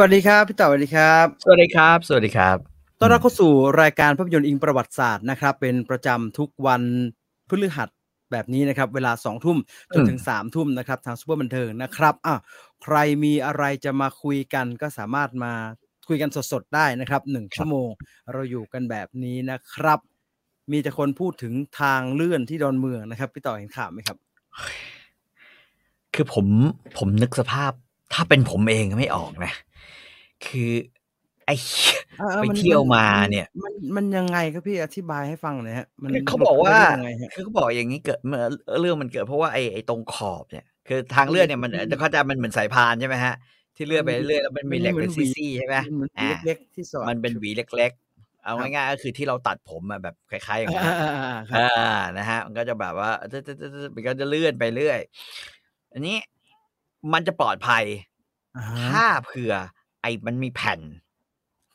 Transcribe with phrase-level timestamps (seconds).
[0.00, 2.56] สวัสดีครับพี่ต่อสวัสดีครับ สวัสดีครับ สวัสดีครับ
[3.00, 3.52] ต้อนรับเข้าสู่
[3.82, 6.82] รายการภาพยนตร์อิงประวัติศาสตร์นะครับ เป็นประจำทุกวัน
[7.48, 7.88] พฤหัส
[8.32, 9.58] แบบนี้นะครับ เวลาสองทุ่ม
[9.94, 12.34] จนถึงสามทุ่มนะครับ ทางซูเปอร์บันเทิงนะครับอะ
[12.82, 15.52] ใครมีอะไรจะมาคุยกันก็สามารถมา
[16.08, 17.88] คุยกันสดๆได้นะครับหนึ่งชั่วโมง
[18.32, 19.98] เราอยู่กันแบบนี้นะครับ
[20.72, 24.16] มีแต่คนพูดถึงทางเลื่อนที่ดอนเมืองนะครับพี่ต่อเห็นข่าวไหมครับ
[26.14, 26.46] คือผม
[26.98, 27.72] ผมนึกสภาพ
[28.12, 29.54] ถ้าเป็นผมเองไม่ออกนะ
[30.46, 30.72] คือ
[31.46, 31.54] ไอ้
[32.18, 38.44] เออไปมันเที่ยวมันมามันเนี่ย มันมันยังไงครับพี่อธิบายให้ฟังหน่อยฮะ มันคือเขาหลุบดอกเข้ไปว่าได้ยังไงฮะ คือเขาบอกอย่างนี้เกิดเมื่อ
[38.80, 43.34] เรื่องมันเกิดเพราะว่าไอ้ไอ้ตรงขอบเนี่ย คือทางเลื่อนเนี่ยมันจะเข้าใจมันเหมือนสายพานใช่ไหมฮะ
[43.76, 55.00] ที่เลื่อนไปเรื่อยๆแล้วมันมีเหล็กเป็นซี่ ๆ ใช่ไหมมันเหมือนหวีอ่าเล็กๆที่สอดมันเป็นหวีเล็ก ๆ เอาครับ ง่ายๆก็คือที่เราตัดผมอะแบบคล้าย ๆอย่างนั้นอ่าอ่าอ่าครับอ่านะฮะ มันก็จะแบบว่าตึ๊ดตึ๊ดตึ๊ดตึ๊ดมันก็จะเลื่อนไปเรื่อย
[55.92, 56.16] อันนี้
[57.12, 57.84] มันจะปลอดภัย
[58.56, 59.54] อ่าถ้าเผื่อ
[60.02, 60.80] ไอ้มันมีแผ่น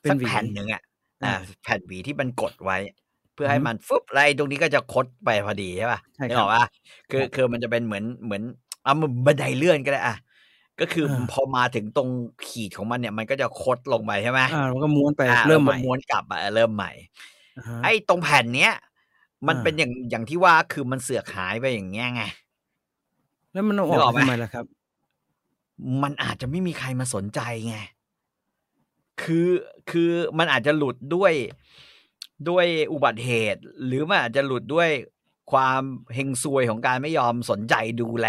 [0.01, 0.81] เป็นสักหวีแผ่นหนึ่งอะ
[1.23, 2.77] อ่าอ่าแผ่นหวีที่มันกดไว้
[3.33, 6.65] เพื่อให้อือฮึมันฟึบอะไรตรงนี้ก็จะคดไปพอดีใช่ป่ะใช่นึคกรับออกป่ะ
[7.11, 8.43] คือครับคือมันจะเป็นเหมือนเหมือน
[8.83, 10.15] เอามันบันไดเลื่อนก็ได้อะ
[10.79, 12.09] ก็คืออาพอมาถึงตรง
[12.47, 16.91] ขีดของมันเนี่ยมันก็จะคดลงไปใช่ไหมอ่าแล้วก็ม้วนไปอ่าเริ่มแล้วใหก็ม่ม้วนกลับอะเริ่มใหม่
[17.55, 18.73] อ่าฮะไอ้ตรงแผ่นเนี้ย
[19.47, 22.23] มันอ่าเป็นอย่างอย่างที่ว่าคือมันเสือกหายไปอย่างเงี้ยไง
[23.53, 24.65] แล้วมันเอาอนึกอออกกไหมทำไมล่ะครับ
[26.03, 27.75] มันอาจจะไม่มีใครมาสนใจไง
[29.21, 29.49] คือ
[29.89, 31.33] คือมันอาจจะหลุดด้วย
[32.49, 34.89] ด้วยอุบัติเหตุ หรือมันอาจจะหลุดด้วย
[35.51, 35.81] ความ
[36.13, 38.27] เฮงซวยของการไม่ยอมสนใจดูแล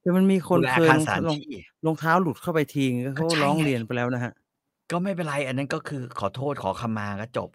[0.00, 1.54] แต่มันมีคนดูแลเคยอารคารองสถานรองที่
[1.86, 4.32] รองเท้าหลุดเข้าไปทีนึงเขาก็ใช่ร้องไงเรียนไปแล้วนะฮะ
[4.90, 7.50] ก็ไม่เป็นไร อันนั้นก็คือขอโทษขอขมาก็จบ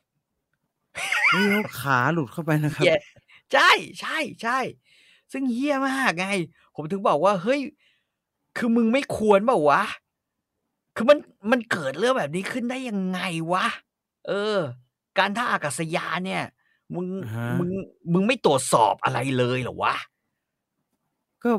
[1.33, 3.00] นี่เขาขาหลุดเข้าไปนะครับเหี้ย
[3.54, 4.60] ใช่ใช่ใช่
[5.32, 6.27] ซึ่งเฮี้ยมากไง
[6.76, 7.60] ผมถึงบอกว่า เฮ้ย
[8.58, 9.83] คือมึงไม่ควรเปล่าวะ
[10.97, 11.19] คือมัน
[11.52, 13.19] มันเกิดเรื่องแบบนี้ขึ้นได้ยังไง
[13.52, 13.65] วะ
[14.27, 14.58] เออ
[15.19, 16.43] การท่าอากาศยานเนี่ย
[16.95, 17.69] มึงอ่าฮะมึง
[18.13, 19.95] มึงไม่ตรวจสอบอะไรเลยเหรอวะ
[21.43, 21.49] ก็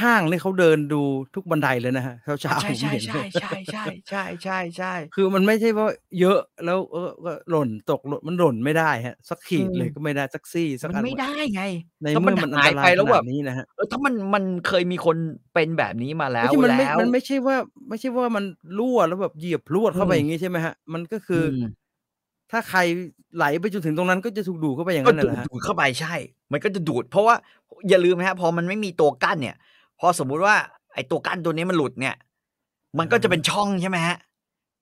[0.00, 1.02] ห้างนี่เขาเดินดู
[1.34, 5.86] ทุกบันไดเลยนะฮะเช้าเช้าใช่ผมใช่เห็นใช่ใช่ใช่ใช่ใช่ใช่คือมันไม่ใช่ว่า
[6.20, 11.62] เยอะแล้วเออก็หล่นตกหล่นมันหล่นไม่ได้ฮะสักขีดเลยก็ไม่ได้สักซี่สักมันอันไม่ได้ไง
[12.02, 15.16] ในแล้วเมื่อมันอันหายตราไปยขแล้วแบนาบดนี้นะฮะเออถ้ามันมันเคยมีคน
[15.54, 17.56] เป็นแบบนี้มาแล้ไม่วใช่มันไม่แล้วมันไม่ใช่ว่า
[17.88, 18.44] ไม่ใช่ว่ามัน
[18.78, 21.70] รั่วแล้วแบบเหยียบพรวดเข้าไปอืมอย่างนี้ใช่ไหมฮะ มันก็คืออม
[22.50, 22.80] ถ้าใคร
[23.36, 26.14] ไหลไปจนถึงตรงนั้นก็จะถูกดูดเข้าไปอย่างก็นั้นดูแหดละฮะดูดเข้าไปใช่
[26.52, 27.34] มันก็จะดูด เพราะว่า
[27.88, 29.56] อย่าลืมนะฮะพอมันไม่มีตัวกั้นเนี่ย
[30.00, 30.56] พอสมมุติว่า
[30.94, 32.14] ไอ้ตัวกั้นตัวนี้มันหลุดเนี่ย
[32.98, 34.16] มันก็จะเป็นช่องใช่ไหมฮะ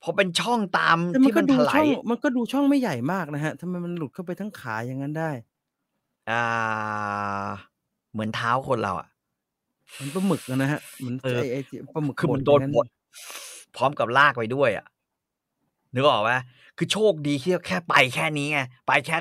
[0.03, 5.31] พอเป็นช่องตามแต่มันที่ก็มันดูถลาช่องยมันก็ดูช่องไม่ใหญ่มากนะฮะทำไมมันหลุดเข้าไปทั้งขาอย่างนั้นได้
[6.31, 6.43] อ่า
[8.12, 9.09] เหมือนเท้าคนเราอะ
[9.93, 12.87] เหมันปลาหมึกอะนะฮะเหมือนเออไอ้ไอ้ที่ปลาหมึกคือมันบโดนอย่างบด
[13.77, 14.87] พร้อมกับลากไปด้วย อะ
[15.94, 16.33] นึกออกไหม
[16.77, 19.17] คือโชคดีที่แค่ไปแค่นี้ไงไปแค่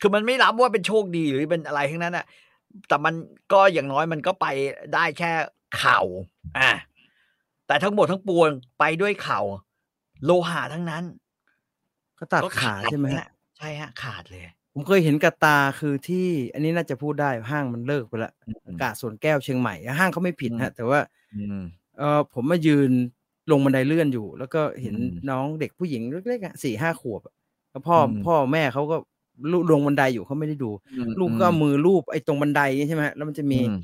[0.00, 2.24] คือมันไม่รับว่าเป็นโชคดีหรือเป็นอะไรทั้งนั้นอะ
[2.88, 3.14] แต่มัน
[3.52, 4.46] ก็อย่างน้อยมันก็ไป
[4.94, 5.32] ได้แค่
[5.78, 6.00] เข่า
[6.58, 6.72] อะ
[7.66, 9.40] แต่ทั้งหมดทั้งปวงไปด้วยเข่า
[10.24, 11.04] โลหะทั้งนั้น
[12.18, 14.42] ก็ตัดก็ขาใช่ไหมนั่นฮะแหละใช่ฮะ ขาดเลย
[14.72, 21.00] ผมเคยเห็นกระตาคือที่ อันนี้น่าจะพูดได้ห้างมันเลิกไปละอืมกาดสวนแก้วเชียงใหม่ห้างเขาไม่ผิดอืมฮะ แต่ว่า
[21.34, 21.58] อืม
[21.98, 22.90] เออผมมายืน
[23.50, 27.34] ลงบันไดเลื่อนอยู่ แล้วก็เห็นอืมน้องเด็กผู้หญิงเล็กๆอะสี่ห้าขวบอะ
[27.70, 28.96] แล้วพ่ออมพ่อแม่เขาก็
[29.50, 33.74] ลุลงบันไดอยู่เขาไม่ได้ดูอืมลูกก็เอามือลูบไอ้ตรงบันไดนี่ใช่ไหมฮะแล้วมันจะมีอืม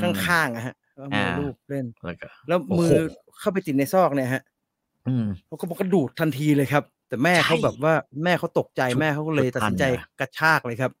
[0.00, 2.94] ข้างๆอะฮะเอามืออาลูบเล่นแล้วก็แล้วโอ้โหมือ
[3.40, 4.42] เข้าไปติดในซอกเนี่ยฮะ
[5.06, 7.94] อืมเขาก็บอกกระดูดทันทีเลยครับ แต่แม่เขาใช่แบบว่า
[8.24, 10.92] แม่เขาตกใจชุดแม่เขาก็เลยชุดตัดสินใจทันอะกระชากเลยครับ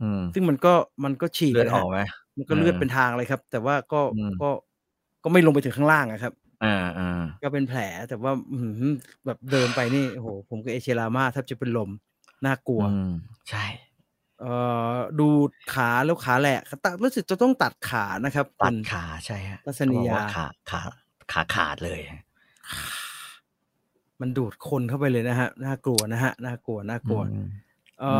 [0.00, 0.74] อืมซึ่งมันก็
[1.04, 1.98] มันก็ฉีกเลือดนะอฮะอกไหม
[2.36, 4.48] มันก็เลือดเออเป็นทางเลยครับ แต่ว่าก็อืมก็
[5.24, 6.32] ก็ไม่ลงไปถึงข้างล่างอะครับ
[6.62, 7.04] อ่าอ่า
[7.42, 8.92] ก็เป็นแผลแต่ว่าอื้อหือ
[9.26, 11.90] แบบเดินไปนี่โอ้โหผมกับเอเชลามาแทบจะเป็นลม
[12.46, 13.10] น่ากลัวอืม
[13.50, 13.64] ใช่
[14.40, 14.54] เอ่
[14.94, 15.28] อดู
[15.74, 20.80] ขาแล้วขาแหลกตัดรู้สึกจะต้องตัดขานะครับตัคุดณขาใช่ฮะทัศนียาเขบอกว่ขาขา
[21.32, 22.00] ขาขาดเลย
[24.20, 27.46] มันดูดคนเข้าไปเลยนะฮะน่ากลัวนะฮะน่ากลัวน่ากลัวอืม
[28.00, 28.12] เอ่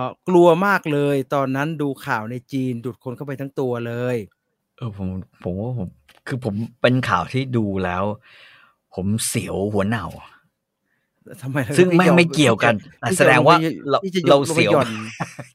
[0.00, 4.16] อกลัวมากเลย ตอนนั้นดูข่าวในจีนดูดคนเข้าไปทั้งตัวเลย
[4.76, 5.08] เออผม
[5.42, 5.88] ผมว่าผม
[6.26, 8.04] คือผมเป็นข่าวที่ดูแล้ว
[8.94, 10.06] ผมเสียวหัวเน่า
[11.42, 12.74] ทำไมล่ะซึ่งพี่ไม่จะเอาไม่เกี่ยวกัน
[13.10, 13.56] พี่แต่แสดงว่า
[13.90, 14.88] เราพี่จะยเรากลงไปเสียวหย่อน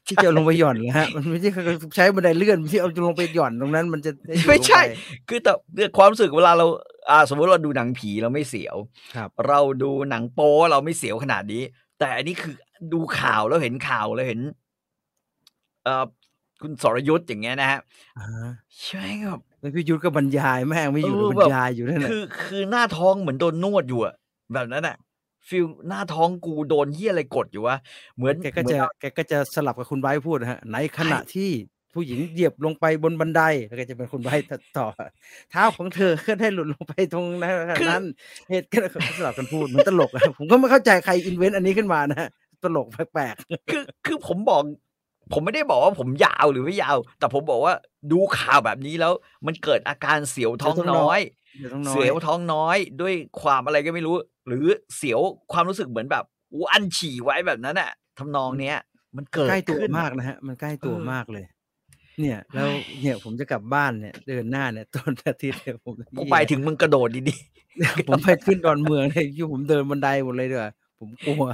[0.06, 1.50] ที่จะเอาลงไปหย่อนนะฮะมันไม่ใช่
[1.96, 6.66] ใช้บันไดเลื่อนที่เอาลงไปหย่อนตรงนั้น มันจะด้อยู่ไม่ใช่ลงปคือแต่แต่ความรู้สึกเวลาเรา
[7.10, 8.76] อ่าสมมติเราดูหนังผีเราไม่เสียว
[9.16, 11.62] ครับ เราดูหนังโป๊เราไม่เสียวขนาดนี้
[11.98, 12.54] แต่อันนี้คือ
[12.92, 14.40] ดูข่าวแล้วเห็นข่าวแล้วเห็น
[15.84, 16.04] เอ่อ
[16.62, 17.80] คุณสรยุทธ์อย่างเงี้ยนะฮะ
[18.18, 18.50] อ่าฮะ
[18.86, 24.14] ใช่ครับแล้วพี่ยุทธก็บรรยายแม่งไม่อยู่เออบรแบบรยายอยู่นั่นแหละคือคือหน้าท้องเหมือนโดนนวดอยู่อะ
[24.54, 24.96] แบบนั้นอะ
[25.48, 27.76] ฟิลหน้าท้องกูโดนเหี้ยอะไรกดอยู่วะ
[28.16, 31.50] เหมือนแกก็เหมืจะอนแกก็จะสลับกับคุณไบร์ทพูดนะฮะในขณะที่
[31.94, 34.86] ผู้หญิงเหยียบลงไปบนบันไดแล้วก็จะเป็นคุณไบร์ทต่อ
[35.50, 37.54] เท้าของเธอก็ได้หลุดลงไปตรงนั้น
[37.90, 38.04] นั้น
[38.50, 38.78] เหตุก็
[39.18, 42.28] สลับกันพูดเหมือนตลกอะผมก็ไม่เข้าใจใครอินเวนต์อันนี้ขึ้นมานะฮะ
[42.64, 43.34] ตลกแปลก
[43.70, 44.62] คือคือผมบอก
[45.32, 47.74] ผมไม่ได้บอกว่าผมยาวหรือไม่ยาว แต่ผมบอกว่า
[48.12, 49.12] ดูข่าวแบบนี้แล้ว
[49.46, 54.16] มันเกิดอาการเสียวท้องน้อยๆ เดี๋ยวต้องน้อยเสียวท้องน้อยด้วยความอะไรก็ไม่รู้
[54.46, 54.66] หรือ
[54.96, 55.20] เสียว
[55.52, 58.76] ความรู้สึกเหมือนแบบอูอันฉี่ไว้แบบนั้นอะทำนองเนี้ย
[59.16, 61.44] มันเกิดใกล้ตัวขึ้นมากนะฮะ มันใกล้ตัวเออมากเลย
[62.20, 62.68] เนี่ย แล้ว
[63.00, 67.36] เนี่ยผมจะกลับบ้านเนี่ย เดินหน้าเนี่ยต้นอาทิตย์เนี่ยผมกูไปถึงมึงกระโดดดี
[68.08, 71.44] ผมไปขึ้นดอนเมืองเนี่ยที่ผมเดินบันไดหมดเลยด้วยผมกลัว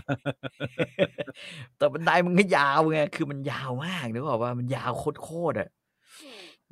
[0.85, 4.91] ๆแต่บันไดมันก็ยาวไงคือมันยาวมากนึกออกว่ามันยาว
[5.23, 5.69] โคตรๆอะ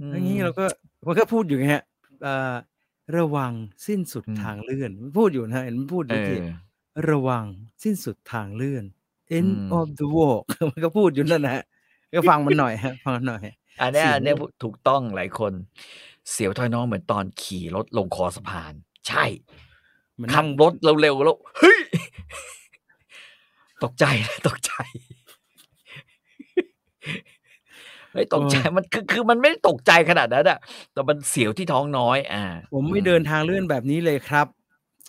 [0.09, 0.65] มอย่างนี้เราก็
[1.07, 1.85] มันก็พูดอยู่ไงฮะ
[2.23, 2.55] เอ่อ
[3.17, 3.53] ระวัง
[3.87, 6.39] สิ้นสุดอืมทางเลื่อนมันพูดอยู่นะเห็นมันพูดอเอยู่ที่
[6.97, 7.45] อระวัง
[7.85, 8.85] สิ้นสุดทางเลื่อน
[9.39, 11.65] end อืม of the walk มันก็พูดอยู่นั่นนะฮะ
[12.15, 13.43] ก็ฟังมันหน่อยฮะฟังมันหน่อย
[13.81, 15.53] อันเนี้ยเสียงอันเนี้ยถูกต้องหลายคน
[16.31, 18.73] เสียวถอยน้องเหมือนตอนขี่รถลงคอสะพาน
[19.09, 19.25] ใช่
[20.21, 21.81] มันขันั่บงรถเร็วๆแล้วเฮ้ย
[23.85, 24.73] ตกใจนะตกใจ
[28.17, 30.59] เฮ้ยตกใจมันคือคือมันไม่ได้ตกใจขนาดนั้นอะ
[30.93, 34.47] แต่มันเสียวที่ท้องน้อย อ่า ผมไม่เดินทางเลื่อนแบบนี้เลยครับ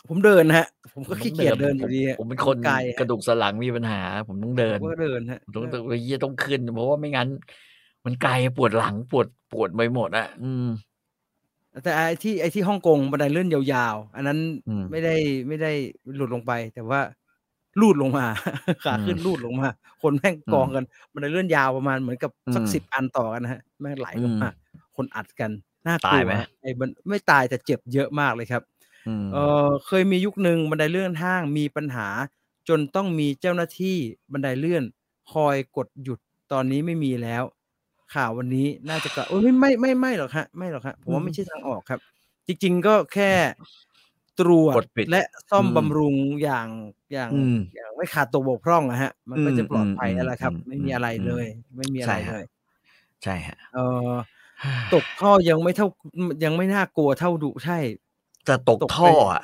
[0.08, 7.30] ผมเดินฮะ ผมก็ขี้เกียจเดินอยู่ดีผมฮะผมเป็นคนไกลกระดูกสันหลังมีปัญหา ผมต้องเดิผนมก็เดินฮะต้องต้องเฮียต้องขึ้น เพราะว่าไม่งั้น
[8.06, 10.68] มันไกลปวดหลังปวดปวดไปหมดอะอืม
[11.84, 15.16] แต่ไอ้ที่ไอ้ที่ฮ่องกงบันไดเลื่อนยาวๆ อันนั้นอืมไม่ได้
[15.48, 15.72] ไม่ได้
[16.16, 17.00] หลุดลงไป แต่ว่า
[17.82, 18.26] ลูดลงมา
[18.86, 19.68] ขาขึ้นอืมลูดลงมา
[20.02, 24.52] คนแม่งอืมกองกันบันไดเลื่อนยาวประมาณเหมือนกับสักอืมสิบอันต่อกันนะฮะแม่งไหลลงอืมมา
[24.96, 25.52] คนอัดกัน
[25.88, 28.64] น่ากลัตายวไหมไอ้บันไม่ตายแต่เจ็บเยอะมากเลยครับ
[29.08, 32.08] อืมเออเคยมียุคหนึ่งบันไดเลื่อนห้างมีปัญหา
[32.70, 33.98] จนต้องมีเจ้าหน้าที่
[34.34, 34.84] บันไดเลื่อน
[35.34, 36.20] คอยกดหยุด
[36.52, 37.44] ตอนนี้ไม่มีแล้ว
[38.14, 42.00] ข่าววันนี้น่าจะกลับโอ้ยไม่ไม่ไม่ไม่หรอกฮะไม่หรอกฮะผมว่าไม่ใช่ทางออกครับ
[42.48, 43.32] จริง ๆ ก็แค่
[44.40, 46.68] ตรวจกดปิดและซ่อมอืมบำรุงอย่าง
[47.14, 51.46] อย่างอืมอย่างไม่ขาดตัวบกพร่องนะฮะ มันก็อืมจะปลอดภัยอืมแล้วล่ะครับอืมไม่มีอะไรอืมเลย
[51.78, 52.46] ไม่มีอะไรใช่ฮะเลย
[53.24, 53.80] ใช่ฮะเอ
[54.10, 54.14] อ
[54.94, 55.88] ตกท่อยังไม่เท่า
[56.46, 57.78] ยังไม่น่ากลัวเท่าดุใช่
[58.46, 59.44] แต่ตกตกไปท่ออะ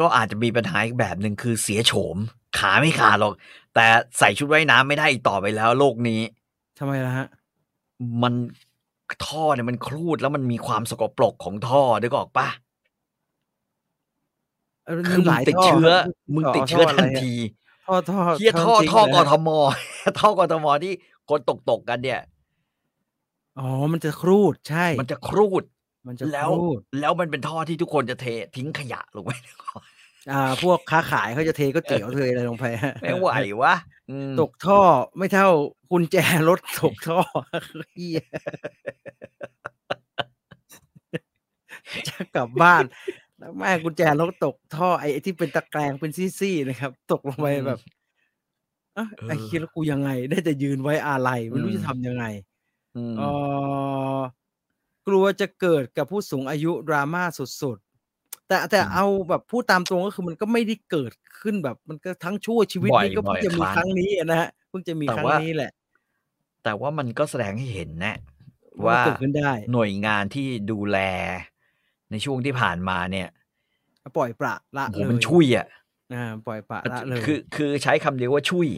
[0.00, 2.16] ก็อาจจะมีปัญหาอีกแบบหนึ่งคือเสียโฉม
[2.58, 3.34] ขาไม่ขาดหรอก
[3.74, 3.86] แต่
[4.18, 6.20] ใส่ชุดว่ายน้ำไม่ได้อีกต่อไปแล้วโลกนี้
[6.78, 7.26] ทำไมล่ะฮะ
[8.22, 8.34] มัน
[9.26, 12.69] ท่อเนี่ยมันครูดแล้วมันมีความสกปรกของท่อนึกออกปะเออ
[15.08, 16.04] คือหมึงลายติดท่เชื้อครับ
[16.34, 17.32] มึงต่ติดเชื้อท่ะทันไรอะที
[17.86, 19.48] ท่อท่อเฮียท่อจริงท่อเลยกนะทม
[20.20, 20.92] ท่อกทมที่
[21.28, 22.20] คนตกตกๆกันเนี่ย
[23.58, 25.64] อ๋อ มันจะครูดใช่ มันจะครูด
[26.06, 28.26] มันจะแล้วครูดแล้วมันเป็นท่อที่ทุกคนจะเท
[28.56, 29.30] ทิ้งขยะลงไป
[30.30, 33.30] อ่า พวกค้าขายเขาจะเทก็เตี๋ยวเทอะไรลงไปฮะไม่ไหว
[33.62, 33.74] วะ
[34.10, 34.80] อืมตกท่อ
[35.18, 35.48] ไม่เท่า
[35.90, 36.16] กุญแจ
[36.48, 37.18] รถตกท่อ
[37.92, 38.20] เฮีย
[42.08, 42.84] จะกลับบ้าน
[43.40, 47.80] แล้วแม่กุญแจรถตกท่อไอ้ไอ้ที่เป็นตะแกรงเป็นซี่ๆนะครับ ตกลงไปแบบ
[48.96, 52.24] อะไอ้คิดแล้วกูยังไง ได้แต่ยืนไว้อาลัยไม่รู้จะทำยังไง
[52.96, 53.22] อืมเอ
[54.16, 54.18] อ
[55.06, 57.22] กลัวจะเกิดกับผู้สูงอายุดราม่า
[57.62, 65.72] สุดๆ แต่แต่อืมเอาแบบพูดตามตรงก็คือมันก็ไม่ได้เกิดขึ้นแบบ มันก็ทั้งชั่วชีวิตบ่อยนี้ก็เพิ่งบ่อยจะมีครั้งครั้งนี้อะนะฮะเพิ่งจะมีแต่ครั้งว่านี้แหละ
[66.64, 68.16] แต่ว่ามันก็แสดงให้เห็นนะ
[68.84, 70.98] ว่าว่าเกิดขึ้นได้หน่วยงานที่ดูแล
[72.10, 73.28] ในช่วงที่ผ่านมาเนี่ย
[74.16, 75.66] ปล่อยปละละโอ้โหเลยมันช่วยอะ
[76.14, 78.68] อ่าปล่อยปละละเลยคือ คือใช้คำเดียวว่าช่วย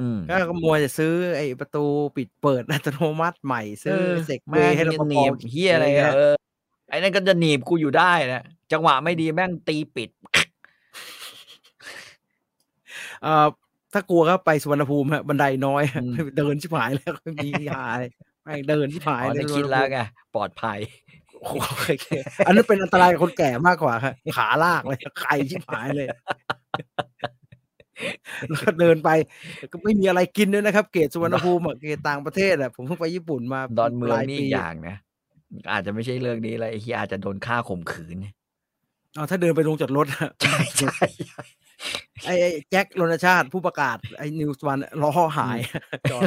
[0.00, 1.84] อืมก็ขโมยจะซื้อไอ้ประตู
[2.16, 6.34] ปิดเปิดอัตโนมัติใหม่ซื้อเซกเวแม่งย์ให้เราจะหนีบเฮียอะไรเงี้อะเออ
[6.90, 10.10] ไอ้นั่นก็จะหนีบกูอยู่ได้นะจังหวะไม่ดีแม่งตีปิด
[13.22, 13.46] เอ่อ
[13.92, 18.10] ถ้ากลัวก็ไปสุวรรณภูมิฮะบันไดน้อยฮะอืมเดินชิบหายแล้วไม่มียาเลย
[18.44, 19.98] แม่งเดินชิบหายอ๋อเลยได้คิดแล้วไง
[20.34, 20.78] ปลอดภัย
[21.38, 21.54] โอ้โห
[21.88, 22.06] โอเค
[22.46, 26.06] อันนั้นเป็นอันตรายกับคนแก่มากกว่าครับขาลากเลยไข่ชิบหายเลย
[28.48, 29.10] แล้วก็เดินไป
[29.72, 34.96] ก็ไม่มีอะไรกินด้วยนะครับ เกตสุวรรณภูมิอะเกตต่างประเทศอะผมเพิ่งไปญี่ปุ่นมาดอนเมืองปลายนี่ปีอีกอย่างนะ
[35.72, 38.34] อาจจะไม่ใช่เรื่องนี้เลยไอ้เฮียอาจจะโดนฆ่าข่มขืนเนี่ย
[39.16, 41.42] อ๋อถ้าเดินไปลงจอดรถอะใช่ใช่ใช่
[42.24, 45.58] ไอ้ไอ้แจ็ครณชาติผู้ประกาศไอ้นิวส์วันล้อหาย
[46.10, 46.22] จอด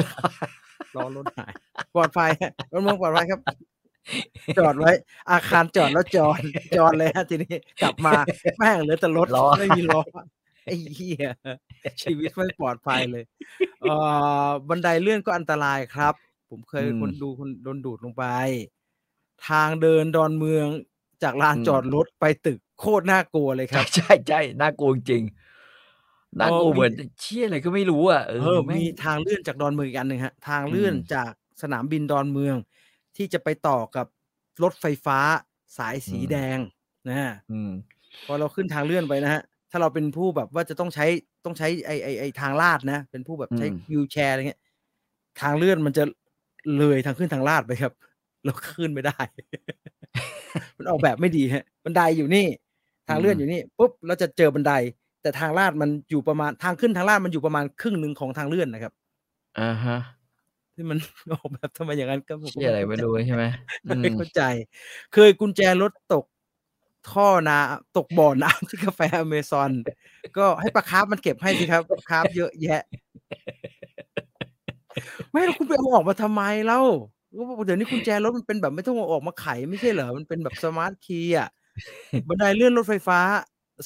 [0.96, 1.52] ล้อรถหาย
[1.94, 3.40] ปลอดภัยฮะรถเมืองปลอดภัยครับ
[4.56, 4.90] จอดไว้
[5.30, 6.40] อาคารจอดแล้วจอด
[6.76, 8.14] จอดเลยฮะทีนี้กลับมา
[8.58, 10.00] แม่งเหลือแต่รถล้อไม่มีล้อ
[10.64, 11.26] ไอ้เหี้ย
[12.02, 13.24] ชีวิตไม่ปลอดภัยเลย
[13.80, 13.92] เอ่
[14.46, 16.14] อบันไดเลื่อนก็อันตรายครับ
[16.50, 18.24] ผมเคยอืมคนดูคนโดนดูดลงไป
[19.48, 20.66] ทางเดินดอนเมือง
[21.22, 31.32] จากลานอืมจอดรถไปตึกโคตรน่ากลัวเลยคใช่รับ ใช่ใช่น่ากลัวจริงๆน่ากลัวเออมีเหมือนเชี่ยอะไรก็ไม่รู้อะเอเอออแม่งมีทางเลื่อนจากดอนเมืองอีกอันหนึ่งฮะ ทางเลื่อนอืมจาก
[31.62, 32.56] สนามบินดอนเมือง
[33.16, 34.06] ที่จะไปต่อกับ
[34.62, 35.18] รถไฟฟ้า
[35.78, 36.58] สายสีอืมแดง
[37.08, 37.72] นะฮะอืม
[38.26, 41.06] พอเราขึ้นทางเลื่อนไปนะฮะถ้าเราเป็นผู้แบบว่าจะต้องใช้
[41.44, 44.60] ต้องใช้ไอไอไอทางลาดนะ เป็นผู้แบบใช้อืมวิวแชร์อะไรเงี้ย
[45.40, 46.04] ทางเลื่อนมันจะ
[46.78, 47.92] เลยทางขึ้นทางลาดไปครับ
[48.44, 49.18] เราขึ้นไม่ได้
[50.76, 52.46] มันออกแบบไม่ดีฮะบันไดอยู่นี่
[53.08, 54.72] ทางเลื่อนอยู่นี่ปุ๊บเราจะเจอบันได
[55.22, 58.92] แต่ทางลาดมันอยู่ประมาณทางขึ้นทางลาดมันอยู่ประมาณครึ่งหนึ่งของทางเลื่อนนะครับ
[59.60, 59.98] อ่าฮะ
[60.74, 60.98] ที่มัน
[61.32, 63.44] ออกแบบทำไมอย่างนั้นก็ผมก็เชี่ยอะไรไม่รู้ใช่ไหม
[63.86, 64.42] อืม ไม่เข้าใจ
[65.14, 66.24] เคยกุญแจรถตก
[67.10, 69.70] ท่อน้ำตกบ่อน้ำที่กาแฟอเมซอน
[70.36, 72.82] ก็ให้ปลาคาร์ฟมันเก็บให้สิครับปลาคาร์ฟเยอะแยะ
[75.30, 76.82] ไม่แล้วคุณไปเอาออกมาทำไมเล่า
[77.38, 81.48] ก็บอกเดี๋ยวนี้กุญแจรถมันเป็นแบบไม่ต้องเอาออกมาไขไม่ใช่เหรอ มันเป็นแบบ smart key อะ
[82.28, 83.20] บันไดเลื่อนรถไฟฟ้า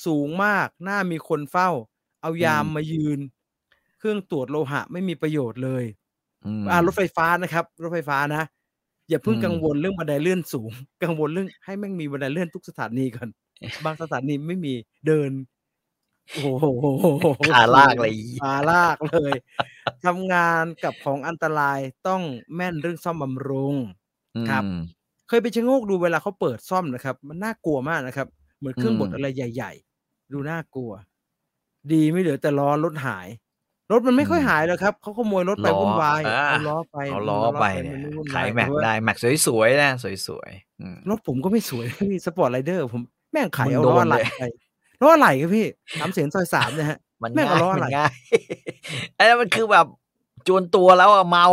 [0.07, 1.71] สูงมาก หน้ามีคนเฝ้า
[2.23, 3.21] เอายามอืมมายืน
[3.99, 5.85] เครื่องตรวจโลหะไม่มีประโยชน์เลย
[6.45, 8.45] อืมอ่ารถไฟฟ้านะครับ รถไฟฟ้านะ
[9.09, 10.71] อย่าเพิ่งอืมกังวลเรื่องบันไดเลื่อนสูง
[11.05, 13.29] กังวลเรื่องให้แม่งมีบันไดเลื่อนทุกสถานีก่อน
[13.85, 14.75] บางสถานีไม่มี
[15.07, 15.31] เดิน
[16.33, 16.67] โอ้โห
[17.55, 18.13] ขาลากเลย
[18.43, 19.33] ขาลากเลย
[20.05, 21.79] ทำงานกับของอันตราย
[22.09, 22.23] ต้อง
[22.55, 23.75] แม่นเรื่องซ่อมบำรุง
[24.51, 24.81] ครับอืม
[25.29, 28.29] เคยไปชะโงกดูเวลาเขาเปิดซ่อมนะครับ มันน่ากลัวมากนะครับ
[28.59, 30.93] เหมือนเครื่องบดอืมอะไรใหญ่ ๆ ดูน่ากลัว
[31.93, 33.29] ดีไม่เหลือแต่ล้อรถหาย
[33.93, 39.17] รถมันไม่ค่อยหายแล้วครับเขาขโมยรถไปวุ่นวายอ่เอาล้อไปเอาล้อไปเนี่ยมันไม่วุ่นวขายแม็กแต่ว่าได้แม็ก
[39.47, 39.91] สวยๆนะ
[40.27, 43.03] สวยๆอืมรถผมก็ไม่สวยนะพี่สปอร์ตไรเดอร์ผม
[43.33, 44.45] แม่งขายมึงเอาโดล้อนอะไรเลยไป
[45.03, 45.67] ล้ออะไรครับพี่
[46.01, 48.15] สามเสียนซอยสามเนี่ยฮะมันแม่งง่าเอายล้ออะไรมันง่าย
[49.17, 49.87] ไอ้นั่นมันคือแบบ
[50.49, 51.47] จวนตัวแล้วอะเมา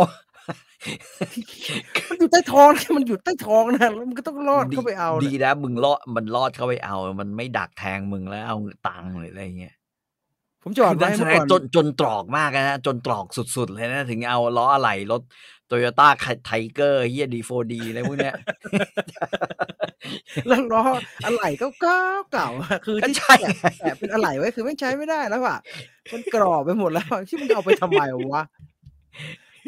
[2.08, 8.56] มันอยู่ใต้ท้องมันอยู่ใต้ท้องนะแล้วมันก็ต้องรอดเข้าไปเอา ดีเนี่ยนะมึงรอดมันรอดเข้าไปเอา มันไม่ดักแทงมึงแล้วเอา
[8.88, 9.74] ตังค์หรืออะไรเงี้ย
[10.64, 15.22] ผมจอดคือไว้มันแสเมื่อดก่งอนจนจนตรอกมากนะจนตรอกสุดๆ เลยนะ ถึงเอาล้ออะไหล่รถ
[15.66, 16.08] โตโยต้า
[16.44, 18.34] ไทเกอร์เฮียดีโฟดีอะไรพวกเนี้ย
[20.48, 20.84] แล้วล้อ
[21.26, 22.00] อะไรก็เก่า
[22.32, 25.58] เก่าๆอะคือก็ที่ใช่แปะแปะเป็นอะไรไว้คือไม่ใช้ไม่ได้แล้วอะ
[26.12, 28.02] มันกรอบไปหมดแล้วที่มันเอาไปทำไม
[28.32, 28.42] วะ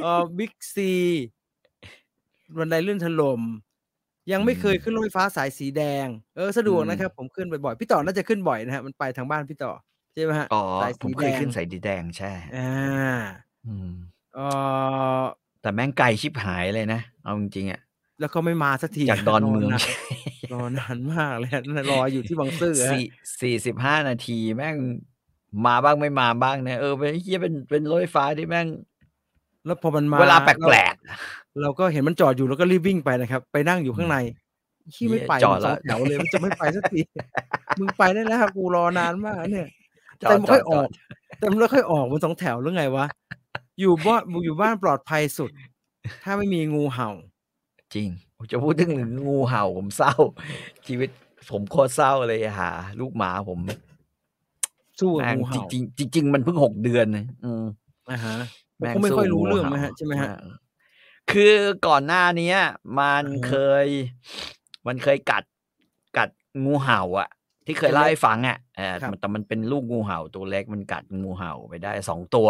[0.02, 0.92] เออบิ๊กซี
[2.58, 3.42] บันไดเลื่อนถล่ม
[4.32, 9.72] ยังไม่เคยขึ้นรถไฟฟ้าสายสีแดง เออสะดวกนะครับ ผมขึ้นบ่อยๆพี่ต่อน่าจะขึ้นบ่อยนะฮะมันไปทางบ้านพี่ต่อ
[10.16, 13.16] ใช่ไหมฮะอ๋อสายผมสีเคแดยงขึ้นสายดีแดงใช่ อ่า
[13.66, 13.90] อืม
[14.34, 14.40] เอ
[15.20, 15.22] อ
[15.62, 17.80] แต่แม่งไกลชิบหายเลยนะ เอาจริงๆอะ
[18.20, 19.88] แล้วก็ไม่มาสักทีจากดอนเมืองรานาน
[20.52, 23.04] รอนานมากเลยนั่นรออยู่ที่บางซื่อฮะสี่
[23.40, 24.76] สี่สิบห้านาทีแม่ง
[25.66, 28.66] มาบ้างไม่มาบ้างเนี่ยเออเป็นเฮียเป็นเป็นรถไฟฟ้าที่แม่ง
[29.66, 34.16] แล้วพอมันมาเวลาแปลกๆเราก็เห็นมันจอดอยู่แล้วก็รีบวิ่งไปนะครับ ไปนั่งอยู่ข้างใน
[34.94, 37.00] ที่ไม่ไปจอดมันสองแล้วแถวเลยมันจะไม่ไปสักที
[37.78, 39.75] มึงไปได้แล้วครับกูรอนานมากเนี่ยจอด
[40.18, 40.88] แต่ไม่ค่อยจอออดก
[41.38, 43.06] แต่มันไม่ค่อยออกมันสองแถวหรือไงวะ
[43.80, 45.50] อยู่บ้านอยู่บ้านปลอดภัยสุด
[46.24, 47.10] ถ้าไม่มีงูเห่า
[47.94, 48.92] จริงผมจะพูดถึง
[49.26, 50.14] งูเห่าผมเศร้า
[50.86, 51.10] ชีวิต
[51.50, 52.70] ผมโคตรเศร้าเลยหา
[53.00, 53.60] ลูกหมาผม
[55.00, 57.64] สู้กับแม่งงูเห่าจริงๆจริงๆมันเพิ่งหกเดือนนะอืม
[58.10, 58.36] อ่าฮะ
[58.78, 60.34] ผมแม่งก็ไม่ค่อยรู้สู้เรื่องงูไหมเห่าฮะใช่ไหมฮะอ่า
[61.32, 61.54] คือ
[61.86, 62.58] ก่อนหน้าเนี้ย
[62.98, 63.54] มันอือฮะเค
[63.84, 63.86] ย
[64.86, 65.44] มันเคยกัด
[66.16, 66.28] กัด
[66.64, 67.28] งูเห่า อะ
[67.66, 72.48] ที่เคยตัวเล่าเล็กให้ฟังอะเออครับมันแต่มันเป็นลูกงูเห่าตัวเล็กมันกัดงูเห่าไปได้สองตัว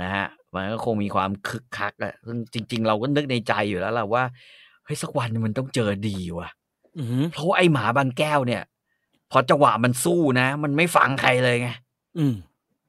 [0.00, 4.24] นะฮะมันก็คงมีความคึกคักอะซึ่งจริง ๆ เราก็นึกในใจอยู่แล้วแหละว่า
[4.84, 6.48] เฮ้ยสักวันหนึ่งมันต้องเจอดีว่ะ
[6.98, 8.62] อือหือเพราะว่าไอ้หมาบางแก้วเนี่ย
[9.30, 11.68] พอจังหวะมันสู้นะ มันไม่ฟังใครเลยไง
[12.18, 12.34] อืม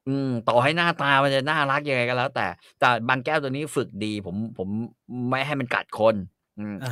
[0.07, 2.47] อืม ต่อให้หน้าตามันจะน่ารักยังไงก็แล้ว แต่
[2.79, 4.67] แต่บางแก้วตัวนี้ฝึกดี ผม ผม
[5.29, 6.36] ไม่ให้มันกัดคนอืมอ่าฮะ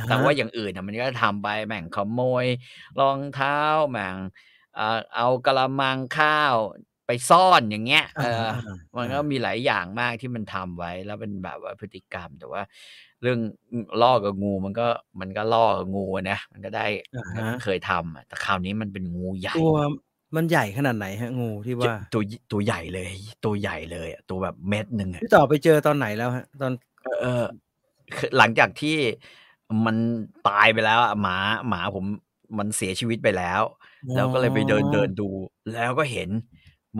[0.08, 2.46] แต่ว่าอย่างอื่นน่ะมันก็ทำไปแม่งขโมย
[3.00, 3.58] รองเท้า
[3.90, 4.16] แม่ง
[4.74, 6.56] เอ่อเอากระมังข้าว
[7.06, 12.62] ไปซ่อนอย่างเงี้ยเอออ่ามันก็มีหลายอย่างมากที่มันทำไว้ แล้วเป็นแบบว่าพฤติกรรมแต่ว่า
[13.22, 13.38] เรื่อง
[14.02, 14.86] ล่อกับงูมันก็
[15.20, 19.72] มันก็ล่อกับงูอะนะมันก็ได้อ่ามันฮะก็เคยทำอะแต่คราวนี้มันเป็นงูใหญ่ตัว
[20.36, 23.10] มันใหญ่ขนาดไหนฮะงูที่ว่าตัวตัวใหญ่เลย
[23.44, 26.72] ตัวใหญ่เลยอะตัวแบบเม็ดหนึ่งอะพี่ต่อไปเจอตอนไหนแล้วฮะ ตอน
[27.22, 27.44] เออ
[28.16, 28.96] คือหลังจากที่
[29.86, 29.96] มัน
[30.48, 31.36] ตายไปแล้วอะหมา
[31.68, 32.04] หมาผม
[32.58, 33.60] มันเสียชีวิตไปแล้ว
[34.14, 35.28] แล้วก็เลยไปเดินเดินดู
[35.72, 36.28] แล้วก็เห็น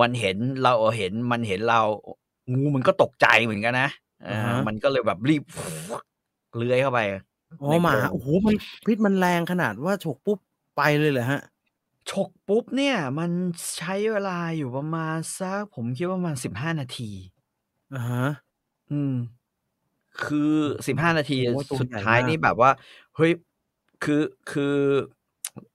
[0.00, 1.80] มันเห็นเราเห็นมันเห็นเรา
[2.52, 3.88] งูมันก็ตกใจเหมือนกันนะ
[4.24, 5.42] เออมันก็เลยแบบรีบ
[6.56, 7.00] เลื้อยเข้าไป
[7.62, 8.54] อ๋อหมาโอ้โหมัน
[8.86, 10.38] พิษมันแรงขนาดว่าฉกปุ๊บ
[10.76, 11.40] ไปเลยเหรอฮะ
[12.10, 13.30] ฉกปุ๊บเนี่ย มัน
[13.76, 17.10] ใช้เวลาอยู่ประมาณสักผมคิดว่าประมาณสิบห้านาที
[17.92, 18.22] อ่าฮะ
[18.90, 19.12] อืม
[20.22, 20.52] คคือ
[20.88, 22.70] สิบห้านาทีโอ้โหตัวสุดใหญ่ท้ายมากนี่แบบว่า
[23.16, 23.32] เฮ้ย
[24.04, 24.76] คือคือ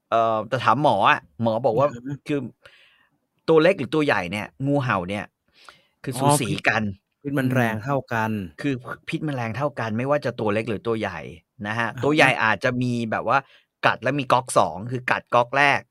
[0.09, 2.39] เอ่อแต่ถามหมออะหมอบอกว่าอือฮึคือ
[3.49, 5.25] ตัวเล็กหรือตัวใหญ่เนี่ย งูเห่าเนี่ย
[6.03, 6.83] คือสูอ๋อสีพิษกัน
[7.23, 8.31] พิษมันแรงเท่ากัน
[8.61, 8.73] คือ
[9.09, 11.19] พิษแมลงเท่ากัน ไม่ว่าจะตัวเล็กหรือตัวใหญ่
[11.67, 13.37] นะฮะอ่าฮะ ตัวใหญ่อาจจะมีแบบว่า
[13.85, 15.81] กัดแล้วมีก๊อกสองคือกัดก๊อกแรก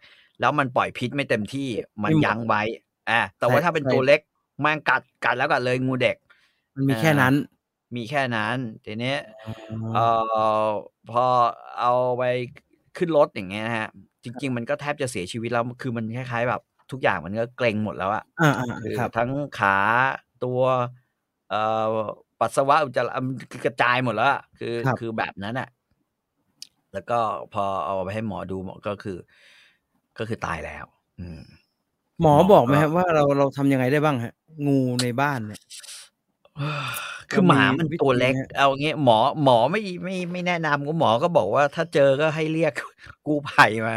[0.40, 1.68] แล้วมันปล่อยพิษไม่เต็มที่
[2.02, 2.62] มันยั้งไว้
[3.10, 4.20] อ่าแต่ว่าถ้าเป็นตัวเล็ก
[4.60, 6.16] แมันกัดกัดแล้วกัดเลยงูเด็ก
[6.74, 7.34] มันมีแค่นั้น
[7.96, 9.52] มีแค่นั้นทีนี้อ๋อ
[9.94, 10.06] เอ่
[10.64, 10.68] อ
[11.10, 11.24] พอ
[11.80, 12.22] เอาไป
[12.96, 13.88] ขึ้นรถอย่างเงี้ยนะฮะ
[14.24, 19.76] จริง ๆ มันก็แทบจะเสียชีวิตแล้วคือมันคล้ายๆ แบบทุกอย่างมันก็เกร็งหมดแล้วอะอ่าอ่าคือครับทั้งขา
[20.44, 20.60] ตัว
[21.50, 21.88] เอ่อ
[22.40, 25.68] ปัสสาวะอุจจาระมันกระจายหมดแล้วอะคือครับคือแบบนั้นอะ
[26.92, 27.18] แล้วก็
[27.54, 29.16] พอเอาไปให้หมอดูหมอก็คือ
[30.18, 30.84] ก็คือตายแล้ว
[31.20, 31.42] อืม
[32.20, 34.34] หมอหมอบอกไหมก็ครับว่าเราเราทำยังไงได้บ้างฮะ
[34.66, 35.60] งูในบ้านเนี่ย
[37.30, 42.72] คือหมามันวิธีตัวเล็กไหมฮะเอางี้หมอหมอไม่ไม่ไม่แนะนำก็หมอก็บอกว่า ถ้าเจอก็ให้เรียก
[43.26, 43.96] กู้ภัยมา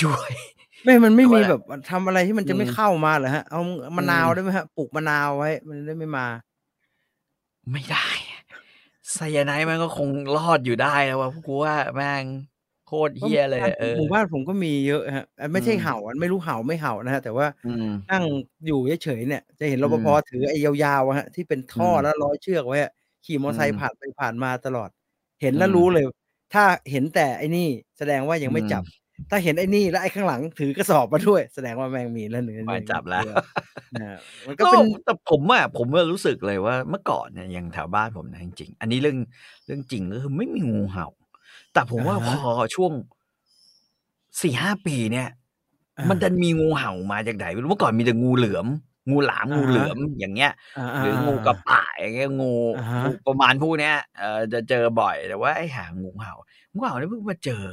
[0.00, 0.32] ช่วย
[0.84, 1.60] ไม่มันไม่แต่มีว่าแบบ
[1.90, 3.60] ทำอะไรที่มันจะไม่อืมเข้ามาเหรอฮะ เอา
[3.96, 6.26] มะนาวอืมได้ไหมฮะปลูกมะนาวไว้ มันได้ไม่มา
[7.72, 8.08] ไม่ได้
[9.14, 12.24] ไซยาไนด์มันก็คงรอดอยู่ได้แล้วว่าพวกกูว่าแม่ง
[12.90, 18.24] โคตรเฮี้ยเลยเออหมู่บ้านผมก็มีเยอะฮะอะไม่ใช่อืมเห่าอะไม่รู้เห่าไม่เห่านะฮะแต่ว่าอืมนั่ง
[18.66, 22.90] อยู่เฉยๆเนี่ย จะเห็นรปภอืมถือไอ้ยาวๆอะฮะที่เป็นท่ออมแล้วร้อยเชือกไว้อะ
[23.24, 24.88] ขี่มอเตอร์ไซอืค์มผ่านไปผ่านมาตลอด
[25.40, 26.04] เห็นแล้วอืมรู้เลย
[26.52, 27.66] ถ้าเห็นแต่ไอ้นี่
[27.98, 28.82] แสดงว่ายังไม่อืมจับ
[29.30, 33.22] ถ้าเห็นไอ้นี่แล้วไอ้ข้างหลังถือกระสอบมาด้วย แสดงว่าแมงมีแล้วหนึ่งมาจับแล้ว
[34.00, 39.18] นะมันก็ก็เป็นแต่ผมอะผมก็รู้สึกเลยว่าเมื่อก่อนเนี่ยอย่างแถวบ้านผมนะจริงๆอันนี้เรื่อง
[39.66, 41.06] เรื่องจริงก็คือไม่มีงูเห่า
[41.72, 42.92] แต่ผมว่าอ่าพฮะอช่วง
[44.40, 45.28] สี่ห้าปีเนี่ย
[45.98, 48.66] อ่ามันดันมีงูเห่ามาจากไหนไม่รู้เมื่อก่อนมีแต่งูเหลือม
[49.10, 56.34] งูหลามอ่าฮะงูเหลือมอย่างเงี้ยอ่าหรืองูกระป่าอย่างเงี้ยงูอ่าฮะงูประมาณพวกเนี้ยเออจะเจอบ่อยแต่ว่าไอ้หางูเห่า
[56.72, 57.64] งูเห่าเนี่ยเพิ่งมาเจอ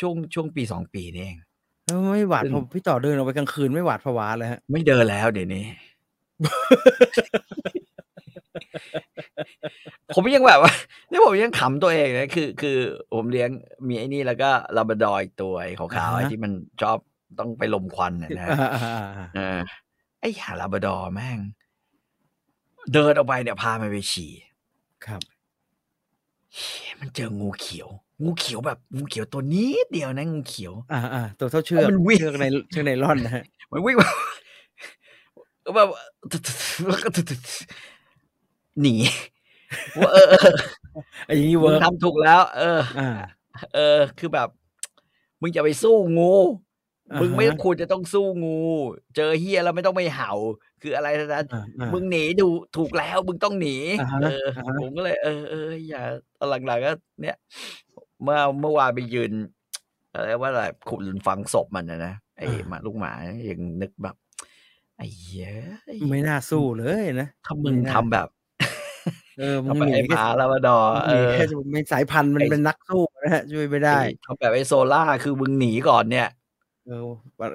[0.00, 1.38] ช่วงช่วงปีสองปีนี่เอง
[1.86, 5.64] แล้วไม่หวาดซึ่งผมพี่ต่อเดินออกไปกลางคืนไม่หวาดผวาเลยฮะ ไม่เดินแล้วเดี๋ยวนี้
[10.14, 10.72] ผมยังแบบว่า
[11.10, 12.78] นี่ผมยังขำตัวเองนะคือ คือ
[13.14, 13.50] ผมเลี้ยง
[13.88, 16.98] มีไอ้นี่แล้วก็ลาบราดอร์อีกตัวไอ้ขาวๆไอ้อ่าฮะที่มันชอบ
[17.38, 19.58] ต้องไปลมควันน่ะนะอ่าอ่าอ่าอ่าเออ
[20.20, 21.38] ไอ้หาลาบราดอร์แม่ง
[22.92, 24.32] เดินออกไปเนี่ยพามันไปฉี่
[25.06, 25.20] ครับ
[26.54, 27.88] เฮ้ยมันเจองูเขียว
[28.24, 34.10] งูเขียวแบบงูเขียวตัวนิดเดียวนะงูเขียว อ่าอ่าตัวเท่าเชือกมันวิ่งเชือกในเชือกในร่อนนะฮะมันวิ่งแบบ
[35.74, 35.88] แบบ
[36.86, 37.08] แล้วก็
[38.80, 38.94] หนี
[39.98, 40.52] ว่าเออเออ
[41.26, 43.10] ไอ้อยางนี้มึเวิงร์กทำถูกแล้ว เอออ่า
[43.74, 44.48] เออ คือแบบ
[45.40, 46.34] มึงจะไปสู้งู
[47.12, 48.60] อ่าฮะมึงไม่ควรจะต้องสู้งู
[49.16, 50.32] เจอเฮียแล้วไม่ต้องไปเห่า
[50.82, 56.02] คืออะไรทั้งนั้นอ่าอ่ามึงหนีดูถูกแล้ว มึงต้องหนีอ่าฮะเอออ่าฮะผมก็เลย เออเอออย่า
[56.38, 57.36] ตอนหลังๆก็ เนี่ย
[58.22, 59.32] เมื่อเมื่อวานไปยืน
[60.12, 63.12] อะไรว่าอะไรขุดฝังศพมันนะนะไอ้หมาลูกหมา
[63.50, 64.16] ยังนึกแบบ
[64.96, 65.50] ไอ้เหี้ย
[66.10, 68.28] ไม่น่าสู้เลยนะถ้ามึงไม่น่าทำแบบ
[69.38, 76.28] เออมึทำงแบบหนีไอ้หแค่มาลาบราดอร์เอหนีอแค่ไม่สายพันธุ์มันไอ้เป็นนักสู้นะฮะช่วยไม่ได้ไอ้ทำแบบไอ้โซล่าคือมึงหนีก่อนเนี่ย
[76.86, 77.02] เออ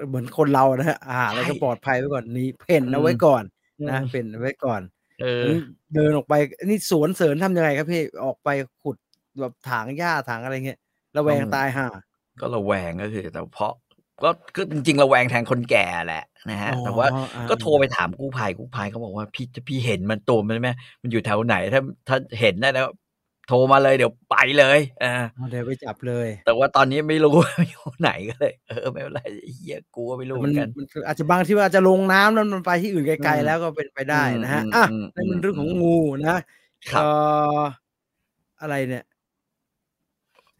[0.08, 3.42] เหมือนคนเรานะฮะอาหารอะไรก็ใช่ปลอดภัยไว้ก่อนหนี่เพ่นอืเอามไว้ก่อน
[3.78, 4.80] อืมนะเพ่นเอาไว้ก่อน
[5.20, 5.60] เอองั้น
[5.94, 8.48] เดินออกไปนี่สวนเสริญทำยังไงครับพี่ออกไป
[8.82, 8.96] ขุด
[9.40, 10.78] แบบถางหญ้าถางอะไรเงี้ย
[11.16, 11.86] ระแวงต้องตายห่า
[12.40, 13.72] ก็ระแวงก็คือแต่เพราะ
[14.22, 20.70] ก็ก็จริงๆระแวงแทนคนแก่แหละนะฮะ แต่ว่าอ๋ออ่าก็โทรไปถามกู้ภัยกู้ภัยเขาบอกว่าพี่พี่เห็นมันตัวมันไหม
[21.02, 22.86] มันอยู่แถวไหนถ้าถ้าเห็นได้แล้ว
[23.48, 36.36] โทรมาเลยเดี๋ยวไปเลยอ่าเอาเดี๋ยวไปจับเลย แต่ว่าตอนนี้ไม่รู้ว่าอยู่ไหนก็เลยเออไม่เป็นไรไอ้เฮียกูก็ไม่รู้เหมัมืนอนกันมันอาจจะบางที่ว่าอาจจะลงน้ำแล้วมันไปที่อื่นไกลอืมๆแล้วก็เป็นไปได้นะฮะอืมอะอืมนั่นเป็นอืมเรื่องของอืมงูนะ
[36.90, 37.00] ครับเอ่
[37.58, 37.60] อ
[38.60, 39.04] อะไรเนี่ย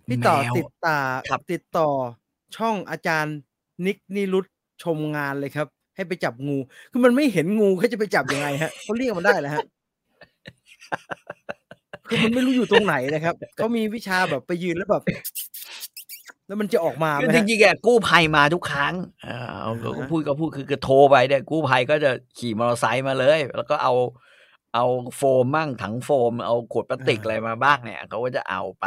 [0.09, 1.89] พี่ต่อแมวติดตาครับติดต่อ
[2.57, 3.37] ช่องอาจารย์
[3.87, 4.47] นิกนิรุต
[4.83, 6.59] ชมงานเลยครับ ให้ไปจับงู
[6.91, 9.65] คือมันไม่เห็นงูเขาจะไปจับยังไงฮะเขาเรียกมันได้แล้วฮะ
[12.09, 15.05] คือมันไม่รู้อยู่ตรงไหนนะครับเขามีวิชาแบบไปยืนแล้วแบบ
[16.47, 23.95] แล้วมันจะออกมาไหคือมจฮะริงๆอะกู้ภัยมาทุกครั้งเออเอาอ่าฮะก็พูดก็พูดคือคือโทรไปเนี่ยกู้ภัยก็จะขี่มอเตอร์ไซค์มาเลย แล้วก็เอา
[24.75, 24.85] เอา
[25.17, 28.87] โฟมมั่งถังโฟม เอาขวดพลาสติกอะไรมาบ้างเนี่ยเขาก็จะเอาไป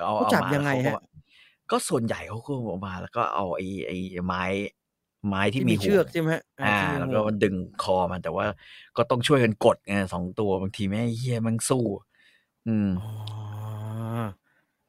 [0.00, 0.96] เอาเขาเอาจับมายังไงเขาก็ฮะ
[1.70, 4.44] ก็ส่วนใหญ่เขาก็เอามา แล้วก็เอาไอ้ไอ้ไม้
[5.28, 8.46] ไม้ที่ที่มีมีห่เชืวองกใช่ไหมฮะอ่าที่มีแล้วห่ก็วงมันดึงคอมันแต่ว่า
[8.96, 11.84] ก็ต้องช่วยกันกดไงสองตัวบางทีแม่งเฮียมันสู้
[12.66, 13.10] อืมอ๋อ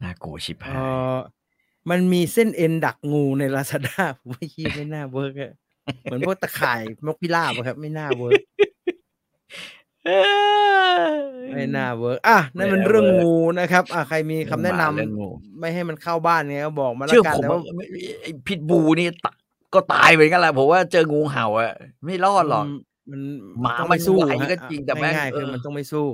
[0.03, 0.75] น่ากลัวชิบเอหาย
[1.15, 1.17] อ
[1.89, 5.51] มันมีเส้นเอ็นดักงูในลาซาด้าผมว่ายี่ไม่น่าเวิร์กอะ
[6.03, 8.41] เหมือนพวกตะข่ายนกพิราบอะครับ ไม่น่าเวิร์ก
[8.80, 8.80] เอ้ย
[11.51, 19.31] ไม่น่าเวิร์กอะนั่นเป็นเรื่องงูนะครับ อะใครมีคำแนะนำเรื่องงูไม่ให้มันเข้าบ้านเนี่ยก็บอกมาแล้เชื่อวกันผมแต่ว่าว่าไม่ไม่ไอ้พิษบูนี่ตะ
[19.73, 21.73] ก็ตายเหมือนกันแหละผมว่าเจองูเห่าอะ
[22.05, 22.65] ไม่รอดหรอก
[23.11, 23.21] มัน
[23.61, 26.07] หมาต้องมัไม่นสู้ไหวฮะก็จริงแต่แม่งง่ายๆคือเออมันต้องไม่สู้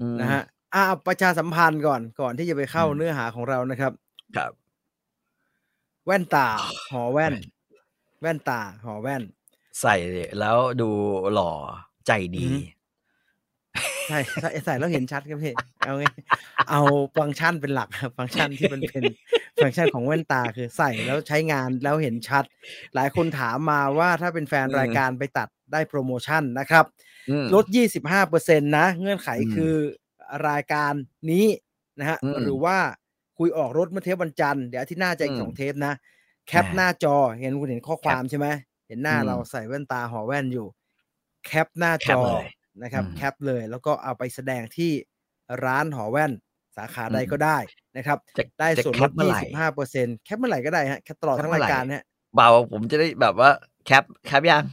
[0.00, 0.42] อืมนะฮะ
[0.74, 3.92] อะประชาสัมพันธ์ก่อนก่อนที่จะไปเข้าอืมเนื้อหาของเรานะครับ
[4.36, 4.52] ครับ
[6.06, 6.48] แว่นตา
[6.90, 7.34] หอแว่น
[8.20, 9.22] แว่นตาหอแว่น
[9.80, 9.94] ใส่
[10.40, 10.90] แล้วดู
[11.34, 11.52] หล่อ
[12.06, 12.58] ใจดีอือฮึ
[14.08, 15.54] ใช่ใส่ใส่แล้วเห็นชัดครับพี่
[15.84, 16.04] เอาไง
[16.70, 16.82] เอา
[17.18, 19.02] ฟังก์ชันเป็นหลักครับฟังก์ชันที่มันเป็น
[19.62, 22.44] ฟังก์ชันของแว่นตาคือใส่แล้วใช้งานแล้วเห็นชัด
[22.94, 26.84] หลายคนถามมาว่าถ้าเป็นแฟนอืมรายการไปตัดได้โปรโมชั่นนะครับ
[27.30, 27.64] อืมลด
[28.16, 29.74] 25%นะ เงื่อนไขอืมคือ
[30.48, 30.92] รายการ
[31.30, 31.46] นี้
[31.98, 32.76] นะฮะอืมหรือว่า
[33.38, 35.94] คุยออกรถเมื่อเทปวันจันทร์เดี๋ยวอาที่หน้าจะอีกอืมสองเทปนะ
[36.48, 38.46] แคปอ่าหน้าจอเห็นคุณเห็นข้อความใช่ไหม
[38.88, 40.66] เห็นหน้าอืมเราใส่แว่นตาหอแว่นอยู่
[41.46, 42.46] แคปหน้าแคจปอเลย
[42.82, 44.92] นะครับอืมแคปเลยแล้วก็เอาไปแสดงที่
[45.64, 46.32] ร้านหอแว่น
[46.76, 47.58] สาขาใดอืมก็ได้
[47.96, 49.42] นะครับจะได้จะส่วนแคลปดเมื่อไหร่
[49.78, 52.02] 25%แคปเมื่อไหร่ก็ได้ฮะแคปตลอดแคปทั้งเมื่ราอยไหร่การเนี่ย
[52.34, 53.50] เบาผมจะได้แบบว่า
[53.86, 54.64] แคปแคปยัง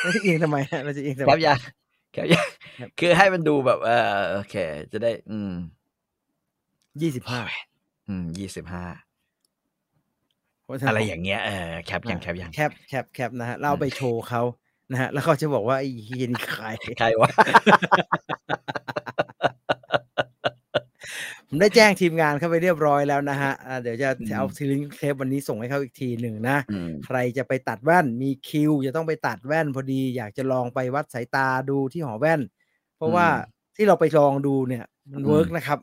[0.00, 1.60] เราจะเอียงทำไมฮะเราจะเอียงทำแคไมปยัง
[2.12, 2.48] แคปยัง
[2.80, 4.56] ครับคือให้มันดูแบบเออโอเค
[4.92, 5.52] จะได้ อืม
[7.02, 7.40] ยี่สิบห้า
[8.08, 8.84] อืมยี่สิบห้า
[10.86, 14.42] อะไรอย่างเงี้ยเออแคปยังแคปยังแคปแคปแคปนะฮะเราเอาไปโชว์เขา
[14.92, 16.66] นะฮะแล้วเขาจะบอกว่าไอ้เฮียนี่ใคร
[16.98, 17.30] ใครวะ
[21.48, 32.40] ผมได้แจ้งทีมงานเข้าไปเรียบร้อยแล้วนะฮะอ่าเดี๋ยวจะอืมเอาซีลิงก์เทปวันนี้ส่งให้เขาอีกทีหนึ่งนะอืมใครจะไปตัดแว่นมีคิว จะต้องไปตัดแว่นพอดี อยากจะลองไปวัดสายตาดูที่หอแว่น
[32.96, 33.26] เพราะว่า
[33.76, 35.78] ที่เราไปลองดูเนี่ย มันอืมเวิร์กนะครับ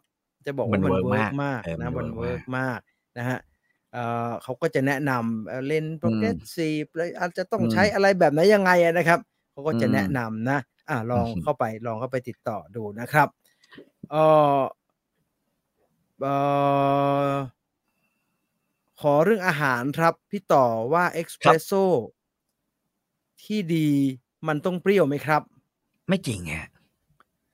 [0.46, 2.80] จะบอกว่ามัมัน work มากเออมันนะมัน work มาก
[3.18, 3.40] นะฮะ
[3.94, 9.20] เอ่อเขาก็จะแนะนำเอ่อเลนส์ progressive เลยอาจจะต้องอืมใช้อะไรแบบไหนยังไงอะนะครับ
[9.52, 13.28] เขาก็จะอืมแนะนำนะอ่าลองอืมเข้าไปลองเข้าไปติดต่อดูนะครับ
[14.12, 14.16] เอ
[14.58, 14.60] อ
[16.22, 16.36] เอ่
[17.32, 17.36] อ
[19.02, 21.72] ขอเรื่องอาหารครับพี่ต่อว่าเอ็กซ์เพรสโซ
[23.44, 23.90] ที่ดี
[24.48, 25.42] มันต้องเปรี้ยวไหมครับ
[26.08, 26.68] ไม่จริงฮะ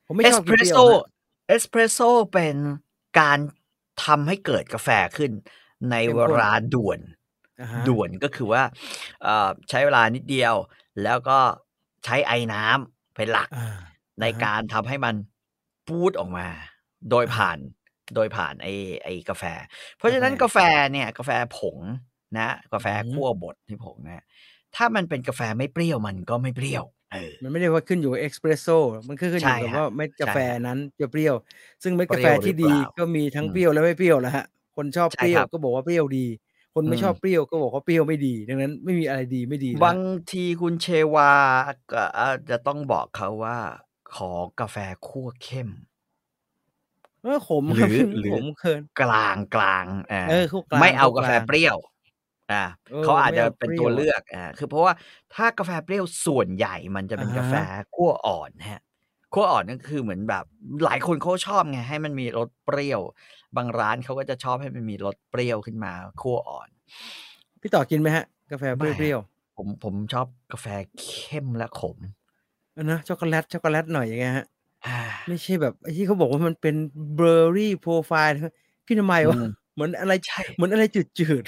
[0.06, 1.00] ผมไม่เอชสอบเพกินรเปสรี้ยโซวฮะ
[1.48, 2.00] เอสเพรสโซ
[2.34, 2.58] เป็น
[3.20, 3.40] การ
[4.04, 5.32] ทำให้เกิดกาแฟขึ้น
[5.92, 7.00] ในเข้มเวข้นลาด่วน
[7.60, 8.64] อ่าฮะด่วนก็คือว่า
[9.24, 10.56] เอ่อใช้เวลานิดเดียว
[11.04, 11.40] แล้วก็
[12.06, 13.76] ใช้ไอ้น้ำเป็นหลักอ่า
[14.22, 15.16] ในอ่าฮะการทำให้มัน
[15.88, 16.48] ปูดออกมา
[17.12, 17.58] โดยผ่าน
[18.16, 19.44] โดยผ่านไอ้ไอ้กาแฟ
[19.98, 20.60] เพราะฉะนั้นกากาแฟแฟ
[20.92, 21.78] เนี่ยกาแฟผง
[22.38, 24.24] นะ กาแฟอืมคั่วบดที่ผงนะ
[24.76, 28.68] ถ้ามันเป็นกาแฟไม่เปรี้ยวมันก็ไม่เปรี้ยวเออมันไม่ได้ว่าขึ้นอยู่เอ็กซ์เพรสโซ
[29.08, 31.36] มันขึ้นขึ้นอใช่ยู่กับฮะว่าเม็ดกาแฟใช่ฮะนั้นจะเปรี้ยว
[31.84, 34.46] ซึ่งเม็ดเปการี้แฟยวหรืที่อเปดีล่าก็มีทั้งอืมเปรี้ยวและไม่เปรี้ยวแล้วฮะ
[34.78, 36.26] คนชอบใช่เปรี้ยควรับก็บอกว่าเปรี้ยวดี
[36.74, 40.00] คนไม่อืมชอบเปรี้ยวก็บอกว่าเปรี้ยวไม่ดี ดังนั้นไม่มีอะไรดีไม่ดีนะบาง
[40.32, 41.34] ทีคุณเชวา
[41.92, 43.60] ก็อาจจะต้องบอกเขาว่า
[44.14, 45.70] ขอกาแฟคั่วเข้ม
[47.22, 51.78] เออขมหครืรับอหรือขมเคินกลางกลางอ่าเออคั่วกลางไม่เอาคั่วกากแฟลางเปรี้ยว
[52.52, 54.94] อ่าเออเขาอาจไม่จะเอาเป็นเปรี้ตัยววเลือกอ่าคือเพราะว่า
[55.34, 57.54] ถ้ากาแฟเปรี้ยวส่วนใหญ่มันจะเป็นอ่าฮะกาแฟ
[57.96, 58.82] คั่วอ่อนฮะ
[59.34, 60.46] คั่วอ่อนนั่นคือเหมือนแบบ
[60.86, 63.02] หลายคนเขาชอบไงให้มันมีรสเปรี้ยว
[63.56, 66.70] บางร้านเขาก็จะชอบให้มันมีรสเปรี้ยวขึ้นมาคั่วอ่อน
[67.62, 69.20] พี่ต่อกินไหมฮะ กาแฟเปไม่รี้ยว
[69.58, 70.68] ผมผมชอบกาแฟ
[71.02, 74.46] เข้มและขมๆเออนะช็อกโกแลตช็อกโกแลตหน่อยอย่างเงี้ยฮะ
[74.86, 76.76] อ่าไม่ใช่แบบไอ้ที่เขาบอกว่ามันเป็น
[77.16, 78.34] เบอร์รี่โปรไฟล์
[78.88, 81.44] กินทำไมวะอืมเหมือนอะไรใช่เหมือนอะไรจืดจืด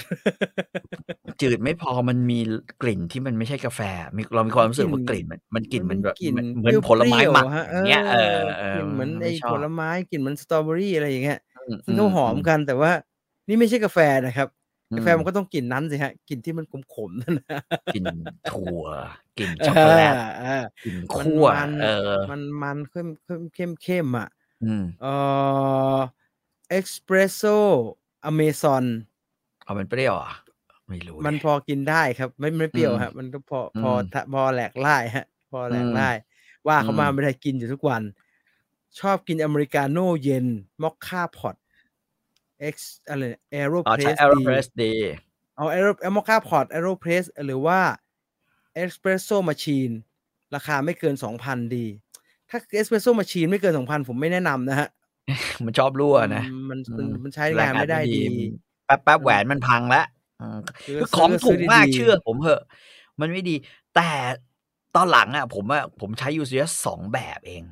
[1.28, 2.38] ๆจืดไม่พอมันมี
[2.82, 3.80] กลิ่นที่มันไม่ใช่กาแฟ
[4.16, 11.49] มีเรามีความรู้สึกว่ากกลิ่ลิ่นนมันมันกลิ่นมัมันนแบบกลิ่นเหมือนผลไม้หมักเปรี้ยวๆฮะอย่างเงี้ยเออเออกลิ่นเหมือนไม่ไอ้ชอผบลไม้กลิ่นเหมือนสตรอเบอรี่อะไรอย่างเงี้ยอืม
[11.84, 12.92] ซึ่งเขาหอมอืมกันแต่ว่า
[13.48, 14.48] นี่ไม่ใช่กาแฟนะครับ
[14.90, 17.60] อืกาแฟมันก็ต้องกลิ่นนั้นสิฮะกลิ่นที่มันขมๆนั่นนะ
[17.94, 18.06] กลิ่น
[18.52, 18.82] ถั่ว
[19.38, 21.86] กลิ่นช็อกโกแลตเออกลิ่นมันคั่วมันเอ
[22.18, 24.28] อ มันมันเข้มเข้มเข้มเข้มอะ
[24.64, 25.14] อืมเอ่
[25.96, 25.98] อ
[26.70, 27.42] เอ็กซ์เพรสโซ
[28.24, 28.84] อเมซอน
[29.64, 30.32] เอามันเปรี้ยวอะ
[30.88, 36.08] ไม่รู้มันดิพอกินได้ครับ ไม่ไม่เปรี้ยวอืมฮะมันก็พอพออืมทะพอแหลกไล่ฮะ พอแหลกอืมไล่
[36.66, 38.02] ว่าเขามาอืมไม่ได้กินอยู่ทุกวัน
[38.98, 40.46] ชอบกินอเมริกาโน่เย็น
[40.82, 41.56] มอคค่าพอต
[42.60, 44.92] เอ็กซ์อะไรแอโรอ๋อเพรใช้สแอโรดีเพรสดี
[45.56, 47.80] เอาแอโรมอคค่าพอตแอโรเพรสหรือว่า
[48.74, 49.90] เอ็กซ์เพรสโซมาชีน
[50.54, 51.86] ราคาไม่เกินสองพันดี
[52.48, 54.88] ถ้าเอ็กซ์เพรสโซมาชีนไม่เกินสองพันผมไม่แนะนำนะฮะ
[55.64, 58.22] มันชอบรั่วนะมันอืมันมมันใช้งานไม่ได้ดี
[58.86, 60.06] แป๊บแป๊บแหวนมันพังแล้ว
[60.40, 62.62] อืมซื้อคือของซื้ถูอกมากดีๆเชื่อผมเหอะ
[63.20, 63.54] มันไม่ดี
[63.94, 64.10] แต่
[64.96, 67.62] ตอนหลังอะ ผมอะผมใช้ยูซีเอสสองแบบเอง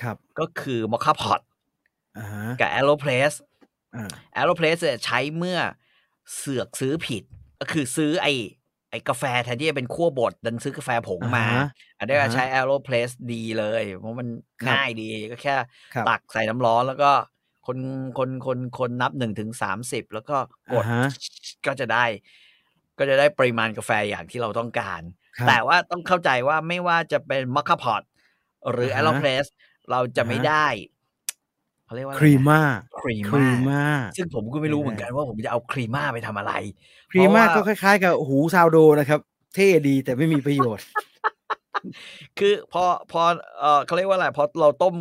[0.00, 1.40] ครับ ก็คือมอคค่าพอต
[2.18, 3.32] อ่าฮะกับแอโรเพรส
[3.96, 5.58] อ่าแอโรเพรสใช้เมื่อ
[6.36, 7.22] เสือกซื้อผิด
[7.60, 8.32] ก็คือซื้อไอ้
[8.90, 11.64] ไอ้กาแฟแทนที่จะเป็นขั้วบดดันซื้อกาแฟผงอ่ามาฮะ
[11.98, 14.28] อันนี้ก็อ่าฮะใช้ Aeropress ดีเลย เพราะมัน
[14.60, 15.54] ครับง่ายดีก็แค่
[15.94, 17.10] ครับตักใส่น้ำร้อนแล้วก็
[17.66, 17.78] คน
[18.18, 20.36] คนคนคนนับหนึ่งถึงสามสิบแล้วก็
[20.72, 21.04] กดอ่าฮะ
[21.66, 22.04] ก็จะได้
[22.98, 25.02] ก็จะได้ปริมาณกาแฟอย่างที่เราต้องการ
[25.38, 28.02] ครับแต่ว่าต้องเข้าใจว่าไม่ว่าจะเป็นมัคคาพอต
[28.70, 29.46] หรืออ่าแอฮะโรเพรส
[29.90, 30.66] เราจะอ่าฮะไม่ได้
[31.84, 32.60] เขาเรียกว่าคอะไรรีนะม่า
[33.00, 33.82] ครีครีม่าม่า
[34.16, 36.52] ซึ่งผมก็ไม่รู้เหมือนกันว่าผมจะเอาครีม่าไปทำอะไร
[37.12, 39.20] ครีม่าเพก็ราะคว่าล้าย ๆ กับหูซาวโดนะครับ
[39.54, 40.86] เท่ดีแต่ไม่มีประโยชน์
[42.38, 43.22] คือพอพอ
[43.60, 44.94] เออเขาเรียกว่าอะไรพอเราต้ม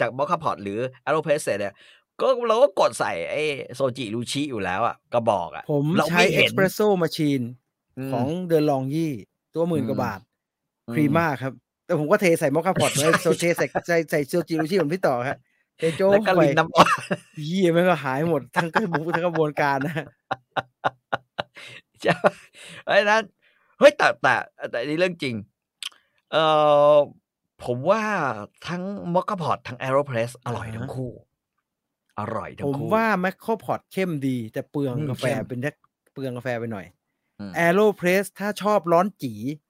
[0.00, 1.74] จากมัคคาพอตหรือแอโรเพรสเสร็จเนี่ย
[2.20, 3.42] ก็เราก็กดใส่ไอ้
[3.74, 7.40] โซจิรูชิอยู่แล้วอะกระบอกอะผมเราใช้ไม่เอ็เห็กนซ์เพรสโซมาชีน
[8.10, 9.12] มของเดนลองยี่
[9.54, 10.20] ตัวหมื่นกว่าอืมบาท
[10.94, 11.52] ครีม่าครับ
[11.90, 15.36] แต่ผมก็เทใส่มอคคาพอตไว้โซเทใส่ใส่ใส่โซจิรุชิเหมือนพี่ต่อครับ
[15.78, 16.88] เทโจ้แล้วก็เข้าไปลินน้ำอ้อย
[17.46, 19.94] เยี่ยมันก็หายหมดทั้งกระบุทั้งกระบวนการนะ
[22.00, 22.32] ใช่ปะ
[22.84, 23.22] เพราะฉะนั้น
[23.78, 24.34] เฮ้ยแต่แต่
[24.70, 25.34] แต่นี่เรื่องจริง
[26.32, 26.44] เอ่
[26.94, 26.96] อ
[27.64, 28.02] ผมว่า
[28.68, 28.82] ทั้ง
[29.14, 31.12] มอคคาพอตทั้งแอโรเพรสอร่อยอ่าฮะทั้งคู่
[32.18, 35.72] อร่อยทั้งคู่ผมว่า moka pot เข้มดี แต่เปลืองอืมกาแฟเข้มเป็นแค่
[36.12, 36.86] เปลืองกาแฟไปหน่อย
[37.38, 39.69] อืม AeroPress ถ้าชอบร้อนจี๋อืม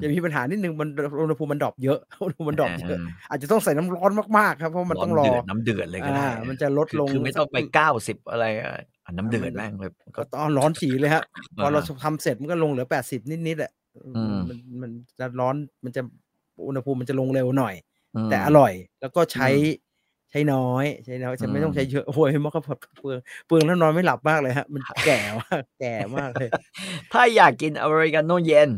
[0.00, 0.88] จะมีปัญหานิดนึงมัน
[1.22, 8.70] อุณหภูมิมัน drop เยอะอุณหภูมิมัน drop เยอะอาจจะต้องใส่น้ำร้อนมากๆครับเพราะมันต้องรอเดือดน้ำเดือดเลยก็ได้อ่ามันจะลดคือลงคือไม่ต้องไปเก้าสิบอะไรอะ
[9.04, 11.22] อะน้ำเดือดแม่งเลยก็ตอนร้อนจี๋เลยฮะ
[11.60, 13.70] พอเราอ่าทำเสร็จมันก็ลงเหลือแปดสิบนิดๆอะ
[14.06, 16.02] อืมมันมันจะร้อนมันจะ
[16.68, 17.74] อุณหภูมิมันจะลงเร็วหน่อย
[18.16, 19.56] มแต่อร่อยแล้วก็ใช้อืม
[20.30, 26.50] ใช้น้อยใช้น้อยจะไม่อืมต้องใช้เยอะโอ้ยมอกก็เปลืองเปลืองแล้วนอนไม่หลับมากเลยฮะมันแก่มากแก่มากเลย
[27.12, 28.70] ถ้าอยากกินอเมริกาโน่เย็น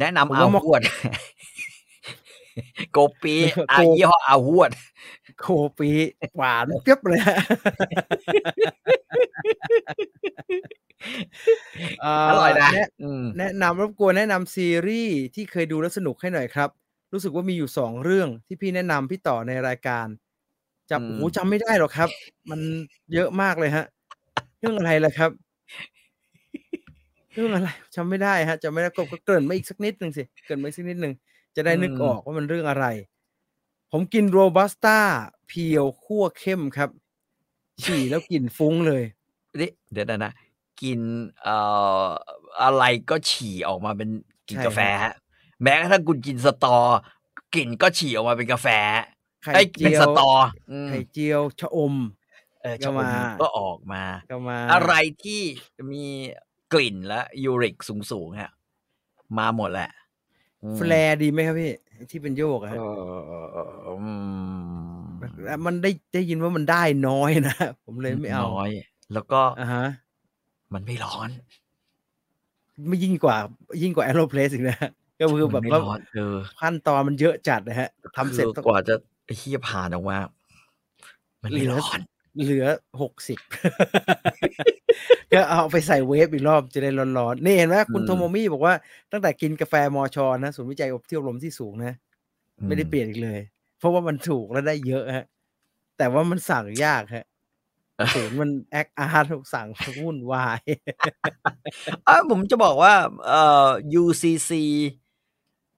[0.00, 0.82] แนะนำผมอาว่ามอหวด
[2.92, 4.70] โกปีโกอายี่ห้ออาหวด
[5.40, 5.46] โค
[5.78, 5.90] ปี
[6.36, 7.36] หวานเปรียบเลยฮะ
[12.00, 12.06] เอ
[12.40, 16.70] ร่อยนะแนะอืมแนะนำรบกวนแนะนำซีรีส์ที่เคยดูแล้วสนุกให้หน่อยครับ
[17.12, 20.06] รู้สึกว่ามีอยู่สองเรื่องที่พี่แนะนำพี่ต่อในรายการ
[20.90, 22.08] จำอืมโอ้โหจำไม่ได้หรอกครับ
[22.50, 22.60] มัน
[23.14, 23.84] เยอะมากเลยฮะ
[24.58, 25.30] เรื่องอะไรล่ะครับ
[27.36, 31.14] เรื่องอะไรจำไม่ได้ฮะจำไม่ได้ก็ก็เกริ่นมาอีกสักนิดหนึ่งสิเกริ่นมาอีกสักนิดหนึ่ง
[31.56, 32.86] จะได้นึกออกว่ามันเรื่องอะไร
[33.92, 34.98] ผมกินโรบัสต้า
[35.48, 36.90] เพียวคั่วเข้มครับ
[37.82, 39.02] ฉี่แล้วกลิ่นฟุ้งเลย
[39.60, 40.32] นี่เดี๋ยวนะนะ
[40.82, 41.00] กิน
[41.42, 41.56] เอ่
[42.06, 42.08] อ
[42.62, 44.08] อะไรก็ฉี่ออกมาเป็น
[44.48, 45.14] กลินใช่กาแฟฮะ
[45.62, 46.78] แม้กระทั่งคุณกินสตอ
[47.54, 48.68] กลิ่นก็ฉี่ออกมาเป็นกาแฟ
[49.42, 50.30] ไข่ไอ้ยเจีเป็นยวสตอ
[50.70, 51.94] อืมไข่เจียวชะอม
[52.62, 54.92] เออก็ชะอมามก็ออกมาก็มา อะไร
[55.24, 55.42] ที่
[55.92, 56.04] มี
[56.72, 57.76] กลิ่นและยูริก
[58.10, 58.52] สูงๆฮะ
[59.38, 59.90] มาหมดแหละ
[60.62, 61.72] อืมแฟลร์ดีไหมครับพี่
[62.10, 62.78] ที่เป็นโยกอะเอฮะ
[63.86, 64.12] ออื
[64.94, 65.06] ม
[65.44, 68.70] แล้วมันได้ได้ยินว่ามันได้น้อยนะ ผมเลยไม่เอาน้อย
[69.12, 69.86] แล้วก็อ่าฮะ
[70.74, 71.30] มันไม่ร้อน
[72.88, 73.36] ไม่ยิ่งกว่า
[73.82, 74.78] ยิ่งกว่าแอโรเพลสอีกนะ
[75.20, 80.18] ก็คือแบบมันไม่ว่าร้อนเออขั้นตอนมันเยอะจัดนะฮะทำเสร็จคือต้องกว่าจะไอ้เฮียผ่านออกมา
[81.42, 82.00] มันไม่เหลือร้อน
[82.42, 82.66] เหลือ
[83.02, 83.38] หกสิบ
[85.32, 88.74] ก็เอาไปใส่เวฟอีกรอบจะได้ร้อนๆ นี่เห็นไหมคุณอืมโทโมมี่บอกว่า
[89.12, 91.94] ตั้งแต่กินกาแฟมอชอนะศูนย์วิจัยอบที่อบรมที่สูงนะ
[92.66, 93.40] ไม่ได้เปลี่ยนอีกเลย
[93.78, 95.26] เพราะว่ามันถูกและได้เยอะฮะ
[95.98, 97.26] แต่ว่ามันสั่งยากฮะ
[98.14, 99.68] ศูนย์มันแอคอาร์ตสั่ง
[100.00, 100.60] วุ่นวาย
[102.04, 102.94] เออผมจะบอกว่า
[103.26, 103.68] เอ่อ
[104.02, 104.52] UCC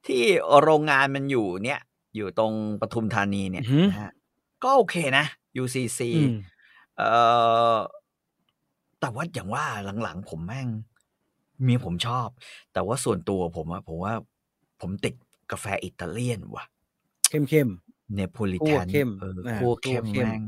[0.06, 0.22] ที่
[0.62, 1.80] โรงงานมันอยู่เนี่ย
[2.16, 4.12] อยู่ตรงปทุมธานีเนี่ยอือหือนะฮะ
[4.64, 5.24] ก็โอเคนะ
[5.62, 6.34] UCC อืม
[6.96, 7.10] เอ่
[7.74, 7.78] อ
[9.00, 9.64] แต่ว่าอย่างว่า
[10.02, 10.68] หลังๆ ผมแม่ง
[11.66, 12.28] มีผมชอบ
[12.72, 14.14] แต่ว่าส่วนตัวผมอะผมว่า
[14.80, 15.14] ผมติด
[15.52, 16.64] กาแฟอิตาเลียนว่ะ
[17.30, 17.68] เข้มเข้ม
[18.14, 20.40] เนโปลิคั่แทวนเข้มเอออ่าคั่วคั่วเข้มเข้มแม่ง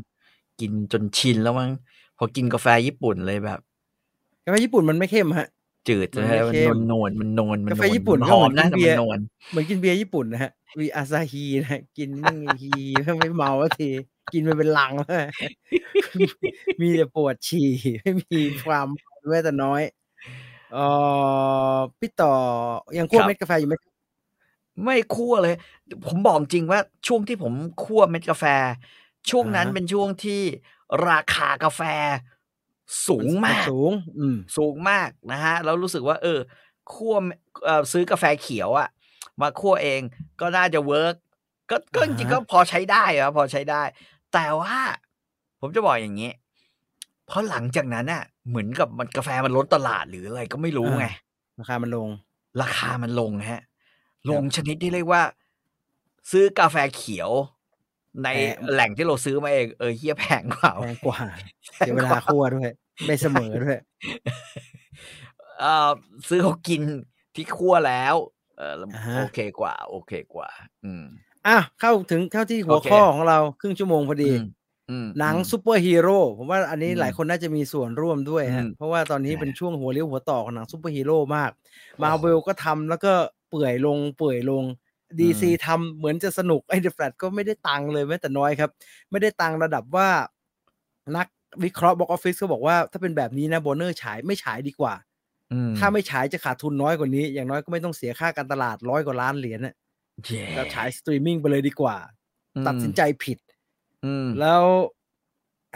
[0.60, 1.70] กินจนชินแล้วมั้ง
[2.18, 5.48] พอกินกาแฟญี่ปุ่นเลยแบบๆกาแฟญี่ปุ่นมันไม่เข้มฮะ
[5.88, 9.18] จืดมันใช่ไม่มันเข้มนวลๆมันนวลมันกาแฟนวลญี่ปุ่นมัก็หอเหมืมอนนะกินแต่เบีมัยนร์นวล
[9.50, 13.90] เหมือนกินเบียร์ญี่ปุ่นนะฮะวีอาซาฮีนะฮะกินไม่มีฮีไม่เมาสักที
[14.32, 15.08] กินไปเป็นลังแล้ว
[16.80, 17.68] มีแต่ปวดฉี่
[18.02, 18.86] ไม่มีความ
[19.30, 19.82] แม้แต่น้อย
[20.72, 20.78] เอ
[21.74, 22.34] อพี่ต่อ
[22.98, 23.74] ยังคั่วเม็ดกาแฟอยู่ไหม
[24.84, 25.54] ไม่คั่วเลย
[26.06, 27.52] ผมบอกจริงว่าช่วงที่ผม
[27.84, 28.44] คั่วเม็ดกาแฟ
[29.30, 30.42] ช่วงนั้นอ่าฮะเป็นช่วงที่
[31.08, 31.82] ราคากาแฟ
[33.08, 36.38] สูงมากสูง อืมสูงมากนะฮะแล้วรู้สึกว่า เออ
[36.92, 37.14] คั่ว
[37.64, 38.88] เอ่อซื้อกาแฟเขียวอะ
[39.40, 40.00] มาคั่วเอง
[40.40, 41.14] ก็น่าจะเวิร์ก
[41.70, 43.82] ก็ก็จริงๆก็พอใช้ได้อะพอใช้ได้
[44.32, 44.76] แต่ว่า
[45.60, 46.30] ผมจะบอกอย่างนี้
[47.26, 51.06] เพราะหลังจากนั้นน่ะ เหมือนกับมันกาแฟมันล้นตลาดหรืออะไรก็ไม่รู้ไง
[51.60, 52.08] ราคามันลง
[52.62, 53.62] ราคามันลงฮะ
[54.30, 55.22] ลงชนิดที่เรียกว่า
[56.30, 57.30] ซื้อกาแฟเขียว
[58.24, 61.20] ในแพงแหล่งที่เราซื้อมาเองเออเฮียแพงกว่าแพงกว่า
[61.76, 62.70] เสียเวลาคั่วด้วย
[63.06, 63.78] ไม่เสมอด้วย
[65.60, 65.90] เอ่อ
[66.28, 66.82] ซื้อเขากิน
[67.34, 68.14] ที่คั่วแล้ว
[68.56, 70.48] เออแล้วอ่าฮะโอเคกว่า โอเคกว่า
[70.84, 71.04] อืม
[71.46, 74.40] อะเข้าถึงเข้าที่หัวโอเคข้อของเราครึ่งชั่วโมงพอดีอืม
[74.88, 81.50] อืมหนังอืมซูเปอร์ฮีโร่ผมว่าอันนี้อืมหลายคนน่าจะมีส่วนร่วมด้วยฮะอืมเพราะว่าตอนนี้ใช่เป็นช่วงหัวเลี้ยวหัวต่อของหนังซูเปอร์ฮีโร่มาก
[81.96, 83.12] โอ้มาเวลก็ทำแล้วก็
[83.50, 84.64] เปื่อยลงเปื่อยลง
[85.18, 88.70] DC ทำเหมือนจะสนุกไอ้ The Flash ก็ไม่ได้ตังค์เลยแม้แต่น้อยครับ
[89.10, 90.08] ไม่ได้ตังค์ระดับว่า
[91.16, 91.26] นัก
[91.64, 94.94] วิเคราะห์ box office ก็บอกว่าถ้าเป็นแบบนี้นะวอร์เนอร์ฉายไม่ฉายดีกว่า
[95.52, 99.74] อืมถ้าไม่ฉายจะขาดทุนน้อยกว่านี้ อย่างน้อยก็ไม่ต้องเสียค่าการตลาดร้อยกว่าล้านเหรียญน่ะ
[100.26, 101.96] แย่เราฉายสตรีมมิ่งไปเลยดีกว่า
[102.56, 103.38] อืมตัดสินใจผิด
[104.04, 104.64] อืมแล้ว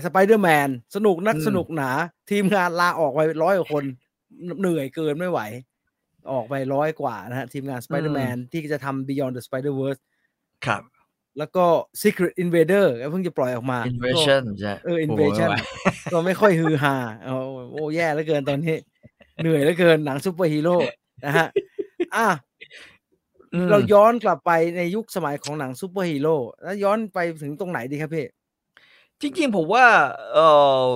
[0.04, 1.90] สไปเดอร์แมนสนุกนักอืมสนุกหนา
[2.30, 3.84] ทีมงานลาออกไปร้อยกว่าคน
[4.60, 5.40] เหนื่อยเกินไม่ไหว
[6.32, 10.00] ออกไปร้อยกว่านะฮะ ทีมงานสไปเดอร์แมนที่จะทำ Beyond the Spider-Verse
[10.66, 10.82] ครับ
[11.38, 11.64] แล้วก็
[12.02, 15.56] Secret Invader ก็เพิ่งจะปล่อยออกมา invasion ใช่เออโย Invasion ไม่ไหว
[16.12, 17.34] ก็ไม่ค่อยฮือฮาโอ้
[17.72, 18.76] โอ้แย่เหลือเกินตอนนี้
[19.42, 20.76] เหนื่อยเหลือเกินหนังซูเปอร์ฮีโร่
[21.24, 21.48] นะฮะ
[22.16, 22.93] อะอืมม
[23.70, 28.26] เรายย้อนกลับไปในยุคสมัยของหนังซูเปอร์ฮีโร่แล้วย้อนไปถึงตรงไหนดีครับพี่
[29.20, 29.86] จริงๆผมว่า
[30.32, 30.38] เอ
[30.84, 30.88] อ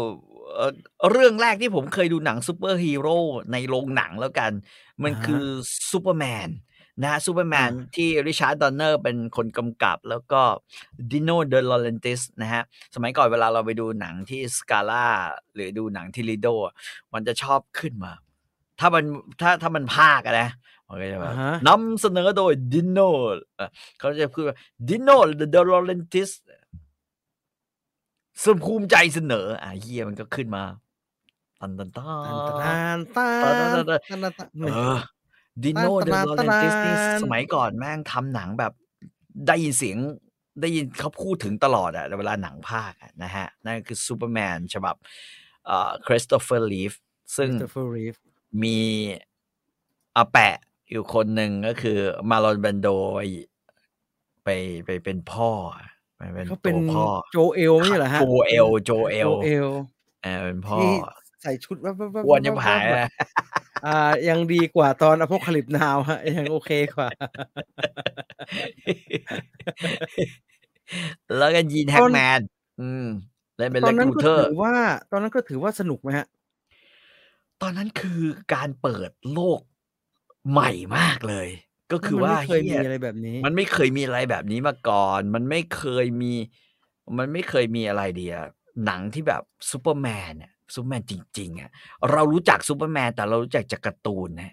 [0.54, 0.72] เอ่อ
[1.10, 3.18] เรื่องแรกที่ผมเคยดูหนังซูเปอร์ฮีโร่
[3.52, 4.52] ในโรงหนังแล้วกัน
[5.02, 5.46] มันอ่าฮะคือ
[5.90, 6.48] ซูเปอร์แมน
[7.02, 10.40] นะฮะซูเปอร์แมนอ่าที่ริชาร์ดดอนเนอร์เป็นคนกำกับ แล้วก็
[11.12, 12.62] ดิโนเดลอเรนติสนะฮะ
[12.94, 15.06] สมัยก่อนเวลาเราไปดูหนังที่สกาล่า
[15.54, 16.48] หรือดูหนังที่ลิโด
[17.12, 18.12] มันจะชอบขึ้นมา
[18.80, 19.04] ถ้ามัน
[19.40, 20.48] ถ้าถ้ามันภาคอะนะ
[20.88, 22.98] มันก็จะแบบอ่าฮะนำเสนอโดยดิโน
[23.98, 24.56] เขาจะพูดว่า
[24.88, 25.08] ดิโน
[25.50, 26.30] เดลอเรนติส
[28.44, 30.62] สมภูมิใจเสนอ อะเฮียมันก็ขึ้นมา
[31.60, 32.54] ตันตันตัตานนตา
[32.96, 34.98] นตานตานตานตานเออ
[35.64, 38.72] ดิโนเดตัลนอตัเรนนตันติสนี่สมัยก่อนแม่งทำหนังแบบ
[39.46, 39.98] ได้ยินเสียง
[40.60, 44.96] ได้ยินเขาพูดถึงตลอดอะเวลาหนังภาคอะนะฮะ นั่นคือซูเปอร์แมนฉบับ
[45.66, 46.92] เอ่อคริสโตเฟอร์รีฟ
[47.36, 48.14] ซึ่งคริสโตเฟอร์รีฟ
[48.62, 48.78] มี
[50.16, 50.56] อาแปะ
[50.90, 51.98] อยู่คนหนึ่งก็คือ
[52.30, 52.88] มาร์ลอนแบรนโด
[54.44, 54.48] ไป
[54.86, 55.50] ไปเป็นพ่อ
[56.16, 59.68] ไปเป็นเขาเป็นตัวพ่อโจเอลไม่ใช่เหรอฮะโจเอลโจเอลโจเอล
[60.22, 60.92] เออเป็นพ่อที่
[61.42, 63.10] ใส่ชุดวับวับวับอ้วนยังวับหายวับนะ
[63.86, 63.96] อ่า
[64.28, 67.08] ยังดีกว่าตอนอพ c คลิปนาวฮะยังโอเคกว่า
[71.38, 72.40] แล้วก็ยีนแฮกแมน
[72.80, 73.06] อืม
[73.56, 74.74] เล่นเป็นเล็กซ์ลูเธอร์ตอนนั้นก็ถือว่า
[75.10, 76.26] ตอนนั้นก็ถือว่าสนุกไหมฮะ
[77.62, 78.22] ตอนนั้นคือ
[78.54, 79.60] การเปิดโลก
[80.50, 81.48] ใหม่มากเลย
[81.92, 86.32] ก็คือมันว่าไม่เคยมีหี้อะไรแบบนี้ มันไม่เคยมีอะไรแบบนี้มาก่อน มันไม่เคยมี
[87.18, 88.34] มันไม่เคยมีอะไรเดีย
[88.86, 91.70] หนังที่แบบซูเปอร์แมนเนี่ยซูเปอร์แมนจริง ๆ อะ
[92.12, 94.52] เรารู้จักซูเปอร์แมนแต่เรารู้จักจากการ์ตูนนะ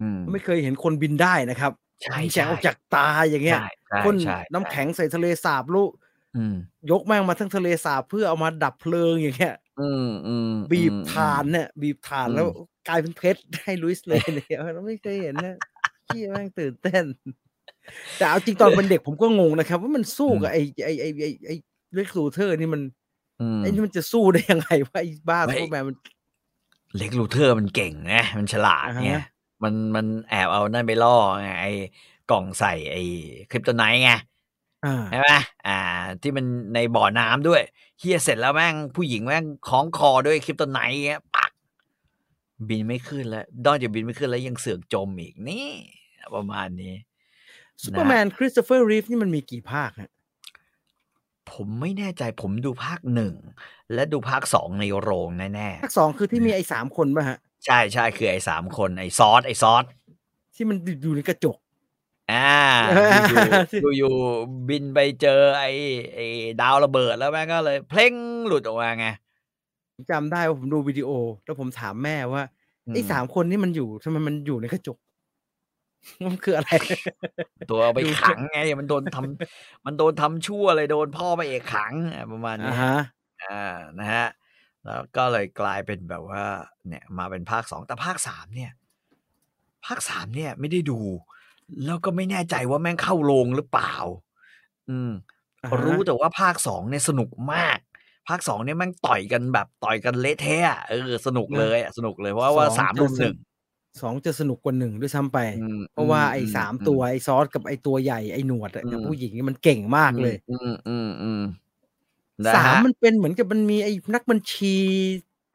[0.00, 5.90] อืม ไม่เคยเห็นคนบินได้นะครับ ใช่มีแสงใช่ออกจากตาอย่างเงี้ยใช่ใช่พ่นใช่น้ำแข็งใส่ทะเลสาบเลสาบลูก
[6.36, 6.56] อืม
[6.90, 12.48] ยกแม่งมาทั้งทะเลสาบเพื่อเอามาดับเพลิงอย่างเงี้ย อืมอืมบีบอืมถ่านเนี่ย บีบถ่านอืมแล้ว
[12.88, 15.56] กลายเป็นเพชรให้ลูอิสเลยเนี่ยเราไม่เคยเห็นนะ
[16.06, 17.04] ที่แม่งตื่นเต้น
[18.18, 21.54] แต่เอาจริงตอนเป็นเด็กผมก็งงนะครับ ว่ามันสู้กับไอ้ไอ้ไอ้ไอ้ไอ้
[21.94, 22.82] เล็กซ์ลูเธอร์นี่มัน
[23.40, 25.96] อืมไอ้นี่มันจะสู้ได้ยังไงวะไอ้บ้าไม่ซูเปอร์แมนมัน
[26.96, 29.14] เล็กซ์ลูเธอร์มันเก่งนะมันฉลาดอ่าฮะไง
[29.62, 31.72] มันมันแอบเอานั่นไปล่อไงไอ้
[32.30, 33.02] กล่องใส่ไอ้
[33.50, 34.10] คริปโตไนท์ไง
[34.84, 35.30] อ่าใช่ไหม
[35.66, 35.78] อ่า
[36.22, 37.62] ที่มันในบ่อน้ำด้วย
[37.98, 41.45] เฮียเสร็จแล้วแม่งผู้หญิงแม่งคล้องคอด้วยคริปโตไนท์เงี้ยปัก
[42.68, 45.68] บินไม่ขึ้นแล้วนอกจากบินไม่ขึ้นแล้วยังเสือกจมอีกนี่
[46.34, 46.94] ประมาณนี้
[47.82, 50.10] ซูเปอร์แมนคริสโตเฟอร์รีฟนี่มันมีกี่ภาคฮะ
[51.52, 53.34] ผมไม่แน่ใจผมดูภาคหนึ่ง
[53.94, 59.84] และดูภาคสองในโรงแน่ภาคสองคือที่มีไอ้สามคนป่ะฮะๆใช่ใช่คือไอ้สามคน ไอ้ซอดไอ้ซอด
[60.54, 61.56] ที่มันอยู่ในกระจก
[62.32, 62.58] อ่า
[63.28, 65.70] อยู่ๆอยู่ๆบินไปเจอไอ้
[66.14, 66.26] ไอ้
[66.60, 68.12] ดาวระเบิดแล้วแม่งก็เลย เพลง
[68.46, 69.06] หลุดออกมาไง
[69.96, 71.10] ผมจำได้ว่าผมดูวิดีโอ
[71.44, 72.42] แล้วผมถามแม่ว่า
[72.86, 74.98] อืมไอ้สามคนนี่มันอยู่ทำไมมันอยู่ในกระจก
[76.26, 76.70] มันคืออะไร
[77.70, 82.94] ตัวเอาไปดูขังไง มันโดนทำมันโดนทำชั่วเลยโดนพ่อพระเอกขังอะประมาณอ่านี้ฮะ
[83.42, 84.26] อ่านะฮะ
[84.84, 86.44] แล้วก็เลยกลายเป็นแบบว่า
[86.88, 88.72] เนี่ย มาเป็นภาคสองแต่ภาคสามเนี่ย
[89.86, 90.98] ภาคสามเนี่ย ไม่ได้ดู
[91.84, 93.94] แล้วก็ไม่แน่ใจว่าแม่งเข้าโรงหรือเปล่า
[94.90, 95.12] อืม
[95.64, 97.78] อ่าฮะรู้แต่ว่าภาคสองเนี่ยสนุกมาก
[98.28, 103.34] ภาคสองเนี่ยแม่งต่อยกันแบบต่อยกันเละเทะอะเออสนุกเลยอะสนุกเลยเพราะว่าสองสามจะรุมสหนุนึ่กง
[104.00, 111.40] สองจะสนุกกว่าหนึ่งด้วยซ้ำไปอืมเพราะว่าอืมไอ้อืมสามอืมตัวไอ้ซอสกับไอ้ตัวใหญ่ไอ้หนวดอะกับอืมผู้หญิงนี่มันเก่งมากเลยอืมอืมอืม
[112.46, 114.76] นะสามฮะมันเป็นเหมือนกับมันมีไอ้นักบัญชี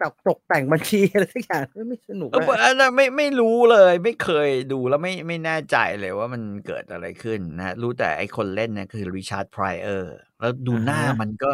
[0.02, 11.52] ตกตกแต่งบัญชีอะไรสักอย่างไม่ไม่สนุกเอออะอันนั้นไม่ไม่รู้เลย ไม่เคยดูแล้วไม่ไม่แน่ใจเลยว่ามันเกิดอะไรขึ้นนะ รู้แต่ไอ้คนเล่นเนี่ยคือริชาร์ดไพรเออร์แล้วดูหน้ามันก็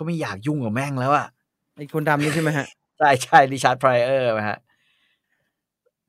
[0.00, 1.26] ก็ไม่อยากยุ่งกับแม่งแล้วอะ
[1.76, 2.66] ไอ้คนดำนี่ใช่ไหมฮะ
[2.98, 4.58] ใช่ใช่ริชาร์ดไพรเออร์ฮะ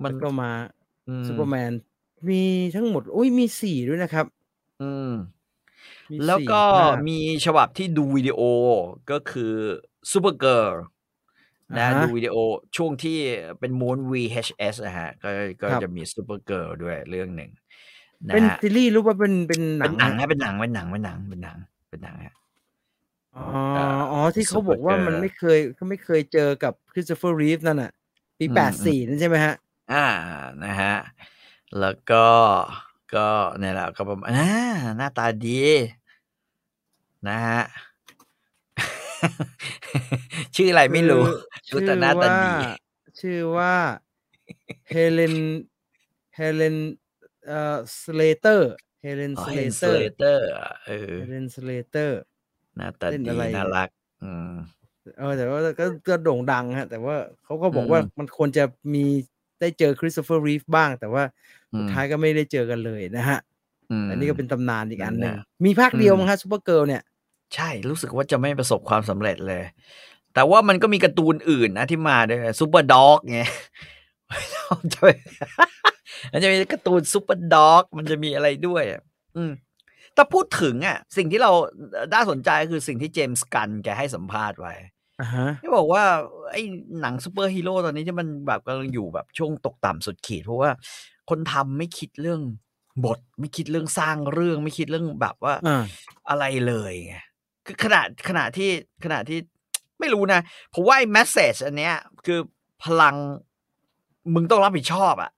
[0.04, 0.52] มัแล้นวก็มา
[1.10, 1.72] อืมซูเปอร์แมน
[2.30, 2.42] มี
[2.76, 4.26] ทั้งหมด อุ้ยมีสี่ด้วยนะครับ
[4.82, 5.12] อืม
[6.12, 8.42] มีแล้วสี่ก็ภาคมีฉบับที่ดูวิดีโอ
[9.12, 9.54] ก็คือ
[10.12, 10.76] ซูเปอร์เกิร์ล
[11.78, 12.36] นะอ่าฮะดูวิดีโอ
[12.78, 13.18] ช่วงที่
[13.60, 15.30] เป็นม้วน VHS นะฮะ ก็
[15.62, 17.52] ก็ครับจะมีซูเปอร์เกิร์ลด้วยเรื่องหนึ่ง
[18.30, 21.58] นะเป็นฮะซีรีส์หรือว่าเป็นเป็นหนัเป็นงหนังฮะฮะเป็นหนังเป็นหนังเป็นหนังเป็นหนัง
[21.90, 22.36] เป็นหนังฮะ
[23.38, 23.44] อ๋อ
[23.76, 27.92] เอ่ออ๋อที่เขาบอกว่ามัน Supergirl ไม่เคยเขาไม่เคยเจอกับคริสโตเฟอร์รีฟนั่นน่ะ
[28.38, 29.56] ปีอืมแปดสี่นั่นใช่ไหมฮะ
[29.92, 30.06] อ่า
[30.64, 30.96] นะฮะ
[31.80, 32.26] แล้วก็
[33.16, 33.28] ก็
[33.60, 34.50] เนี่ยแหละก็ประมาณอ่า
[34.98, 35.62] หน้าตาดี
[37.28, 37.62] นะฮะ
[40.56, 41.24] ชื่ออะไรไม่รู้
[41.70, 42.56] คือรู้แต่หน้าตาดี
[43.20, 43.76] ชื่อว่า
[44.90, 45.36] เฮเลน
[46.36, 46.78] เฮเลน
[47.48, 48.72] เอ่อสเลเตอร์
[49.02, 50.46] เฮเลนอ๋อสเฮเลนเตอร์เตอร์
[50.86, 52.20] เออเฮเลนสเลเตอร์
[52.78, 53.90] หน้าตาเล่นดีอะไรน่ารัก
[54.24, 54.54] อืม
[55.20, 58.64] เออแต่ว่าก็ก็โด่งดังฮะ แต่ว่าเขาก็บอกว่าอืมมันควรจะ
[58.94, 59.06] มี
[59.60, 61.24] ได้เจอคริสโตเฟอร์รีฟบ้าง แต่ว่า
[61.74, 63.40] อืสุดมท้ายก็ไม่ได้เจอกันเลยนะฮะ
[64.06, 67.02] มอันนี้ก็เป็นตำนานอีกอันหนึ่งนั่นน่ะมีภาคเดียวอืมมั้งฮะซูเปอร์เกิร์ลเนี่ย
[67.56, 69.64] ใช่รู้สึกว่าจะไม่ประสบความสำเร็จเลย
[70.34, 73.40] แต่ว่ามันก็มีการ์ตูนอื่นนะที่มาด้วยซูเปอร์ด็อกไง
[74.94, 75.08] จะไป
[76.32, 79.02] มันจะมีการ์ตูนซูเปอร์ด็อก มันจะมีอะไรด้วยอะ
[79.38, 79.52] อืม
[80.16, 81.52] แต่พูดถึงอะสิ่งที่เรา
[82.14, 84.74] น่าสนใจก็คือสิ่งที่เจมส์กันแกให้สัมภาษณ์ไว้
[85.22, 86.04] อ่าฮะที่บอกว่า
[86.52, 86.62] ไอ้
[87.02, 90.70] หนังซูเปอร์ฮีโร่ตอนนี้ที่มันแบบกำลังอยู่แบบช่วงตกต่ำสุดขีด เพราะว่า
[91.30, 92.42] คนทำไม่คิดเรื่อง
[93.06, 95.84] บท ไม่คิดเรื่องสร้างเรื่องไม่คิดเรื่องแบบว่าอ่า
[96.30, 97.16] อะไรเลยไง
[97.66, 98.70] คือขนาดขนาดที่
[99.04, 99.40] ขนาดที่
[100.00, 100.42] ไม่รู้นะ
[100.74, 101.96] ผมว่าไอ้ message อันเนี้ย
[102.26, 102.40] คือ
[102.84, 103.16] พลัง
[104.34, 105.32] มึงต้องรับผิดชอบอะ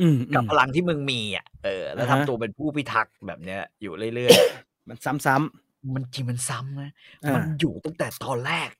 [0.00, 4.32] อืมกับอืมพลังที่มึงมีอะ เออ แล้วอ่าฮะทำตัวเป็นผู้พิทักษ์แบบเนี้ย อยู่เรื่อย
[4.88, 8.70] มันซ้ำๆ มันจริงมันซ้ำนะๆอ่ามันอยู่ตั้งแต่ตอนแรก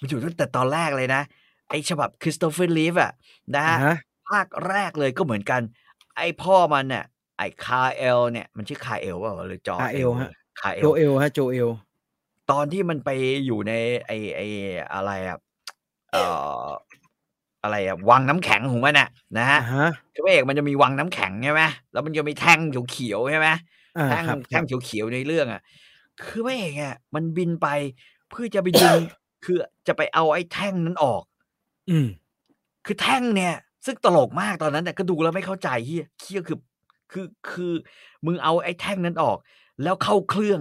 [0.00, 1.22] มันอยู่ตั้งแต่ตอนแรกเลยนะ
[1.68, 3.12] ไอ้ฉบับคริสโตเฟอร์รีฟอะ
[3.56, 3.96] นะอ่าฮะฮะ
[4.28, 5.60] ภาคแรกเลยก็เหมือนกัน
[6.16, 7.04] ไอ้พ่อมันเนี่ย
[7.38, 10.30] ไอ้คาเอลเนี่ยมันชื่อคาเอลว่าหรือจอร์เอลฮะ
[10.60, 11.68] คาเอโจลเอลฮะโจเอล
[12.50, 13.10] ตอนที่มันไป
[13.46, 13.72] อยู่ใน
[14.06, 14.40] ไอไอ
[14.94, 15.38] อะไรอะ
[16.12, 16.24] เอ่
[16.62, 16.64] อ
[17.62, 23.48] อะไรอะวังน้ำแข็งของมันอะนะฮะอ่าฮะคือพระเอกมันจะมีวังน้ำแข็งใช่ไหมแล้วมันจะมีแท่งเขียวๆใช่ไหม
[23.98, 25.62] อ่าแท่งครับคแท่รับงเขียวๆในเรื่องอะ
[26.22, 27.68] คือพระเอกอะมันบินไป
[28.30, 28.96] เพื่อจะไปดึง
[29.44, 31.22] คือจะไปเอาไอ้แท่งนั้นออก
[31.90, 32.08] อืม
[32.86, 33.54] คือแท่งเนี่ย
[33.86, 36.58] ซึ่งตลกมากตอนนั้นแต่ก็ดูแล้วไม่เข้าใจเฮียเฮียคือ
[37.12, 37.72] คือคือ
[38.26, 39.38] มึงเอาไอ้แท่งนั้นออก
[39.82, 40.60] แล้วเข้าเครื่อง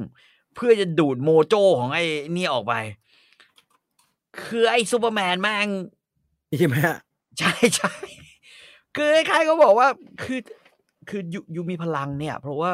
[0.55, 2.03] เพื่อจะดูดโมโจของไอ้
[2.35, 2.73] นี่ออกไป
[4.43, 5.69] คือไอ้ซูเปอร์แมนแม่ง
[6.57, 6.97] ใช่ไหมฮะ
[7.39, 7.93] ใช่ใช่
[8.95, 9.87] คือใครก็บอกว่า
[10.23, 10.39] คือ
[11.09, 12.71] คืออยู่อยู่มีพลังเนี่ย เพราะว่า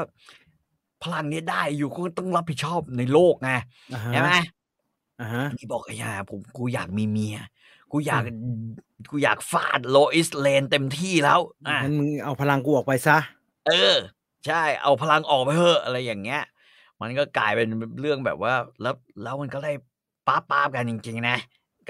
[1.03, 3.51] พลังเนี้ยได้อยู่ก็ต้องรับผิดชอบในโลกไง
[3.93, 4.31] อ่าฮะใช่ไหม
[5.21, 7.37] อ่าฮะนี่บอกไอ้ยาผมกูอยากมีเมีย
[7.91, 8.23] กูอยาก
[9.11, 13.17] กูอยากฟาดโลอิสเลนเต็มที่แล้วอะงั้นมึงเอาพลังกูออกไปซะ
[13.67, 13.95] เออ
[14.47, 16.41] ใช่ เอาพลังออกไปเถอะอะไรอย่างเงี้ย
[17.01, 17.67] มันก็กลายเป็น
[18.01, 19.71] เรื่องแบบว่า แล้วแล้วมันก็ได้
[20.27, 21.37] ป้าป้าบกันจริง ๆ นะ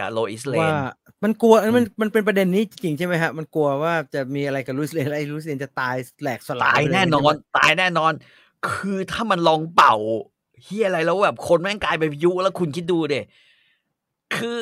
[0.01, 0.75] กับโลอิสเลว่าน
[1.23, 8.13] มันกลัวมันมันเป็นประเด็นนี้จริงๆใช่ไหมฮะ มันกลัวว่าจะมีอะไรกับลุสเลนแล้วไอ้ลุสเลนจะตายแหลกสลายตายไปเลแน่นอนใช่ไหมตายแน่นอน
[8.69, 9.95] คือถ้ามันลองเป่า
[10.63, 13.15] เฮียอะไรแล้วแบบคนแม่งกลายเป็นพายุแล้วคุณคิดดูเด
[14.35, 14.57] คือ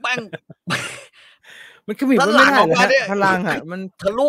[0.00, 0.18] แม่ง
[1.86, 4.28] มันขมิบแล้วไว้ไม่ได้หลังออกเหรอมาฮะเนี่ยพลังอะมันทะลุ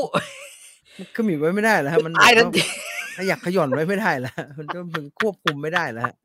[0.97, 2.67] มันขมิบไว้ไม่ได้เหรอฮะมันตายทันแบบทีว่า
[3.17, 6.15] ขยักขย่อนไว้ไม่ได้แล้วมันก็มันควบคุมไม่ได้แล้วฮะ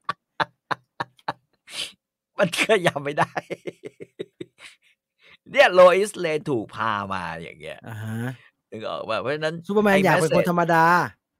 [2.39, 3.33] มันขยับไม่ได้
[5.51, 8.17] เนี่ยโลอิสเลนถูกพามาอย่างเงี้ยอ่าฮะ
[8.71, 10.85] นึกออกป่ะเพราะฉะนั้นซูเปอร์แมนอยากเป็นคนธรรมดา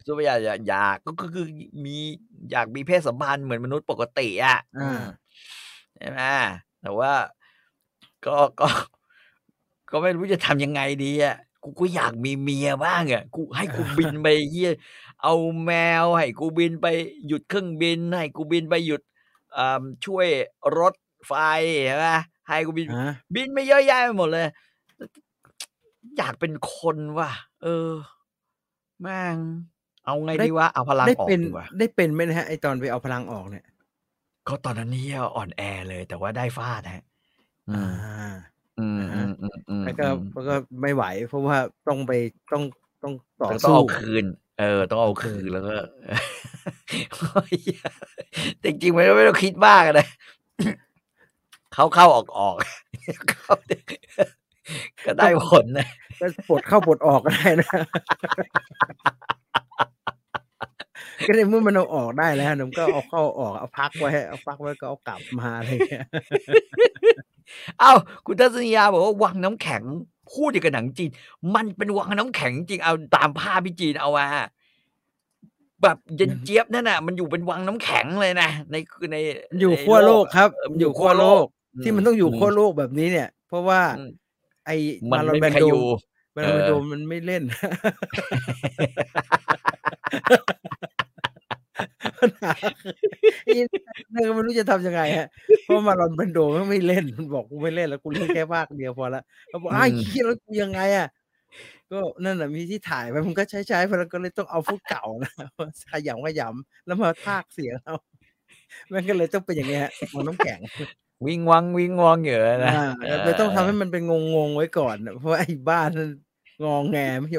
[0.07, 1.47] ซูเปอร์แมนอยากอยากก็ก็คือ
[1.85, 1.97] มี
[2.51, 5.01] อยากมีเพศสัมพันธ์เหมือนมนุษย์ปกติอะอ่าอืม
[5.97, 6.21] ใช่ไหม
[6.83, 7.13] แต่ว่า
[8.27, 8.69] ก็ก็
[9.91, 14.73] ก็ไม่รู้จะทำยังไงดีอะกูก็อยากมีเมียบ้างอะกูให้กูบินไปเยี่ย
[15.23, 15.35] เอา
[15.65, 15.73] แม
[16.03, 16.87] วให้กูบินไป
[17.27, 19.18] หยุดเครื่องบินให้กูบินไปหยุดอ่า
[20.07, 20.27] ช่วย
[20.79, 20.95] รถ
[21.27, 21.33] ไฟ
[21.87, 22.09] ใช่ไหม
[22.47, 24.47] ให้กูบินอ่าบินไปเยอะแยะไปหมดเลย
[26.19, 27.31] อยากเป็นคนว่ะ
[27.63, 27.91] เออ
[29.03, 29.37] แม่ง
[30.05, 33.65] เอาไงดีวะเอาพลังได้ออกเป็นดีกว่าได้เป็นไหมนะฮะไอตอนไปเอาพลังออกเนี่ย
[34.49, 35.05] ก็ตอนนั้นนี่
[35.37, 37.05] อ่อนแอเลย แต่ว่าได้ฟาดฮะ
[37.71, 38.31] อือ่มา
[38.79, 41.57] อืมอ่าอืฮะมอืมอืมแล้วก็อืมแล้วก็ไม่ไหว เพราะว่า
[41.89, 42.13] ต้องไป
[42.53, 42.65] ต้อง
[43.03, 44.25] ต้องต่อแล้วต้องสู้เอาคืน
[44.59, 45.75] เออ ต้องเอาคืนแล้วก็
[48.63, 50.07] จริงๆมันก็ไม่ต้องคิดมากอะนะ
[51.75, 52.57] เข้าเข้าออกออก
[53.31, 53.55] เข้า
[55.07, 55.87] ก็ได้ผลนะ
[56.21, 57.71] ก็ปลดเข้าปลดออกก็ได้นะ
[61.27, 66.07] ก็ในเมื่อมันเอาออกได้แล้วผมก็เอาเข้าออกเอาพักไว้เอาพักไว้ก็เอากลับมาอะไรอย่างเงี้ย
[67.81, 67.93] เอ้า
[68.27, 69.83] คุณทัศนียาบอกว่าวังน้ำแข็ง
[70.33, 71.11] พูดอย่างกับหนังจีน
[71.55, 74.27] มันเป็นวังน้ำแข็งจริงเอาตามภาพพี่จีนเอามา
[75.83, 78.77] แบบเย็นเจี๊ยบนั่นน่ะ มันอยู่เป็นวังน้ำแข็งเลยนะใน
[79.13, 79.17] ใน
[79.61, 81.45] อยู่ในขั้วโลกครับเอออยู่ขั้วโลก
[81.83, 84.11] ที่มันต้องอยู่ขั้วโลกแบบนี้เนี่ย เพราะว่าอืม
[84.67, 84.77] ไอ้
[85.11, 85.83] มันมาลอนไม่แบมีนใครโดอยู่
[86.35, 87.43] มาลอนแบนโดมันไม่เล่น
[92.21, 92.93] ปัญหาคือ
[93.45, 93.69] ไอ้เนี่ย
[94.35, 95.29] ไม่รู้จะทำยังไงฮะ
[95.65, 101.09] เพราะมาลอนแบนโดมันไม่เล่นมันบอกกูไม่เล่นแล้วกูเล่นแค่ภาคเดียวพอละแล้วบอกอ้าวคิดแล้วกูยังไงอะ
[101.91, 105.33] ก็นั่นแหะมีที่ถ่ายไปมันก็ใช้ใช้ไปแล้วก็เลยต้องเอาฟุตเก่านะ
[105.91, 107.97] ขยำขยำแล้วมาพากย์เสียงเอา
[108.93, 110.61] มันก็เลยต้องเป็นอย่างเงี้ยฮะมันน้ำแข็ง
[111.27, 112.89] วิ่งวังวิ่งวังเหรอนะอ่า
[113.25, 114.03] เลยต้องทำให้มันเป็น
[114.35, 116.11] งงๆไว้ก่อนน่ะเพราะว่าไอ้บ้านนั้น
[116.65, 117.39] งองแงไม่ใช่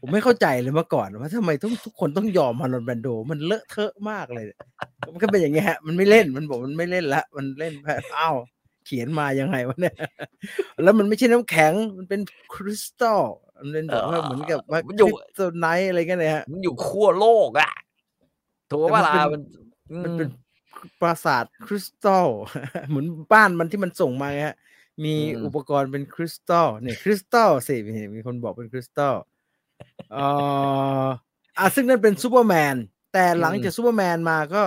[0.00, 4.44] ผมไม่เข้าใจเลยเมื่อก่อนว่าทำไมต้องทุกคนต้องยอมมารอนแบนโด มันเลอะเทอะมากเลย
[5.12, 8.36] มันก็เป็นอย่างเงี้ยฮะมันไม่เล่นมันบอกมันไม่เล่นละมันเล่นแบบอ้าว
[8.86, 9.94] เขียนมายังไงวะเนี่ย
[10.82, 12.20] แล้วมันไม่ใช่น้ำแข็งมันเป็น
[12.54, 13.22] คริสตัล
[13.58, 17.70] มันเป็นแบบว่าเหมือนกับว่ามันคอยู่ริสตัลไนท์อะไรกันเนี่ยฮะมันอยู่ขั้วโลกอะ
[18.70, 19.42] ถูกแต่ป่ะมันล่ะเป็นมัน
[19.92, 20.30] อืมันเป็นม
[21.00, 22.28] ปราสาทคริสตัล
[22.88, 24.56] เหมือนบ้านมันที่มันส่งมาไงฮะ
[25.04, 29.14] มีอืมอุปกรณ์เป็นคริสตัลเนี่ยคริสตัลสิมีมีคนบอกเป็นคริสตัล
[30.12, 30.26] เอ่
[31.02, 31.04] อ
[31.58, 32.76] อะซึ่งนั่นเป็นซูเปอร์แมน
[33.12, 34.62] แต่หลังจากซูเปอร์แมนมาก็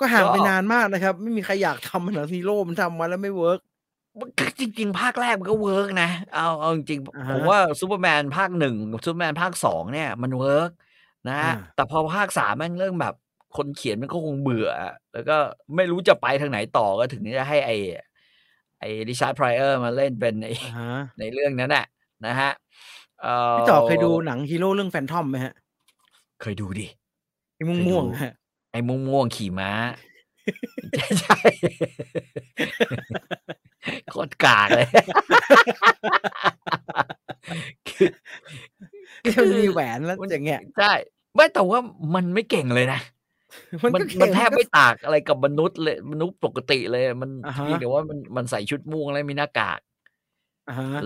[0.00, 3.60] ก็ห่างไปนานมากนะครับ ไม่มีใครอยากทำมันหนังฮีโร่มันทำมาแล้วไม่ work
[4.18, 10.70] มันก็จริง ๆ ภาคแรกมันก็ work นะ เอาเอาจริงอ่าๆฮะผมว่าซูเปอร์แมนภาคหนึ่งกับซูเปอร์แมนภาคสองเนี่ยมัน work
[11.28, 13.14] นะอ่าแต่พอภาคสามแม่งเริ่มแบบ
[13.56, 14.70] คนเขียนมันก็คงเบื่อ
[15.12, 15.36] แล้วก็
[15.76, 17.70] ไม่รู้จะไปทางไหนต่อก็ถึงจะให้ไอ
[18.80, 21.84] ไอริชาร์ดไพรเออร์มาเล่นเป็นไออ่าฮะในเรื่องนั้นน่ะ
[22.26, 22.69] นะฮะเอ่อ
[23.58, 25.54] พี่ต่อเคยดูหนังฮีโร่เรื่องแฟนทอมไหมฮะ
[26.40, 26.86] เคยดูดิ
[27.54, 28.32] ไอ้ม่วงๆฮะ
[28.72, 29.70] ไอ้ม่วงม่วงๆขี่ม้า
[30.96, 31.38] ใช่ใช่
[34.10, 34.88] โคตรกากเลย
[37.88, 38.08] คือ
[39.22, 40.92] ที่มันมีแหวนแล้วมันอย่างเงี้ย ใช่
[41.34, 41.78] ไม่แต่ว่า
[42.14, 43.00] มันไม่เก่งเลยนะ
[43.82, 49.88] มันมันก็มันเก่งแทบก็ไม่ต่างอะไรกับมนุษย์เลยมนุษย์ปกติเลย มันอ่าฮะเพียงแต่ว่ามันมันใส่ชุดม่วงแล้วมีหน้ากากอ่าฮะ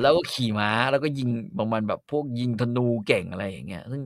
[0.01, 4.03] แล้วก็ขี่ม้าแล้วก็ยิงประมาณแบบพวกยิงธนูเก่งอะไรอย่างเงี้ยซึ่ง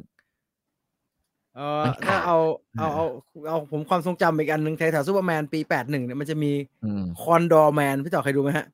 [1.56, 2.36] เออมันถ้าขาดเอา
[2.78, 3.04] เอาเออเอา
[3.48, 6.52] เอาผมความทรงจำอีกอันหนึ่งแถวๆซูเปอร์แมนปีแปดหนึ่งเนี่ยมันจะมี
[6.84, 8.66] อืมคอนดอร์แมนพี่ต่อเคยดูไหมฮะ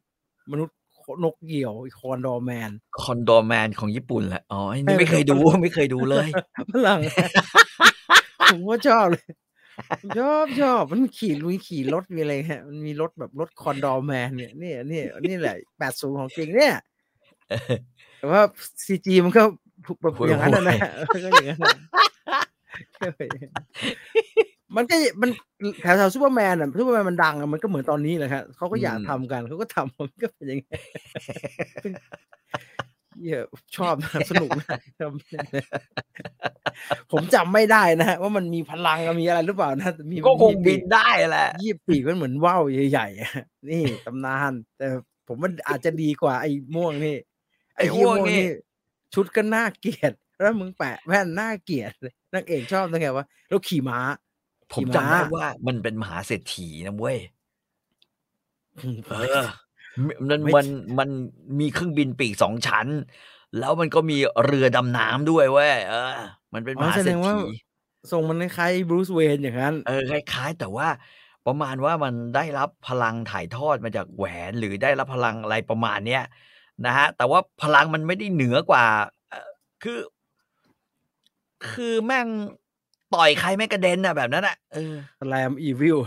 [0.52, 0.76] มนุษย์
[1.24, 2.70] นกเหยี่ยวคอนดอร์แมน
[3.02, 6.28] คอนโดแมนของญี่ปุ่นแหละอ๋ออันเอนี่อไม่เคยดูมันไม่เคยดูเลย
[6.72, 7.00] ฝรั่ง
[8.50, 9.24] ผมก็ชอบเลย
[10.18, 16.74] ชอบชอบมันขี่ลุยขี่รถมีอะไรฮะ มันมีรถแบบรถคอนดอร์แมนเนี่ยเนี่ยเนี่ยนี่แหละแปดศูนย์ของจริงเนี่ย
[18.18, 18.42] แต่ว่า
[18.84, 19.42] ซีจีมันก็
[20.02, 20.76] แบบห่วยอย่างนั้นนะนะ
[21.10, 21.74] ห่วยก็อย่างนั้นน่ะ
[24.76, 25.30] มันก็มัน
[25.82, 30.78] แถวๆซูเปอร์แมนอะซูเปอร์แมนมันดังอะมันก็เหมือนตอนนี้แหละครับเขาก็อยากอืมทำกันเขาก็ทำมันก็เป็นอย่างเงี้
[33.14, 33.40] ยเหี้ย
[33.76, 35.10] ชอบนะสนุกนะทำ
[37.12, 43.32] ผมจำไม่ได้นะฮะว่ามันมีพลังอะมีอะไรหรือเปล่านะแต่มีก็คงยี่บิปีนได้แหละยี่ปีกมันเหมือนว่าวใหญ่ๆอะ
[43.70, 44.86] นี่ตำนาน แต่
[45.26, 47.16] ผมมันอาจจะดีกว่าไอ้ม่วงนี่
[47.76, 48.50] ไอ้ไอ้เหี้ยม่วงม่วงนี่นี่
[49.14, 53.98] ชุดก็น่าเกลียดแล้วมึงแปะแว่นน่าเกลียดเลยนางเอกชอบตั้งไงวะแล้วขี่ม้า
[54.72, 57.18] ผมขี่จำได้ม้าว่ามันเป็นมหาเศรษฐีนะเว้ย
[58.78, 59.46] อืมเออ
[60.30, 60.66] มันไม่มัน
[60.98, 61.08] มัน
[61.60, 62.86] มีเครื่องบินปีกสองชั้น
[63.58, 66.12] แล้วมันก็มีเรือดำน้ำด้วยเว้ยเออ
[66.54, 67.42] มันเป็นมอ๋อหาแสเศดรษงว่าฐี
[68.10, 70.88] ทรงมันคล้ายบรูซเวนอย่างนั้น เออคล้ายๆ แต่ว่า
[71.46, 76.22] ประมาณว่ามันได้รับพลังถ่ายทอดมาจากแหวนหรือได้รับพลังอะไรประมาณเนี้ย
[76.86, 78.84] นะฮะ แต่ว่าพลังมันไม่ได้เหนือกว่า
[79.30, 79.48] เอ่อ
[79.82, 79.98] คือ
[81.70, 82.28] คือแม่ง
[83.14, 85.98] ต่อยใครไม่งกระเด็นอะแบบนั้นอะเออสแลมอีวิล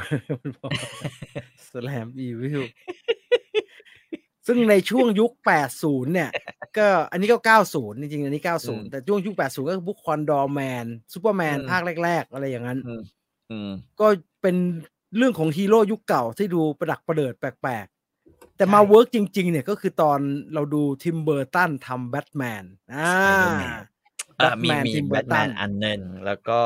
[1.69, 2.61] Slam Evil
[4.47, 5.31] ซึ่งในช่วงยุค
[5.69, 6.29] 80 เนี่ย
[6.77, 7.37] ก็อันนี้ก็
[7.69, 13.01] 90 จริงๆ อันนี้อืม90 แต่ช่วงยุค 80 ก็คือพวก Condorman Superman อืมภาคแรก ๆ อะไรอย่างนั้นอืม
[13.51, 14.07] อืมก็
[14.41, 14.55] เป็น
[15.17, 20.19] เรื่องของฮีโร่ยุคเก่าที่ดูประดักประเดิดแปลกๆ แต่ใช่มา work จริง ๆ เนี่ยก็คือตอน
[20.53, 22.63] เราดู Tim Burton ทำแบทแมน
[22.95, 23.79] อ่า Spider-Man
[24.41, 26.59] อะมี Batman มี Tim แบทแม Burton นอันหนึ่งแล้วก็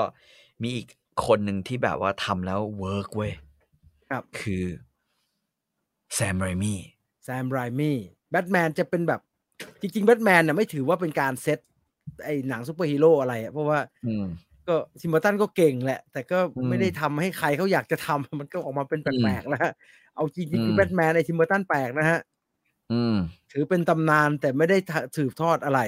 [0.61, 0.88] มีอีก
[1.25, 3.34] คนหนึ่งที่แบบว่าทำแล้วเวิร์กเว้ย
[4.09, 4.65] ครับคือ
[6.13, 6.79] แซมไรมี่
[7.24, 7.97] แซมไรมี่
[8.32, 9.22] แบทแมนจะเป็นแบบ
[9.82, 11.59] จริงๆแบทแมนน่ะไม่ถือว่าเป็นการเซต
[12.26, 14.26] ไอ้หนังซูเปอร์ฮีโร่อะไรอะเพราะว่าอืม
[14.67, 19.74] ก็ทิมเบอร์ตันก็เก่งแหละ แต่ก็อืมไม่ได้ทำให้ใครเขาอยากจะทำมันก็ออกมาเป็นแปลกๆแล้วฮะ
[20.15, 22.19] เอาจริงๆอืคือมแบทแมนไอ้ทิมเบอร์ตันแปลกนะฮะ
[22.91, 23.15] อืม
[23.51, 24.78] ถือเป็นตำนานแต่ไม่ได้
[25.15, 25.80] สืบทอดอะไร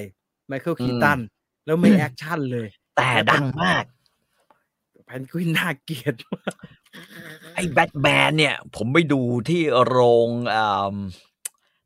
[0.48, 1.20] Michael อืมคีตัน
[1.66, 4.03] แล้วไม่ action เลย แต่ดังมากแพ
[5.20, 6.56] นกวินน่าเกลียดมาก
[7.56, 9.98] ไอ้แบทแมนเนี่ย ผมไปดูที่โร
[10.28, 10.96] งอ่า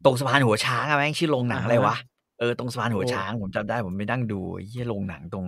[0.05, 1.95] ตรงสะพานหัวช้างอะแม่งชื่อโรงหนังอะไรวะ
[2.39, 5.45] เออตรงสะพานหัวโอ้ช้างผมจำได้ผมไปนั่งดูไอ้เหี้ยโรงหนังตรง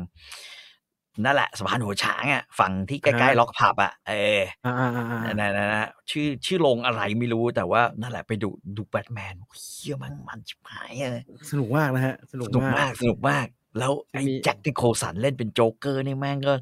[1.26, 13.46] นั่นแหละสะพานหัวช้างอะฝั่งที่ใกล้ๆล็อกผับอะเอออ่าอ่าอ่าอ่านั่นนะนะชื่อชื่อโรงอะไรไม่รู้แต่ว่านั่นแหละไปดูดูแบทแมนเหี้ยมันมันชิบหายเลยสนุกมากนะฮะ สนุสกนุกมากมากสนุกมาก
[13.80, 16.54] แล้วไอ้มี Jack Nicholson เล่นเป็นโจ๊กเกอร์นี่แม่งก็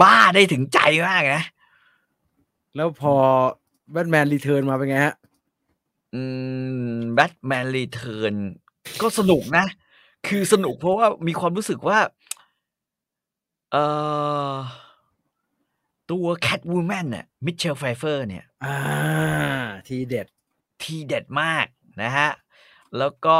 [0.00, 1.44] บ้าได้ถึงใจมากนะ
[2.76, 3.14] แล้วพอ
[3.92, 5.14] Batman Returns มาเป็นไงฮะ
[6.14, 6.22] อื
[6.94, 8.34] ม Batman Returns
[9.02, 9.66] ก็สนุกนะ
[10.26, 11.98] คือสนุกเพราะว่ามีความรู้สึกว่า
[13.72, 13.84] เอ่
[14.52, 14.54] อ
[16.10, 18.76] ตัว Catwoman เนี่ย Michelle Pfeiffer เนี่ย อ่า
[19.88, 20.26] ทีเด็ด
[20.82, 21.66] ทีเด็ดมาก
[22.02, 22.30] นะฮะ
[22.98, 23.38] แล้วก็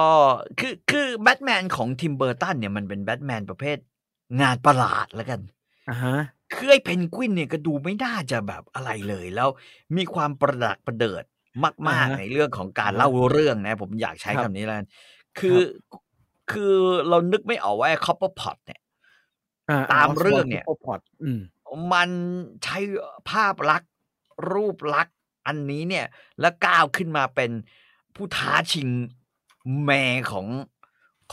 [0.58, 3.78] คือคือแบทแมนของ Tim Burton เนี่ยมันเป็นแบทแมนประเภท
[4.40, 5.40] งานประหลาดแล้วกัน
[5.90, 6.16] อ่าฮะ
[6.54, 9.48] คือไอ้เพนกวินเนี่ยก็ดูไม่น่าจะแบบอะไรเลย แล้ว
[9.96, 11.24] มีความประดักประเดิด
[11.62, 14.86] มากอ่าฮะๆในเรื่องของการอ่าฮะเล่าเรื่องนะ ผมอยากใช้ครับคำนี้แล้วกัน
[15.38, 15.58] คือ
[16.52, 16.74] คือ
[17.08, 18.80] เรานึกไม่ออกว่า Cobblepot เนี่ย
[19.70, 21.40] อ่ตามเรื่องเนี่ยโอพอดอืม
[21.92, 22.10] มัน
[22.64, 22.78] ใช้
[23.30, 23.92] ภาพลักษณ์
[24.52, 25.16] รูปลักษณ์
[25.46, 26.06] อันนี้เนี่ย
[26.40, 27.50] แล้วก้าวขึ้นมาเป็น
[28.14, 28.88] ผู้ท้าชิง
[29.84, 30.46] แม่ของ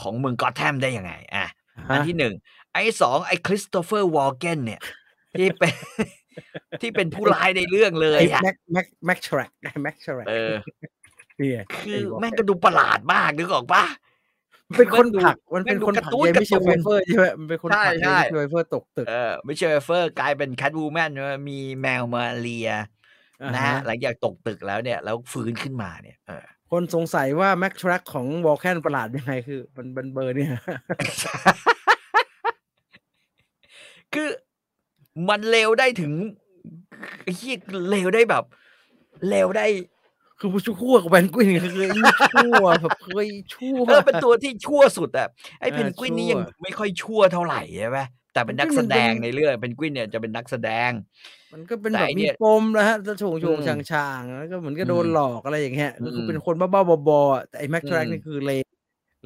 [0.00, 1.46] ของเมืองกอตแทมได้ยังไง อะ
[1.90, 2.34] อันที่หนึ่ง
[2.72, 4.80] ไอ้สองไอ้คริสโตเฟอร์วอลเกนเนี่ย
[5.38, 5.74] ที่เป็น
[6.82, 9.50] ที่เป็นผู้ร้ายในเรื่องเลยไอ้อะแม็กแม็กแม็กทรัก
[9.82, 10.54] แม็กทรักเออ
[11.38, 13.84] เนี่ยคือแม่งก็ดูประหลาดมากนึกออกปะ
[14.68, 21.10] มันเป็นคนผลักมันเป็นคนแม่งผลักดูเจการ์ตูนมิเชลการ์ตูนไฟเฟอร์ใช่ไหมมันเป็นคนผลักใช่เจใช่มิเชลไฟเฟอร์ตกตึกเออไม่ใช่เฟอร์กลายเป็นแคทวูแมน
[21.48, 22.70] มีแมวมาเลีย
[23.42, 30.50] อ่านะฮะฮะหลังจากตกตึกแล้วเนี่ย แล้วฟื้นขึ้นมาเนี่ยเออคนสงสัยว่าแม็กทรักของวอลแคนประหลาดยังไงคือ มันมันเบอร์เนี่ย
[34.14, 34.28] คือ
[35.28, 36.12] มันเลวได้ถึง
[37.22, 37.58] ไอ้เฮีย
[37.90, 38.44] เลวได้แบบ
[39.28, 39.66] เลวได้
[40.38, 41.90] คือผู้ชั่วกับแวนกวินคือเคย
[42.30, 45.28] ชั่วแบบเคยชั่วเออเป็นตัวที่ชั่วสุดอะ
[45.60, 47.98] ไอ้เออเพนกวินนี่ชั่วยังไม่ค่อยชั่วเท่าไหร่ใช่ไหม
[48.32, 50.90] แต่เป็นนักเพแสนกวินมันเป็นดงในเรื่องเพนกวินเนี่ยจะเป็นนักแสดง
[51.52, 58.66] มันก็เป็นแต่แบบไอ้เนี่มียปมนะฮะจะโฉงโฉงอืมช่างช่างๆแล้วก็เหมือนก็โดนอืมหลอกอะไรอย่างเงี้ยก็คืออมเป็นคนบ้าๆบอๆแต่ไอ้แม็กทรักอืมนี่คือเลว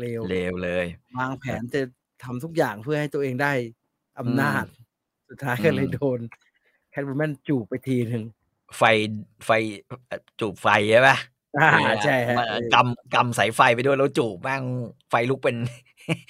[0.01, 0.87] เลวเลวเลย
[1.19, 1.81] วางแผนจะ
[2.25, 3.53] ทำทุกอย่างเพื่อให้ตัวเองได้
[4.21, 4.65] อำนาจ
[5.29, 6.21] สุดท้ายก็เลยอืมโดน
[6.91, 8.23] แคทวูแมนจูบไปทีหนึ่ง
[8.77, 8.83] ไฟ
[9.47, 9.51] ไฟ
[10.09, 11.17] เอ่อจูบไฟใช่ปะ
[11.59, 14.63] อ่าเออใช่ฮะมากำกำสายไฟไปด้วยแล้วจูบแม่ง
[15.11, 15.57] ไฟลุกเป็น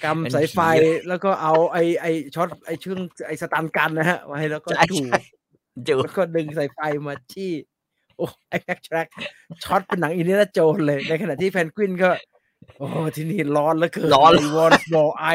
[0.03, 5.21] กำเป็นสายไฟผีเลยแล้วก็เอาไอ้ไอ้ช็อตไอ้เชื่องไอ้สตันกันนะฮะไว้แล้วก็ใช่จูบใช่
[5.87, 7.51] จูบแล้วก็ดึงสายไฟมาชี้
[8.17, 9.07] โอ้ไอ้แม็กทรัก
[9.63, 12.09] ช็อตเป็นหนังอินเดียนาโจนเลย ในขณะที่แพนกวินก็
[12.77, 15.25] โอ้ที่นี่ร้อนเหลือเกินร้อนวอนบอไอ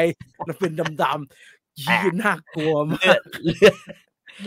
[0.45, 0.71] แล้วเป็น
[1.03, 3.75] ดำๆ ยี่น่ากลัวมาเลือกดเลือด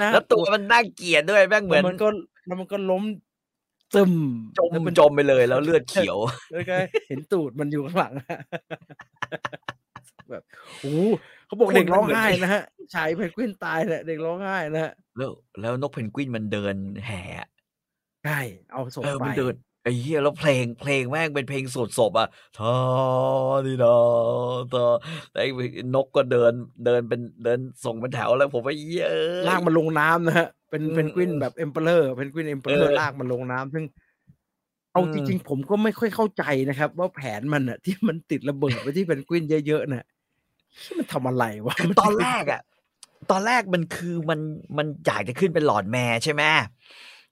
[0.01, 2.09] น่าแล้วกตัลัววมันน่าเกลียดด้วยแม่งเหมืแล้อนวมันก็
[2.47, 3.03] แล้วมันก็ล้ม
[3.95, 4.13] ซึม
[4.59, 6.19] จมแล้วเป็นจมไปเลยแล้วเลือดเขียว
[6.53, 6.77] แล้วก็
[7.09, 8.39] เห็นตูดมันอยู่ข้างหลังอะ
[10.31, 10.43] แบบ
[10.81, 10.99] โอ้โห
[11.47, 12.63] เขาบอกคนเด็กร้องมันเหมือนไห้นะฮะ
[12.95, 16.75] ชายเพนกวินตายเนี่ยเด็กร้องไห้นะฮะแล้วแล้วนกเพนกวินมันเดิน
[17.07, 17.23] แห่
[18.25, 18.39] ใช่
[18.71, 22.29] เอาศพเออไปมันเดินไอ้เหี้ยแล้วเพลงเพลงแม่งเป็นเพลงสดศพอะ
[22.59, 22.75] ทอ
[23.67, 23.97] ดีดอ
[24.73, 24.85] ทอ
[25.35, 25.45] ไอ้
[25.95, 26.53] นกก็เดิน
[26.85, 33.85] เดินเป็นเดินส่งเป็นแถวแล้วผมว่าเหี้ยเอ้ยลากมันลงน้ำนะฮะ เป็นอืมเป็นกวินอืมแบบเอ็มเปอเรอร์เป็นกวินเอ็มเปอเรอเอร์อลากมันลงน้ำซึ่ง
[34.93, 40.05] เอาอืมจริงๆผมก็ไม่ค่อยเข้าใจนะครับ ว่าแผนมันอะที่มันติดระเบิดไปที่เป็นกวินเยอะๆน่ะ
[40.99, 42.61] มันทำอะไรวะคือตอนแรกอะ
[43.31, 44.41] ตอนแรกมันคือมัน
[44.79, 46.43] มันอยากจะขึ้นเป็น lord mayor ใช่ไหม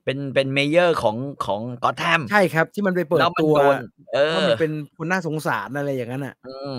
[0.06, 3.76] เป็นเป็น mayor ของของกอตแทมใช่ครับ ที่มันไปเปิดแล้วมันตัวโดน
[4.14, 6.76] เอว่าอมันเป็นคนน่าสงสารอะไรอย่างนั้นอะ อืม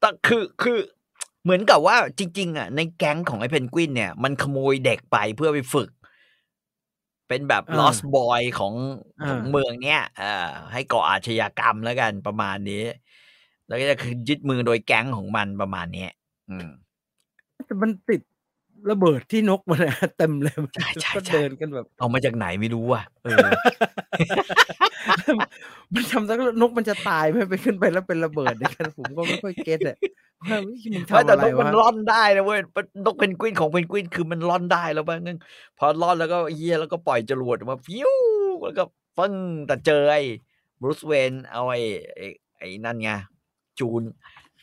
[0.00, 0.78] แต่คือคือ
[1.42, 5.90] เหมือนกับว่าจริง ๆ อะ ในแก๊งของไอ้เพนกวินเนี่ย มันขโมยเด็กไปเพื่อไปฝึก
[7.28, 8.74] เป็นแบบอ่า lost boy ของ
[9.28, 12.82] ของอ่าเมืองเนี้ยเอ่อให้ก่ออาชญากรรมแล้วกันประมาณนี้
[13.68, 16.10] แล้วก็จะคือยึดมือโดยแก๊งของมันประมาณเนี้ย
[16.50, 16.68] อืม
[17.66, 18.20] แต่มันติด
[18.90, 23.46] ระเบิดที่นกมันอะเต็มเลยใช่ใช่ก็ใช่เดินกันแบบ เอามาจากไหนไม่รู้อะเออ
[25.94, 29.96] มันทำแล้วนกมันจะตายไหมไปขึ้นไปแล้วเป็นระเบิดเนี่ยกันผมก็ไม่ค่อยเก็ตอะ
[30.50, 32.60] ว่ามึงไม่ทำแต่อะไรนกมันวะร่อนได้นะเว้ย
[33.04, 35.38] นกเพนกวินของเพนกวินคือมันร่อนได้แล้วบ้างนึง
[35.78, 38.10] พอร่อนแล้วก็เฮียแล้วก็ปล่อยจรวดออกมาฟิว
[38.64, 38.84] แล้วก็
[39.16, 39.34] ฟึ้ง
[39.66, 40.22] แต่เจอไอ้
[40.80, 41.80] บรูซเวนเอาไอ้
[42.16, 42.26] ไอ้
[42.58, 43.10] ไอ้นั่นไง
[43.78, 44.02] จูน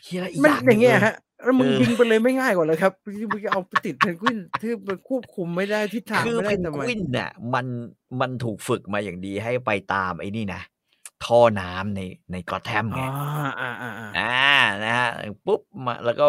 [0.04, 7.66] เฮียแล้วอีกมันอย่างหอนึ่ย่างเงี้ยลฮะ แล้วมึงเออยิงไปเลยไม่ง่ายกว่าเลยครับที่มึงเอาไปติดเพนกวินที่มันควบคุมไม่ได้ทิศทางคือไม่เพได้นทำไมกวินเนี่ยมัน
[8.20, 10.62] มันถูกฝึกมาอย่างดีให้ไปตามไอ้นี่นะ
[11.26, 15.10] ท่อน้ำในในกอแทมไงอ่าอ่าอ่าอ่าอ่านะฮะ
[15.46, 16.26] ปุ๊บมาแล้วก็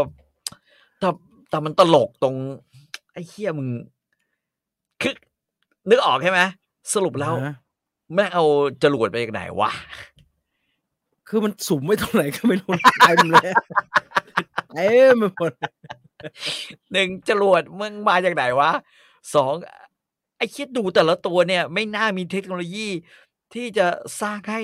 [1.01, 1.09] แต่
[1.51, 2.35] แต่มันตลกตรง
[3.13, 3.69] ไอ้เฮียมึง
[5.03, 5.15] คือ
[5.91, 6.41] นึกออกใช่ไหม
[6.95, 7.55] สรุปแล้วฮะ
[8.15, 8.45] แม่งเอา
[8.83, 9.71] จรวดไปจากไหนวะ
[11.29, 12.71] คือมันสุ่มไว้ตรงไหนก็ไม่รู้
[13.05, 13.53] เต็มเลย
[14.75, 15.53] เต็มไปหมด
[16.93, 18.71] หนึ่งจรวดมึงมาจากไหนวะ
[19.35, 19.55] สอง
[20.39, 22.89] ไอ้คิดดูแต่ละตัวเนี่ย ไม่น่ามีเทคโนโลยี
[23.55, 23.87] ที่จะ
[24.21, 24.61] สร้างให้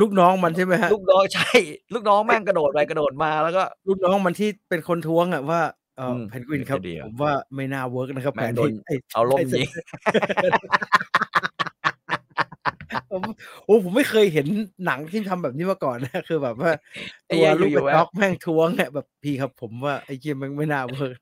[0.00, 1.50] ลูกน้องมันใช่ไหมฮะลูกน้องใช่
[1.94, 5.60] ลูกน้องแม่งกระโดดไปกระโดดมาแล้วก็ ลูกน้องมันที่เป็นคนท้วงอะว่า
[5.96, 9.68] เอออมเพนกวินครับเดี๋ยวผมว่าไม่น่าเวิร์กนะครับแม่แผงนโดนที่ไอ้เอาล่มไอ้ยิง
[13.12, 13.22] ผม
[13.64, 14.46] โอ้ผมไม่เคยเห็น
[14.86, 16.70] หนังที่ทำแบบนี้มาก่อนนะคือแบบว่า
[17.26, 21.16] ไอ้ตัวเหี้ยลูกอยู่กระๆจอกแม่งท้วงเนี่ยแบบพี่ครับผมว่าไอ้เกียมันไม่น่าเวิร์ก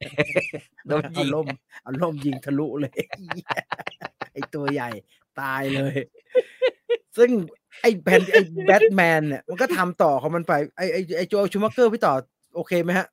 [0.86, 1.46] โดนยิเอางล่ม
[1.82, 2.92] เอาล่มยิงทะลุเลย
[4.32, 4.90] ไอ้ตัวใหญ่
[5.40, 5.96] ตายเลย
[7.16, 7.30] ซึ่ง
[7.82, 12.12] ไอ้แบนไอ้แบทแมนเนี่ยมันก็ทำต่อของมันไปไอ้ไอ้ไอ้โจชูมักเกอร์พี่ต่อ
[12.54, 13.06] โอเคไหมฮะ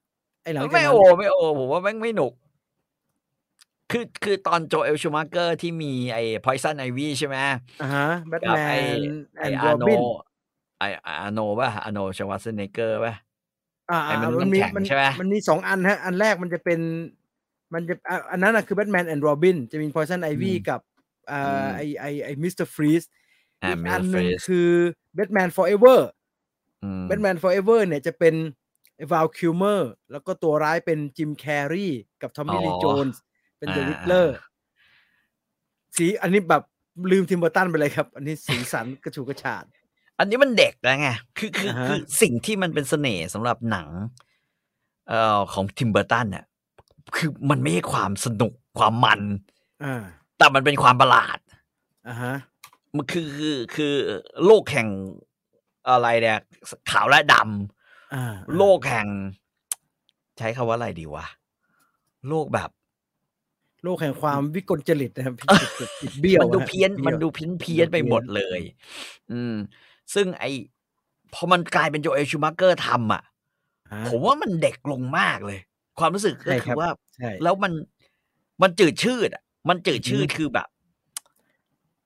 [0.44, 2.34] ไอ้หลังจากไม่นั้นโอไม่โอผมว่าแม่งไม่หนุก
[3.92, 7.36] คือคือตอนโจเอลชูมาเกอร์ที่มีไอ้พอยซันไอวีใช่ไหม
[7.82, 8.78] อ่าฮะแบทกับแมไอ้
[9.10, 10.00] นไอ้แอนด์อาโรโนบิน
[10.80, 10.88] ไอ้
[11.22, 13.14] อาโนป่ะอาโนชวัตเซเนเกอร์ป่ะ
[13.92, 16.80] อ่าไอ้มนุษย์มันมีน้ำแข็งมันใช่ไหมมันมีสองอันฮะ อันแรกมันจะเป็น
[17.74, 20.82] มันจะอะอันนั้นนะคือ Batman and Robin จะมี Poison Ivy กับ
[21.32, 23.04] อ่าไอไอไอ Mister Freeze
[23.64, 24.70] อ่าอีกมิอันสหเฟนึ่งสคือ
[25.16, 26.00] แบทแมน forever
[27.08, 28.36] แบทแมน forever เนี่ยจะเป็น
[29.12, 31.88] Val Kilmer แล้วก็ตัวร้ายเป็น Jim Carrey
[32.22, 33.22] กับ Tommy Lee Jones
[33.58, 34.38] เป็น The อ่า Riddler
[35.96, 36.64] สีอันนี้แบบ
[37.12, 39.66] ลืม Tim Burton ไปเลยครับ อันนี้สีสันกระฉูดกระฉาด
[40.20, 43.88] อันนี้มันเด็กแล้วไงคือคืออ่าฮะคือสิ่งที่มันเป็นเสน่ห์สำหรับหนัง
[45.10, 46.46] เอ่อของทิมเบอร์ตันเนี่ย
[47.16, 49.22] คือมันไม่ใช่ความสนุกความมัน
[49.84, 50.04] อ่า
[50.38, 51.40] แต่มันเป็นความประหลาด
[52.08, 52.36] อ่าฮะ
[52.96, 53.94] มันคือคือคือ
[54.46, 54.88] โลกแห่ง
[55.90, 56.40] อะไรเนี่ย
[56.92, 59.08] ขาวและดำอ่าโลกแห่ง
[60.38, 61.26] ใช้คำว่าอะไรดีวะ
[62.30, 62.70] โลกแบบ
[63.84, 65.50] โลกแห่งความวิกลจริตนะครับผิด
[65.80, 68.62] ผิดผิดเบี้ยวมันดูฮะเพี้ยนผิมันบี้ยวดูเพี้ยนเพี้ยนไปหมดเลย
[69.32, 69.56] อืม
[70.14, 70.46] ซึ่งไอ
[71.34, 73.24] พอมันกลายเป็นโจเอลชูมาเกอร์ทำอะ
[73.94, 75.60] ฮะผมว่ามันเด็กลงมากเลย
[76.00, 77.74] ความรู้สึกก็ใช่คืครัอบว่าใช่แล้วมัน
[78.62, 80.68] มันจืดชืดอะ มันจืดชืดอือฮึคือแบบ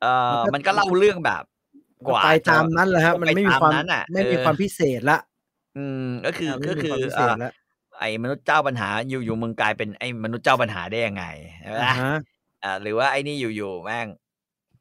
[0.02, 1.44] เอ่อมันก็มันก็เล่าเรื่องแบบ
[2.08, 5.18] กว่าไปตามนั้นแหละฮะก็มันไปไม่มีตามความนั้นน่ะไม่มีเออความพิเศษละ
[5.78, 6.98] อืมก็คืออ่าไม่ก็มีคือ
[8.06, 11.26] ความพิเศษอ่าละไอ้มนุษย์เจ้าปัญหาอยู่อยู่มึงกลายเป็นไอ้มนุษย์เจ้าปัญหาได้ยังไง
[11.62, 12.16] ใช่ไหมอ่าฮะ
[12.64, 14.08] อ่าหรือว่าไอ้นี่อยู่ๆแม่ง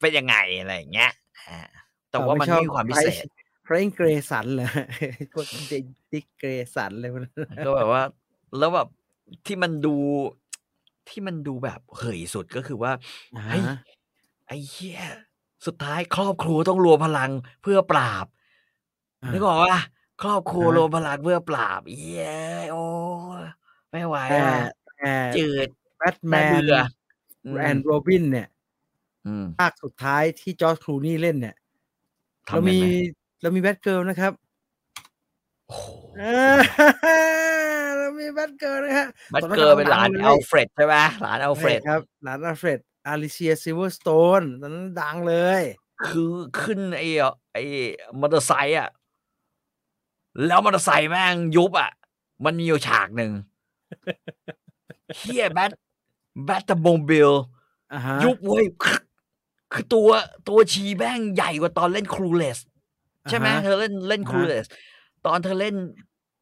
[0.01, 1.11] เป็นยังไงอะไรอย่างเงี้ย
[1.49, 1.61] อ่า
[2.11, 3.25] แต่ว่ามันชอบไม่มีความพิเศษ
[3.65, 4.71] ไฟรงเกรสันเหรอ
[5.35, 5.47] พวก
[6.13, 7.25] ดิกเกรสันเลยมัน
[7.67, 8.03] ก็แบบว่า
[8.59, 8.89] แล้วแบบ
[9.47, 9.97] ที่มันดู
[11.09, 12.93] ที่มันดูแบบเหยสุดก็คือว่า
[13.37, 13.63] อ่าเฮ้ย
[14.47, 15.01] ไอ้เหี้ย
[15.67, 17.31] สุดท้ายครอบครัวต้องรวมพลัง
[17.63, 18.27] เพื่อปราบ
[19.33, 19.81] นึกออกปะ
[20.23, 22.27] ครอบครัวรวมพลังเพื่อปราบเหี้ย
[22.73, 22.85] โอ้
[23.41, 23.45] ย
[23.91, 25.69] ไม่ไหวแต่อะแต่จืด
[25.99, 26.77] แบทแมน่านเบื่อ
[27.45, 28.49] อืมแอนด์โรบินเนี่ย
[29.27, 31.57] อืมภาคสุดท้ายที่จอร์จครูนี่เล่นเนี่ย
[32.49, 32.87] ทำเราได้มีไหม
[33.43, 34.33] เรามีแบทเกิลนะครับ
[35.69, 35.87] โอ้โห
[36.21, 37.19] อ่า
[37.99, 44.09] เรามีแบทเกิลนะฮะบัตตอนนั้นเกอร์เป็นหลานกำลังดังเลยอัลเฟรดใช่ไหมหลานอัลเฟรดใช่ครับ หลานอัลเฟรดอาริเซียซิลเวอร์สโต
[44.41, 45.63] นตอนนั้นดังเลย
[46.07, 47.63] คือขึ้นไอ้อะไอ้
[48.21, 48.89] มอเตอร์ไซค์อะ
[50.47, 51.91] แล้วมอเตอร์ไซค์แม่งยุบอะ
[52.45, 53.33] มันมีอยู่ฉากหนึ่ง
[55.17, 55.73] เฮียแบท
[56.45, 57.31] แบทโมบิล
[57.93, 59.01] อ่าฮะยุบเว้ยคือ
[59.73, 60.09] คือตัว
[60.49, 62.59] ตัวชีแม่งใหญ่กว่าตอนเล่นครูเลส
[63.31, 64.67] ใช่ไหมอ่าฮะเธอเล่นเล่นอ่าฮะครูเลส
[65.27, 65.75] ตอนเธอเล่น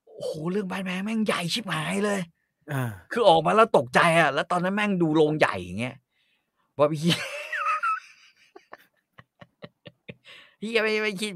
[0.06, 2.20] โอ้โหเรื่องแบทแมนแม่งใหญ่ชิบหายเลย
[2.72, 2.82] อ่า
[3.12, 5.96] คือออกมาแล้วตกใจอะ แล้วตอนนั้นแม่งดูโรงใหญ่อย่างเงี้ย
[6.78, 7.10] ว่าพี่
[10.60, 11.32] พี่ไม่ไม่คิด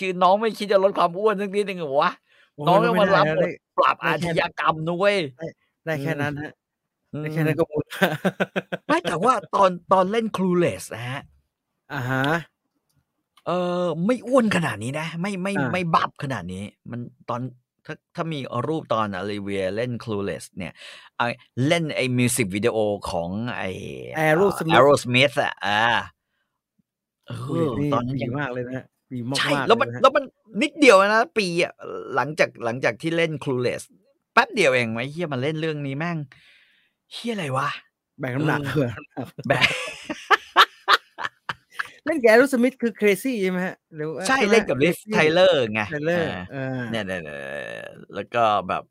[0.00, 2.12] คือน้องไม่คิดจะลดความอ้วนสักนิดนึงเหรอวะ
[2.54, 5.16] โอ้ยน้องต้องมารับไได้บได้ทปราบได้อาแค่ชญากรรมนุ้ย
[5.84, 6.52] ได้แค่นั้นฮะ
[7.14, 7.84] อืมได้แค่นั้นก็หมด
[8.86, 11.22] ไม่แต่ว่าตอนตอนเล่นครูเลสนะฮะ
[11.92, 12.24] อ่าฮะ
[13.46, 13.50] เอ
[13.82, 17.40] อไม่อ้วนขนาดนี้นะ ไม่ไม่อ่าไม่บับขนาดนี้ มันตอน
[17.86, 20.72] ถ้าถ้ามีรูปตอนอลิเวียเล่นคลูเลสเนี่ย
[21.16, 21.22] ไอ
[21.66, 22.76] เล่นไอมิวสิกวิดีโอ
[23.10, 23.62] ของไอ
[24.18, 25.82] Aerosmith แอโรสมิธอะอ่า
[27.26, 30.24] เอคุยอนี่ตอนนั้นดียังมากเลยนะ ฮะดีมากใช่มากแล้วมันเยะฮะแล้วมัน
[30.62, 31.72] นิดเดียวนะ ปีอะ
[32.16, 33.82] หลังจากหลังจากที่เล่นคลูเลส
[34.32, 36.18] แป๊บเดียวเองไหมเฮียมันเล่นเรื่องนี้แม่ง
[37.12, 37.68] เฮียอะไรวะ
[38.18, 39.62] แบ่งน้ำหนักเอเผื่ออน้ำหนักแบบ
[42.04, 47.38] เล่นแกรูสมิธคือเครซี่ใช่ไหมฮะหรือว่าใช่ไหมเล่นกับลิฟ Crazy ไทเลอร์ไงไทเลอร์อ่าเออเนี่ยเนี่ยเนี่ย
[48.14, 48.82] แล้วก็แบบ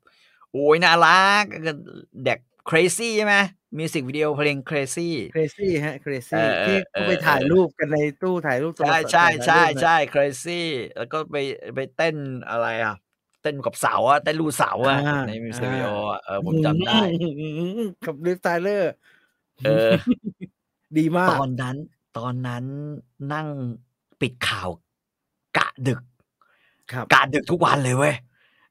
[0.52, 1.44] โอ้ยน่ารัก
[2.24, 3.36] เด็ก crazy ใช่ไหม
[3.78, 10.60] มิวสิกวิดีโอเพลง crazy เครซี่ฮะเครเอซี่อที่เออเขาไปถ่ายเออรูปกันในตู้ถ่ายรูปโทรใช่ศัพท์ใช่ถ่ายใช่รูปน่ะใช่ crazy
[10.96, 11.36] แล้วก็ไป
[11.74, 12.16] ไปเต้น
[12.50, 12.94] อะไรอะ
[13.42, 16.98] เต้นกับเสาอะเต้นรูเสาอะอ่าในมิวสิกอ่าวิดีโออะเออผมจำได้
[18.04, 18.92] กับลิฟไทเลอร์
[19.64, 19.90] เออ
[20.98, 21.76] ดีมาก ตอนนั้น
[22.18, 22.64] ตอนนั้น
[23.32, 23.48] นั่ง
[24.20, 24.68] ปิดข่าว
[25.58, 26.00] กะดึก
[26.92, 28.14] ครับกะดึกทุกวันเลยเว้ย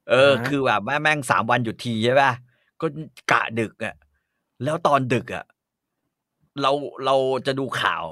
[0.10, 2.32] เอออ่าฮะคือแบบแม่แม่งสามวันหยุดทีใช่ป่ะ
[2.82, 2.88] ก็
[3.32, 3.96] กะดึกอะ
[4.64, 5.46] แล้วตอนดึกอะ
[6.62, 6.72] เรา
[7.06, 7.16] เรา
[7.48, 8.06] จะดูข่าว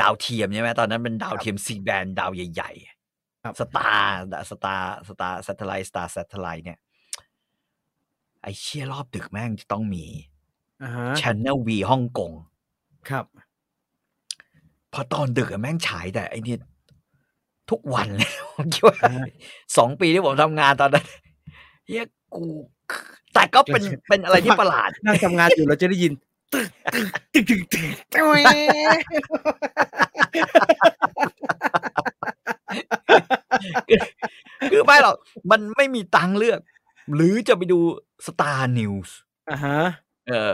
[0.00, 2.72] ดาวเทียมใช่ไหมตอนนั้นเป็นดาวเทียม C-Band ดาวใหญ่
[3.44, 4.14] ครับๆสตาร์
[4.50, 6.78] สตาร์สตาร์ s ต t ไลท์สตาร์ s ต t ไลท์เนี่ย
[8.42, 10.04] ไอเชี่ยรอบดึกแม่งจะต้องมี
[10.82, 12.32] อ่าฮะ Channel V ฮ่องกง
[13.08, 13.24] ครับ
[14.92, 16.60] พอตอนดึกอะแม่งฉายแต่ไอเนี่ย
[17.70, 19.26] ทุกวันเลยผมคิดว่าอ่าฮะ
[19.76, 21.06] สองปีที่ผมทำงานตอนนั้น
[21.86, 22.04] เฮีย
[22.34, 22.44] กู
[23.34, 26.12] แต่ก็เป็นเป็นอะไรที่ประหลาดนั่งทำงานอยู่เราจะได้ยิน
[26.54, 28.26] ตึกตึกตึกตึกตึกตึก
[34.70, 35.16] คือไม่หรอก
[35.50, 36.60] มันไม่มีตังค์เลือก
[37.14, 37.78] หรือจะไปดู
[38.26, 39.10] Star News
[39.50, 39.78] อ่าฮะ
[40.28, 40.52] เออ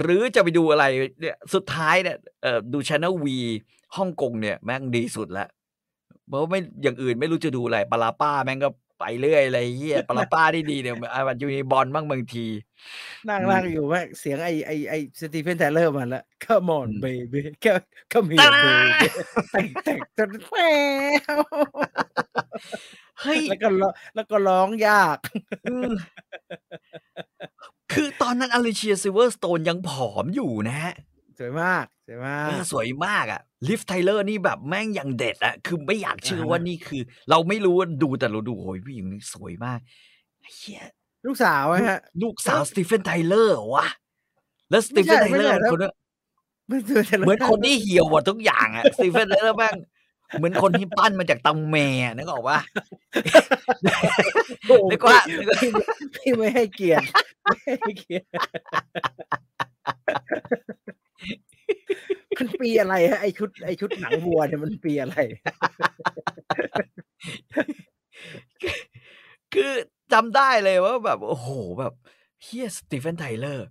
[0.00, 0.84] หรือจะไปดูอะไร
[1.20, 3.26] เนี่ยสุดท้ายเนี่ยเออดู Channel V
[3.96, 5.48] ฮ่องกงเนี่ย แม่งดีสุดแล้ว
[6.28, 8.68] เพราะว่าไม่อย่างอื่นไม่รู้จะดูอะไรปลาลาป้าแม่งก็
[9.02, 10.94] ไปเรื่อยอะไรเฮียปลาลาป้าที่ดีเนี่ย
[11.28, 12.46] มันจะมีบอลบ้างบางที
[13.28, 19.08] นั่งอืมนั่งอยู่แม่งเสียงไอไอไอสตีเฟนไทเลอร์มาแล้ว come on อืม baby come come here ตา baby
[19.52, 20.56] แต่งแต่งจนแหว
[21.38, 21.40] ว
[23.20, 25.18] เฮ้ยแล้วก็ร้องแล้วก็ร้องยาก
[25.66, 25.92] อืม
[27.92, 30.94] คือตอนนั้น Alicia Silverstone ยังผอมอยู่นะฮะ
[31.38, 39.78] สวยมากสวยมาเอกอสวยมากอะ Liv Tyler นี่แบบแม่งยังเด็ดอะคือไม่อยากเชื่อว่านี่คือ เราไม่รู้ว่าดูแต่เราดูโอ้ยผู้หญิงนี่สวยมาก
[40.56, 40.84] เฮีย
[41.26, 43.86] ลูกสาวอะฮะ ลูกสาว Steven Tyler วะ
[44.70, 45.92] แล้ว Steven Tyler ไม่ใช่ไม่ใช่คนนั้น
[46.68, 49.76] ไม่เจอแต่ละเหมือนคนที่เหี่ยวหมดทุกอย่างอะ Steven Tyler แม่ง
[50.38, 52.58] เหมือนคนที่ปั้นมาจากตังเมอะนึกออกปะ
[54.66, 55.70] โอ้โหนึกว่านึกว่าพี่
[56.14, 57.06] พี่ไม่ให้เกียรติ
[57.44, 58.26] ไม่ให้เกียรติ
[62.38, 65.16] มันปีอะไรฮะไอชุดไอชุดหนังวัวเนี่ยมันปีอะไร
[69.54, 69.72] คือ
[70.12, 71.48] จำได้เลยว่าแบบ โอ้โห
[71.78, 71.92] แบบ
[72.42, 73.66] เฮียสตีเฟนไทเลอร์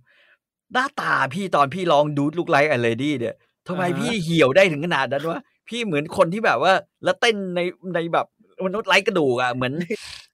[0.72, 3.36] หน้าตาพี่ตอนพี่ลองดูดลูกไลท์อะไรดี้เนี่ย
[3.68, 6.72] ทำไมอ่าฮะพี่เหี่ยวได้ถึงขนาดนั้นวะพี่เหมือนคนที่แบบว่า
[7.04, 7.60] แล้วเต้นใน
[7.94, 8.26] ในแบบ
[8.66, 9.72] มนุษย์ไร้กระดูกอะเหมือน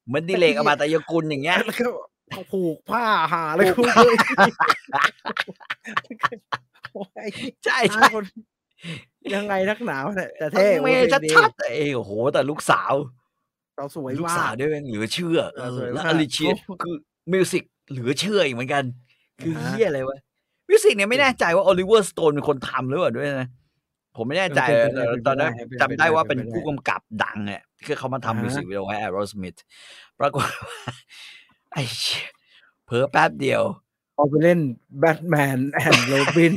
[0.06, 1.86] เหมือนดิเลกอมาตยกุลอย่างเงี้ยแล้วก็
[2.53, 4.16] ผูกผ้าหาเลยคุยเลย
[6.93, 7.29] โอ้ย
[7.64, 8.24] ใช่หาใช่คน
[9.35, 12.93] ยังไงนักหนาวเนี่ยแต่เท่เท่เมโอ้ยชัดดีชัดๆเอยโอ้โห แต่ลูกสาว
[13.76, 16.95] เราสวยลูกมาสาวกด้วยแม่งเหลือเชื่อเอสอวยแล้วมากอลิเชียโอ้คือ
[17.33, 18.85] มิวสิกเหลือเชื่ออีกเหมือนกัน
[19.41, 20.18] คืออ่าฮะเฮียอะไรวะ
[20.68, 23.49] มิวสิกเนี่ยไม่แน่ใจว่าโอลิเวอร์สโตนเป็นคนทำหรือเปล่าด้วยนะ
[24.16, 29.57] ผมไม่แน่ใจเป็นไปได้แต่เป็นไปตอนนั้นได้เป็นไปจำได้ว่าเป็นเป็นไปได้ผู้กำกับดังเนี่ยคือเขามาทำอ่าฮะ music video ให้แอโรสมิธ
[30.18, 30.83] ปรากฏว่า
[31.72, 32.26] ไอ้เชี่ย
[32.84, 33.62] เผลอแป๊บเดียว
[34.16, 34.60] พอไปเล่น
[34.99, 36.55] Batman and Robin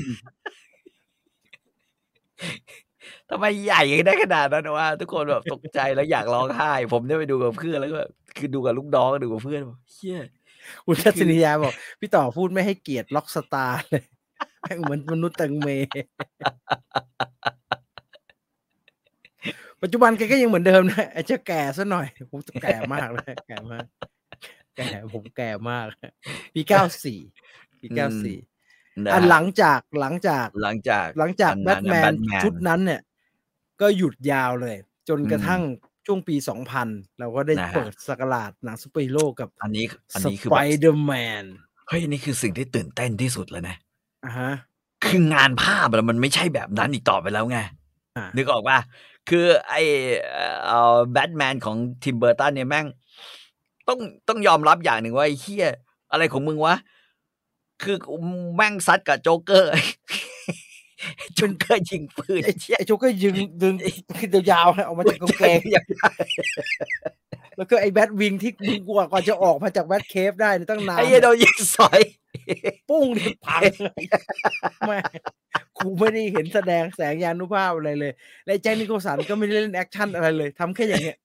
[3.29, 10.19] ทำไมใหญ่ได้ขนาดนั้นวะทุกคนแบบตกใจแล้วอยากร้องไห้ ผมได้ไปดูกับเพื่อนแล้วก็แบบคือดูกับลูกน้องดูกับเพื่อนบอกเชี่ย
[10.85, 14.03] คุณทัศนียาบอก พี่ต่อพูดไม่ให้เกียรติ rock star เลย
[14.61, 15.69] แม่งเหมือนมนุษย์ตังเม
[19.81, 23.85] ปัจจุบันแกก็ยังเหมือนเดิมนะไอ้เจ้าแก่ซะหน่อย ผมแก่มากเลยแก่มาก
[24.75, 25.85] แก่ผมแก่มาก
[26.53, 27.19] ปีเก้าสี่
[27.81, 28.37] ปีเก้าสี่
[29.05, 33.01] นะอันหลังจากหลังจากหลังจากหลังจากอันแบนั้ทนแมน่ะน Batman ชุดนั้นเนี่ย
[33.81, 34.77] ก็หยุดยาวเลย
[35.09, 35.61] จนกระอืมทั่ง
[36.05, 36.87] ช่วงปีสองพัน
[37.19, 41.13] เราก็ได้นะฮะเปิดสกราดหนังซูเปอร์ฮีโร่กับ อันนี้อันนี้คือแบบสไปเดอร์แม
[41.43, 41.45] น
[41.87, 43.75] เฮ้ย นี่คือสิ่งที่ตื่นเต้นที่สุดแล้วนะ
[44.25, 44.51] อะฮะ
[45.05, 47.59] คืองานภาพอะมันไม่ใช่แบบนั้นอีกต่อไปแล้วไง
[48.17, 48.79] อ่านึกออกป่ะ
[49.29, 49.73] คือไอ
[50.65, 52.85] เอ่อแบทแมนของทิมเบอร์ตันเนี่ยแม่ง
[53.87, 55.67] ต้องต้องยอมรับอย่างหนึ่งว่าไอ้เฮีย
[56.11, 56.75] อะไรของมึงวะ
[57.83, 57.97] คือ
[58.55, 59.71] แม่งซัดกับโจ๊กเกอร์
[61.35, 63.75] โจ๊กเกอร์ยิงปืนไอ้ไอ้โจ๊กก็ยึงดึง
[64.19, 65.59] ขึ้นยาวๆให้ออกมาจากกางเกง
[67.57, 72.01] แล้วก็ไอ้แบทวิงที่มึงกว่ากว่าจะออกมาจากแบทเคฟได้เนี่ยตั้งนานไอ้เหี้ยโดนยิงสอย
[72.89, 74.03] ปุ้งที่พังเลย
[74.87, 74.97] แม่
[75.77, 78.11] กูไม่ได้เห็นแสดงแสนยานุภาพอะไรเลย
[78.45, 81.17] และไอ้แจ็คนิโคลสันก็ไม่ได้เล่นแอคชั่นอะไรเลยทำแค่อย่างเงี้ย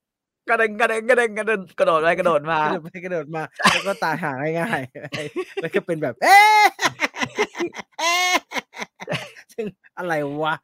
[0.49, 3.43] กระเด็นกระเด็นกระเด็นกระเด็นกระโดดไปกระโดดมากระโดดไปกระโดดมา
[3.73, 6.65] แล้วก็ตายห่าง่ายๆแล้วก็เป็นแบบ เอ๊ะ
[7.99, 8.35] เอ๊ะ
[9.53, 9.67] ซึ่ง
[9.99, 10.55] อะไรวะ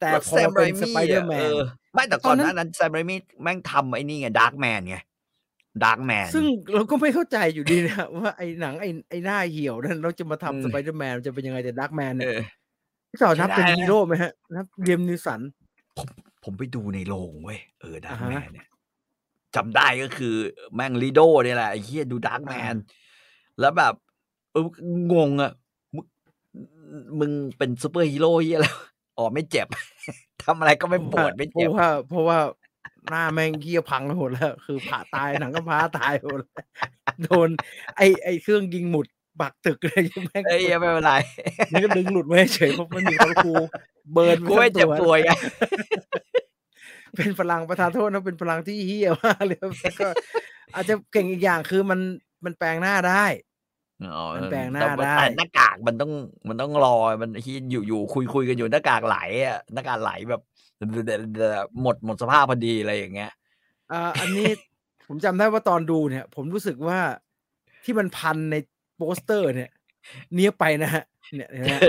[0.00, 1.50] แต่พอมาเป็นสไปเดอร์แมน
[1.94, 4.96] ไม่แต่ก่อนตอนหนั้น้านนั้นแซมไรมี่แม่งทำไอ้นี่ไงดาร์กแมนไง
[5.84, 12.38] ดาร์กแมนซึ่งเราก็ไม่เข้าใจอยู่ดีนะว่าไอ้หนังไอ้ไอ้หน้าเหี่ยวนั้นเราจะมาอืมทำสไปเดอร์แมนจะเป็นยังไงแต่ดักแมนเอเนี่ยอ
[13.10, 15.40] พี่ต่อนับใช้ได้เป็นนะฮีโร่ไหมฮะนับเรียมนิวสัน
[16.44, 18.66] ผมไปดูในโรงเว้ยเออดาร์กอ่าแมฮะนเนี่ย
[19.56, 20.34] จำได้ก็คือ
[20.74, 22.98] แม่งลีโดเนี่ยแหละไอ้เหี้ยดูดาร์กแมนอ่า
[23.60, 23.94] แล้วแบบ
[24.52, 24.66] เออ
[25.12, 25.52] งงอะ
[25.94, 26.06] มึง
[27.18, 28.76] มึงเป็นซูเปอร์ฮีโร่เหี้ยแล้ว
[29.18, 29.66] อ๋อไม่เจ็บ
[30.42, 32.38] ทำอะไรก็ไม่ปวดไม่เจ็บเพราะว่า เพราะว่า
[33.08, 36.52] หน้าแม่งเหี้ยพังไปหมดแล้ว คือผ่าตายหนังก็พ้าตายหมดแล้ว
[37.24, 37.48] โดน
[37.96, 39.06] ไอไอเครื่องยิงหมุด
[39.40, 41.12] ปักตึกเลยแม่งเอ้ยไม่เป็นไร
[41.70, 43.52] มันก็ดึงหลุดไว้เฉยเพราะมันมีคนกู
[44.12, 45.30] burn กูไม่เจ็บป่วยไง
[47.18, 50.08] เป็นพลังประทานโทษนะเป็นพลังที่เหี้ยมากเลยแล้วก็
[50.74, 52.00] อาจจะเก่งอีกอย่างคือมัน
[52.44, 53.24] มันแปลงหน้าได้
[54.14, 56.12] อ๋อมันแปลงหน้าต่ได้แต่หน้ากากมันต้อง
[56.48, 60.42] มันต้องรอมันที่อยู่อยู่คุยคุยกันอยู่หน้ากากไหลอะหน้ากากไหลแบบ
[61.82, 63.32] หมดหมดสภาพพอดีอะไรอย่างเงี้ย
[63.92, 64.48] อ่าอันนี้
[65.08, 66.98] ผมจำได้ว่าตอนดูเนี่ย ผมรู้สึกว่า
[67.84, 68.56] ที่มันพันใน
[68.96, 69.70] โปสเตอร์เนี่ย
[70.34, 71.04] เนี้ยไปนะฮะ
[71.36, 71.82] เนี่ยเห็นไหมฮะ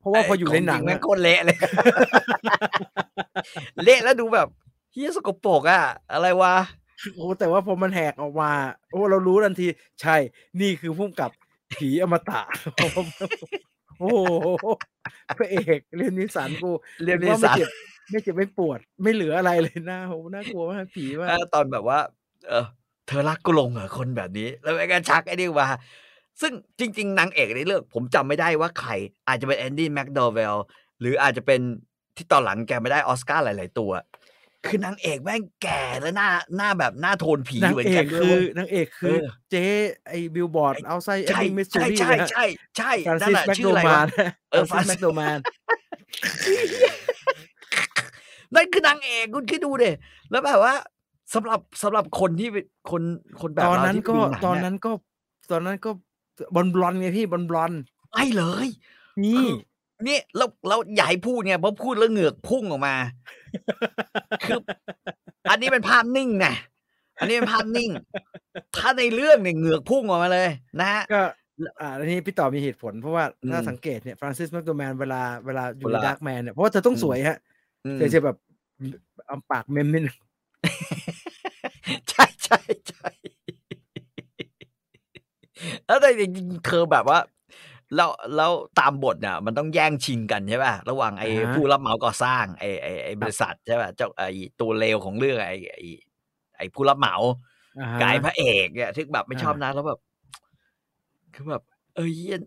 [0.00, 1.56] เพราะว่าพออยู่ในหนังขจริแม่อะงโคตรเละเลย
[3.84, 4.48] เละแล้วดูแบบ
[4.98, 6.54] เฮียสกปรกอะอะไรวะ
[7.14, 8.50] โอ้แต่ว่าพอมันแหกออกมา
[8.90, 9.66] โอ้เรารู้ทันที
[10.02, 10.16] ใช่
[10.60, 11.30] นี่คือพุ่มกับ
[11.74, 12.40] ผีอมตะ
[13.98, 14.18] โอ้โห
[15.38, 16.70] พระเอกเรียนนิสสันกู
[17.04, 17.68] เรียนผมนิว่าสสันไม่เจ็บ
[18.10, 21.98] ไม่เจ็บไม่ปวด ไม่เหลืออะไรเลยหน้าโหน่ากลัวมากผีมากเออตอนแบบว่า
[22.48, 22.66] เออ
[23.06, 25.68] เธอรักกูลงเหรอคนแบบนี้ แล้วไอ้กันชักไอ้นี่มา
[26.40, 28.90] ซึ่งจริง ๆนางเอกในเรื่องผมจำไม่ได้ว่าใคร
[29.28, 30.56] อาจจะเป็นแอนดี้แม็กดอเวล
[31.00, 31.60] หรืออาจจะเป็น
[32.16, 33.90] ที่ตอนหลังแกไม่ได้ออสการ์หลาย ๆ ตัว
[34.68, 39.64] คือนางเอกแม่งแก่แล้วหน้าหน้าแบบหน้าโทนผีนางเหมือนเอกักนด้วยคือเว้ยนางเอกคือเออเจ๊
[40.08, 42.44] ไอ้บิลบอร์ดไอ้เอาไซเอ็ใช่ดมิสซูใช่รีใช่นะฮะใช่
[42.76, 44.06] ใช่ฟรานนั่ซินสน่ะแมคชื่โดออะไรมาวะน
[44.50, 45.38] เออฟรานซิสแม Francis คโดมาน
[48.54, 49.84] นั่นคือนางเอกคุณคิดดูเด
[50.30, 50.74] แล้วแบบว่า
[51.34, 53.02] สำหรับสำหรับคนที่เป็นคน
[53.40, 54.90] คนแบบตอนเรานั้นที่ก็ดูหนังตอนอะนั้นก็
[55.50, 55.90] ตอนนั้นก็
[56.54, 57.72] บอลบลอนไงพี่บอลบลอน
[58.12, 58.68] ไม่เลย
[59.24, 59.44] นี่
[60.06, 62.94] นี่แล้วแล้วอย่าให้พูดไงเพราะพูดแล้วเหงือกพุ่งออกมา
[64.44, 64.60] คือ
[65.50, 66.54] อันนี้เป็นภาพนิ่งนะ
[67.18, 67.90] อันนี้เป็นภาพนิ่ง
[68.76, 70.48] ถ้าในเรื่องเนี่ยเหงือกพุ่งออกมาเลย
[70.80, 71.22] นะฮะก็
[71.80, 77.38] อ่าอันนี้พี่ต่อมีเหตุผลเพราะว่าถ้าอืมสังเกตเนี่ยฟรานซิสแมคโดมานเวลาเวลาอยู่เวในลาดาร์กแมนเนี่ยเพราะว่าเธอต้องอืมสวยฮะ
[77.86, 78.36] อืมเธอจะแบบ
[79.26, 80.16] เอาปากเม้มนิดนึง
[82.10, 83.08] ใช่ใช่ใช่
[85.86, 87.18] แล้วแต่จริงๆเธอแบบว่า
[87.94, 94.28] แล้วแล้วตามบทเนี่ยมันต้องแย่งชิงกันใช่ป่ะระหว่างไอ้อ่าฮะผู้รับเหมาก่อสร้างไอ้ไอ้ไอ้บริษัทใช่ป่ะเจ้าไอ้
[94.60, 95.82] ตัวเลวของเรื่องไอ้ไอ้
[96.56, 97.14] ไอ้ผู้รับเหมา
[97.80, 99.98] อ่าฮะกายพระเอกเนี่ยที่แบบไม่ชอบอ่านะแล้วแบบ
[101.34, 101.62] คือแบบ
[101.96, 102.38] เอ้ยเหี้ย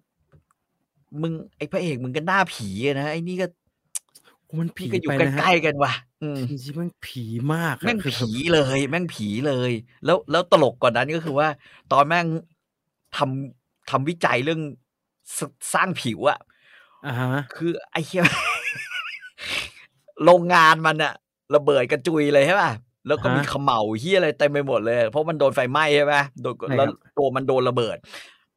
[1.22, 3.48] มึงไอ้พระเอกมึงก็หน้าผีอะนะไอ้นี่ก็
[4.60, 7.24] มันผีพี่ก็อยู่ไปใกนะฮะล้ๆกันว่ะอืมจริงๆมันผี
[7.54, 9.72] มากอะแม่งคือผีเลย แม่งผีเลย
[10.06, 11.48] แล้วแล้วตลกกว่านั้นก็คือว่า
[11.94, 12.26] ตอนแม่ง
[13.18, 14.62] ทำทำวิจัยเรื่อง
[15.38, 15.40] ส
[15.74, 16.40] สร้างผิวอะ
[17.06, 18.26] อ่าฮะคือไอ้เหี้ย
[20.24, 21.14] โรงงานมันอะ
[21.56, 22.72] ระเบิดกระจุยเลยใช่ป่ะ
[23.08, 27.98] แล้วก็มีเขม่าวเฮียอะไรเต็มไปหมดเลย เพราะมันโดนไฟไหม้ใช่ไหมโดนแล้วตัวมันโดนระเบิด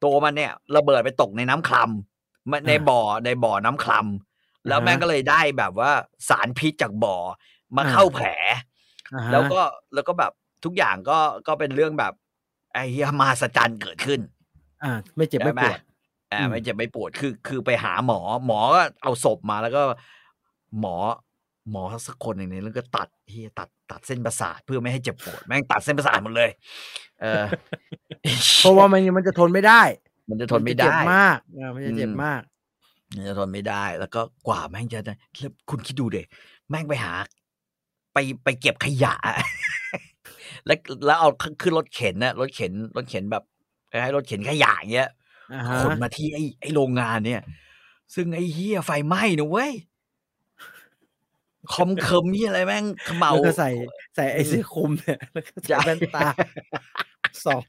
[0.03, 5.91] ตัวมันเนี่ย ระเบิดไปตกในน้ำคลำมันในบ่อในบ่อน้ำคลำแล้วแม่งก็เลยได้แบบว่า
[6.29, 7.15] สารพิษจากบ่อ
[7.77, 8.27] มาเข้าแผล
[9.13, 9.61] อ่าฮะแล้วก็
[9.93, 10.31] แล้วก็แบบ
[10.65, 11.17] ทุกอย่างก็
[11.47, 12.13] ก็เป็นเรื่องแบบ
[12.73, 14.19] ไอ้เหี้ยมหัศจรรย์เกิดขึ้น
[14.83, 15.79] อ่า ไม่เจ็บไม่ปวด
[16.35, 19.81] อ่าอืมไม่เจ็บไม่ปวดคือ คือไปหาหมอ หมอก็เอาศพมาแล้วก็
[20.79, 20.95] หมอ
[21.71, 26.49] หมอสักคนหนึ่งเนี่ยแล้วก็ตัดเฮียตัดตัดเส้นประสาทเพื่อไม่ให้เจ็บปวดแม่งตัดเส้นประสาทหมดเลย
[27.21, 27.43] เออ
[28.59, 29.81] เพราะว่ามันมันจะทนไม่ได้
[30.29, 32.41] มันจะทนไม่จะเจ็ได้บมากอ่ามันจะเจ็บอืมมาก
[33.15, 36.21] มันจะทนไม่ได้ แล้วก็กว่าแม่งจะได้แล้วคุณคิดดูเด็
[36.69, 37.13] แม่งไปหา
[38.13, 39.15] ไปไปเก็บขยะ
[40.65, 41.29] แล้วแล้วเอา
[41.61, 43.43] ขึ้นรถเข็นนะรถเข็นรถเข็นแบบ
[43.91, 45.13] คล้ายๆรถเข็นขยะอย่างเงี้ยอ่าฮะ
[45.81, 47.41] ขนมาที่ไอ้ไอ้โรงงานเนี่ย
[48.15, 49.71] ซึ่งไอ้เฮียไฟไหม้นะเว้ย
[51.73, 53.69] คอมเคิมนี่อะไรแม่งเขมเหลาแล้วก็ใส่
[54.15, 56.27] ใส่ไอ้เสื้อคลุมเนี่ยแล้วก็ใส่ใช่แว่นตา
[57.45, 57.63] สอง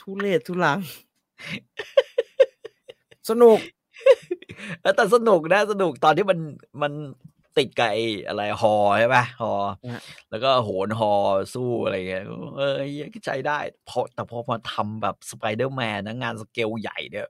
[0.00, 0.78] ทุเรศทุลัง
[3.30, 3.58] สนุก
[4.82, 6.38] แล้วแต่สนุกนะ สนุกตอนที่มัน
[6.82, 6.92] มัน
[7.58, 9.54] ติดกับไอ้อะไรฮอใช่ปะฮอ
[9.92, 10.00] ฮะ
[10.30, 11.12] แล้วก็โหนฮอ
[11.54, 12.24] สู้อะไรเงี้ย
[12.56, 17.28] เออเหี้ยก็ใจได้พอแต่พอมาทำแบบสไปเดอร์แมนนะงานสเกลใหญ่เนี่ย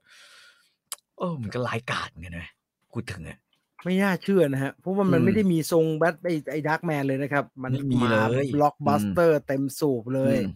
[1.18, 2.48] เออมันก็ร้ายกาจเหมือนกันนะ
[2.92, 3.38] พูดถึงอะ
[3.84, 10.50] ไม่น่าเชื่อนะฮะ เพราะว่ามันอืมไม่ได้มีทรงแบทไอ้ไอ้ดาร์กแมนเลยนะครับ มันไม่มีเลยบล็อกบัสเตอร์เต็มสูบเลยอืม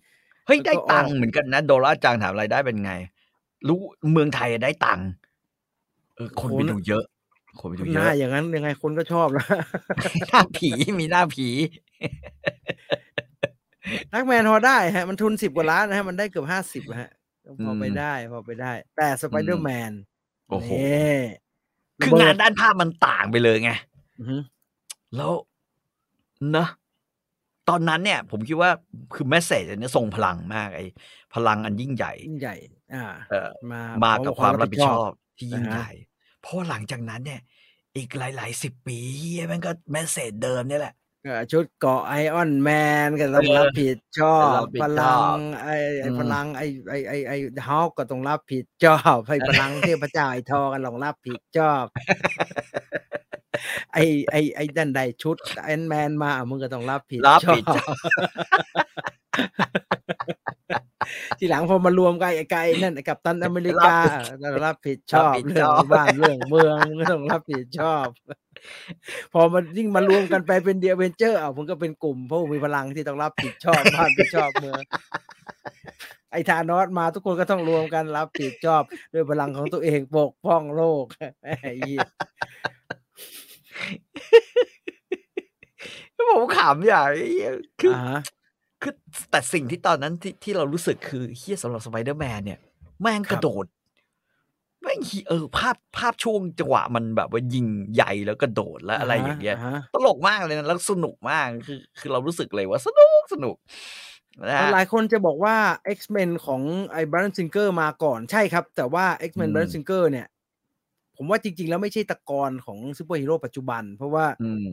[0.46, 2.92] เฮ้ยแล้วก็ได้ตังอค์อกเหมือนกันนะ โดลลาร์จางถามรายได้เป็นไง
[3.68, 3.78] รู้
[4.12, 5.08] เมืองไทยได้ตังค์
[6.16, 7.04] เออคนไปดูเยอะ
[7.58, 9.46] คนไปดูหเยน้าอะอย่างนั้นยังไงคนก็ชอบแล้ว
[10.28, 10.70] หน้าผี
[11.00, 11.48] มีหน้าผี
[14.12, 17.10] ดาร์กแมนพอได้ฮะ มันทุนสิบกว่าล้านนะฮะ มันได้เกือบห้าสิบฮะ
[17.64, 19.92] พอไปอืมได้ พอไปได้ แต่สไปเดอร์แมน
[20.50, 20.70] โอ้โห
[21.98, 23.70] นี่คืองานด้านภาพมันต่างไปเลยไง
[24.18, 24.36] อือฮึ
[25.16, 25.32] แล้ว
[26.52, 26.68] เนอะ
[27.68, 28.70] ตอนนั้นเนี่ย ผมคิดว่า
[29.14, 30.86] คือ message อันเนี้ยทรงพลังมากไอ้
[31.34, 32.56] พลังอันยิ่งใหญ่ ยิ่งใหญ่
[32.94, 35.92] อ่า เอ่อมามามากับความรับผิดชอบที่ยิ่งอ่าฮะใหญ่
[36.42, 37.40] เพราะหลังจากนั้นเนี่ย
[37.96, 40.94] อีกหลายๆสิบปีเฮียมันก็ message เดิมเนี่ยแหละ
[41.26, 42.68] ก็ชุดเกราะไอรอนแม
[43.06, 47.36] นก็ต้องรับผิดชอบรับผิดชอบพลังไอ้ไอ้อืมพลังไอ้ไอ้ไอ้ไอ้
[47.68, 51.84] ฮัลค์ก็ต้องรับผิดชอบให้พลังเทพเจ้าไอ้ธอร์ก็ต้องรับผิดชอบ
[53.92, 57.96] ไอ้ไอ้ไอ้ดันใดชุดแอนท์แมนมามึงก็ต้องรับผิดชอบรับผิดชอบ
[61.38, 63.96] ทีหลังพอมารวมกันไอ้ไก่นั่นไอ้กัปตันอเมริกา
[64.42, 68.06] ต้องรับผิดชอบรับผิดชอบเรื่องบ้านเรื่องเมืองก็ต้องรับผิดชอบ
[69.32, 74.80] พอมันยิ่งมารวมกันไปเป็นดิอเวนเจอร์อะผมก็เป็นกลุ่มผู้มีพลังที่ต้องรับผิดชอบบ้านผิดชอบเมือง
[76.32, 81.04] ไอ้ธานอสมาทุกคนก็ต้องรวมกันรับผิดชอบด้วยพลังของตัวเองปกป้องโลก
[81.42, 82.00] ไอ้เหี้ย
[86.30, 87.50] ผมขำอย่างไอ้เหี้ย
[87.80, 88.20] คืออ่าฮะ
[88.82, 88.92] คือ
[89.30, 92.58] แต่สิ่งที่ตอนนั้นที่ที่เรารู้สึกคือเฮียสำหรับสไปเดอร์แมนเนี่ย
[93.00, 93.66] แม่งกระโดด
[94.82, 103.56] แม่งเหี้ยเออ ภาพภาพช่วงจังหวะมันแบบว่ายิงใหญ่แล้วกระโดดแล้วอะไรอย่างเงี้ยฮะตลกมากเลยนะแล้วสนุกมากคือ คือเรารู้สึกเลยว่าสนุกสนุก
[104.48, 105.56] นะฮะหลายคนจะบอกว่า
[105.98, 106.62] X-Men ของ
[106.92, 110.26] ไอ้ไบรอันซิงเกอร์มาก่อนใช่ครับ แต่ว่า X-Men อืมไบรอันซิงเกอร์เนี่ย
[111.16, 114.66] ผมว่าจริง ๆ แล้วไม่ใช่ตะกอนของซูเปอร์ฮีโร่ปัจจุบัน เพราะว่าอืม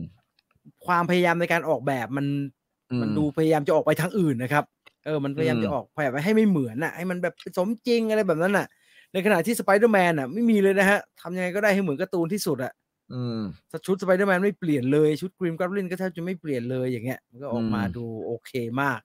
[0.86, 2.57] ความพยายามในการออกแบบมันอื
[2.90, 4.64] มมันดูพยายามจะออกไปทางอื่นนะครับ
[5.04, 8.66] เออ มันพยายามอืมจะออกแบบให้ไม่เหมือนน่ะ ให้มันแบบสมจริงอะไรแบบนั้นน่ะ
[9.12, 12.72] ในขณะที่สไปเดอร์แมนอะไม่มีเลยนะฮะทำยังไงก็ได้ให้เหมือนการ์ตูนที่สุดอะ
[13.12, 13.42] อืม
[13.86, 19.00] ชุดสไปเดอร์แมนไม่เปลี่ยนเลย ชุดกรีมก o บลินก็แทบจะไม่เปลี่ยนเลยอย่างเงี้ย มันก็ออกมาอืมดูโอเคมาก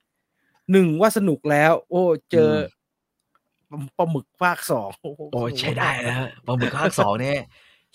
[0.71, 7.39] หนึ่งว่าสนุกแล้ว โอ้ เจออปลาหมึกภาคสองโอ้โหโอ้ยสนุกใช้ได้มากนะฮะปลาหมึกภาคสองเนี่ย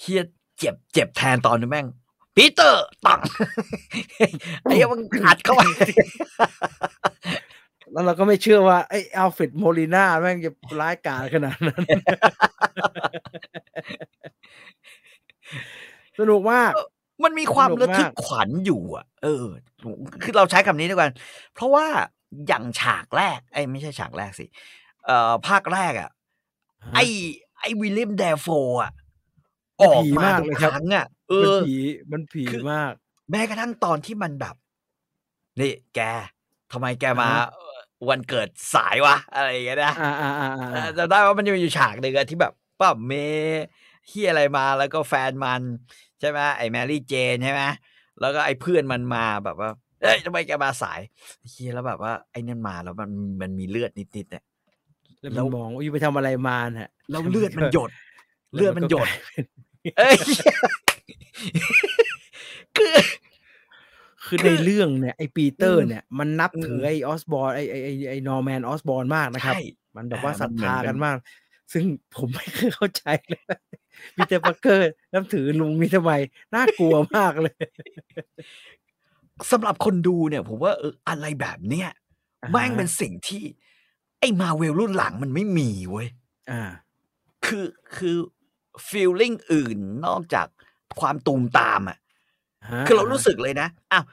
[0.00, 0.22] เหี้ย
[0.58, 1.86] เจ็บเจ็บแทนตอนนี้แม่ง
[2.38, 3.20] ปีเตอร์ตัง
[4.62, 5.60] ไอ้เหี้ยมันอัดเข้าไป
[7.92, 11.82] แล้วเราก็ไม่เชื่อว่าไอ้อัลฟรดโมลิน่าแม่งจะร้ายกาจขนาดนั้น
[16.18, 16.72] สนุกมาก
[17.24, 19.44] มันมีความสนุกระทึกมากขวัญอยู่อะ เออ
[20.22, 21.08] คือเราใช้คำนี้ดีกว่า
[21.54, 21.86] เพราะว่า
[22.48, 24.46] อย่างฉากแรก ไอ้ยไม่ใช่ฉากแรกสิ
[25.04, 26.10] เอ่อ ภาคแรกอะ
[26.94, 27.04] ไอ้
[27.60, 28.46] ไอ้วิลเลียมแดโฟ
[28.82, 28.92] อะ
[29.80, 31.74] ออกผีมามากทุเลยกคครับรั้งอะ เอมันอ ผี
[32.12, 32.92] มันผีคือ มาก
[33.30, 34.54] แม้กระทั่งตอนที่มันแบบ
[35.60, 36.00] นี่แก
[36.72, 43.64] ทำไมแกมาอ่าฮะ เอ่อวันเกิดสายวะ อะไรอย่างเงี้ยนะ อ่าอ่าอ่าอ่าเออจำได้ว่ามันจะมีอยู่ฉากหนึ่งอะที่แบบป้าเมย์
[44.08, 45.62] เฮียอะไรมาแล้วก็แฟนมัน
[46.20, 47.62] ใช่ไหมไอ้แมรี่เจนใช่ไหม
[48.20, 49.70] แล้วก็ไอ้เพื่อนมันมาแบบว่า
[50.02, 51.00] เอ้ยทำไมแกมาสาย
[51.50, 53.10] เฮียแล้วแบบว่าไอ้นั่นมาแล้วมัน
[53.40, 54.44] มันมีเลือดนิดๆเนี่ย
[55.20, 57.90] แล้วแล้มันว มองว่าอยู่ไปทำอะไรมาน่ะแล้วเลือดมันหยด
[58.52, 59.44] แวเลือดมันหยดก็กลายเป็น
[59.98, 60.16] เอ้ย
[62.76, 62.94] คือ
[64.24, 69.60] คือในเรื่องเนี่ยไอ้ปีเตออืร์มเนี่ยมันนับอืมถือไอ้ออสบอร์ไอ้ไอ้ไอ้ไอ้นอร์แมนออสบอร์มากนะครับใช่
[69.96, 71.16] มันแบบว่าอ่าศรัทมันเหมือนธาเป็กันนมาก
[71.72, 71.84] ซึ่ง
[72.14, 73.42] ผมไม่เคยเข้าใจเลย
[74.14, 76.12] ปีเตอร์ปักเกอร์นับถือลุงนี่ทำไม
[76.54, 77.56] น่ากลัวมากเลย
[79.50, 81.88] สำหรับคนดูเนี่ย ผมว่าเอออะไรแบบเนี้ย
[82.42, 83.42] อ่าฮะแม่งเป็นสิ่งที่
[84.20, 86.08] ไอ้มาเวลรุ่นหลังมันไม่มีเว้ย
[86.50, 86.62] อ่า
[87.46, 87.66] คือ
[87.96, 88.16] คือ
[88.88, 90.48] ฟีลลิ่งอื่นนอกจาก
[91.00, 91.98] ความตูมตามอะ
[92.70, 94.04] ฮะคือเรารู้สึกเลยนะอ้าว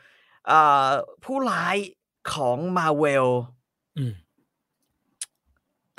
[0.47, 0.87] เอ่อ
[1.23, 1.77] ผู้ร้าย
[2.33, 3.27] ของมาเวล
[3.97, 4.13] อืม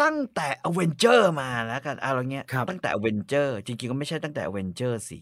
[0.03, 5.19] ตั้งแต่อเวนเจอร์มาแล้วกันเอาอย่างเงี้ยครับตั้งแต่อเวนเจอร์ จริงๆ ก็ไม่ใช่ตั้งแต่อเวนเจอร์สิ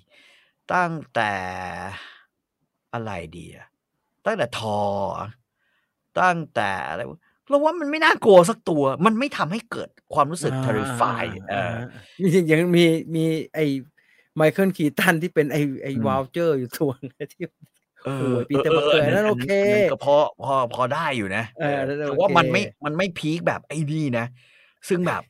[0.73, 1.33] ตั้งแต่
[2.95, 3.67] อะไรดีอะ
[4.27, 5.17] ตั้งแต่ทอร์
[6.21, 11.77] ตั้งแต่อะไรวะเราว่ามันไม่น่ากลัวสักตัว มันไม่ทำให้เกิดความรู้สึกอ่า terrify เออ
[12.23, 13.25] มียังมีมี
[13.55, 13.65] ไอ้
[14.37, 17.45] ไมเคิลคีตันที่เป็นไอ้ไอ้อืมวาลเจอร์อยู่ตัวนึงที่
[18.07, 24.27] เอโอ้อยปีเตอร์ Parker นั่นโอเคนั้นก็พอพอพอได้อยู่นะเออนั่นแต่โอว่าเคมันไม่มันไม่พีคแบบไอ้นี่นะ
[24.89, 25.23] ซึ่งแบบ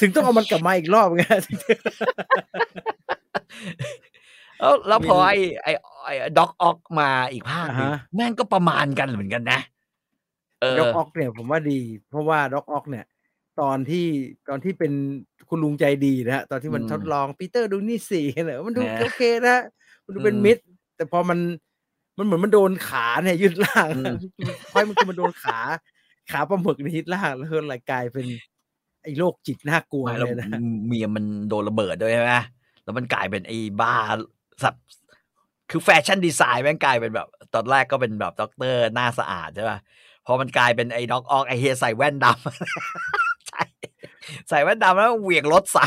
[0.00, 1.22] ถึงต้องเอามันกลับมาอีกรอบไง
[4.60, 5.72] แล้วแล้วพอมีไอ้
[6.04, 9.60] ไอ้ไอ้ Doc Ock มาอีกภาคหนึ่งอ่าฮะแม่งก็ประมาณกันเหมือนกันนะ
[10.60, 11.78] เออ Doc Ockเนี่ยผมว่าดี
[12.10, 13.04] เพราะว่า Doc Ock เนี่ย
[13.60, 14.06] ตอนที่
[14.48, 14.92] ตอนที่เป็น
[15.48, 19.56] คุณลุงใจดีนะฮะตอนที่มันอืมทดลองปีเตอร์ดูนี่สี่เนอะมันดูนะโอเคนะ
[20.04, 20.62] มันดูเป็นอืมมิตร
[20.96, 21.38] แต่พอมัน
[22.18, 24.14] มันเหมือนมันโดนขาเนี่ยยึดล่างอืม
[24.72, 25.58] ค่อยมันคือมันโดนขา
[26.30, 28.26] ขาปลาหมึกในยึดล่างแล้วก็เลยกลายเป็น
[29.02, 32.32] ไอ้โรคจิตน่ากลัวไม่แล้วเลยนะเมียมันโดนระเบิดด้วยใช่ไหม
[32.84, 33.94] แล้วมันกลายเป็นไอ้บ้า
[34.62, 34.74] สับ
[35.70, 39.78] คือ fashion design แม่งกลายเป็นแบบ ตอนแรกก็เป็นแบบด็อกเตอร์หน้าสะอาดใช่ป่ะ
[40.26, 42.36] พอมันกลายเป็นไอ้ Doc Ock ไอ้เหี้ยใส่แว่นดำ
[43.48, 43.62] ใช่
[44.48, 45.86] ใส่แว่นดำแล้วเหวี่ยงรถใส่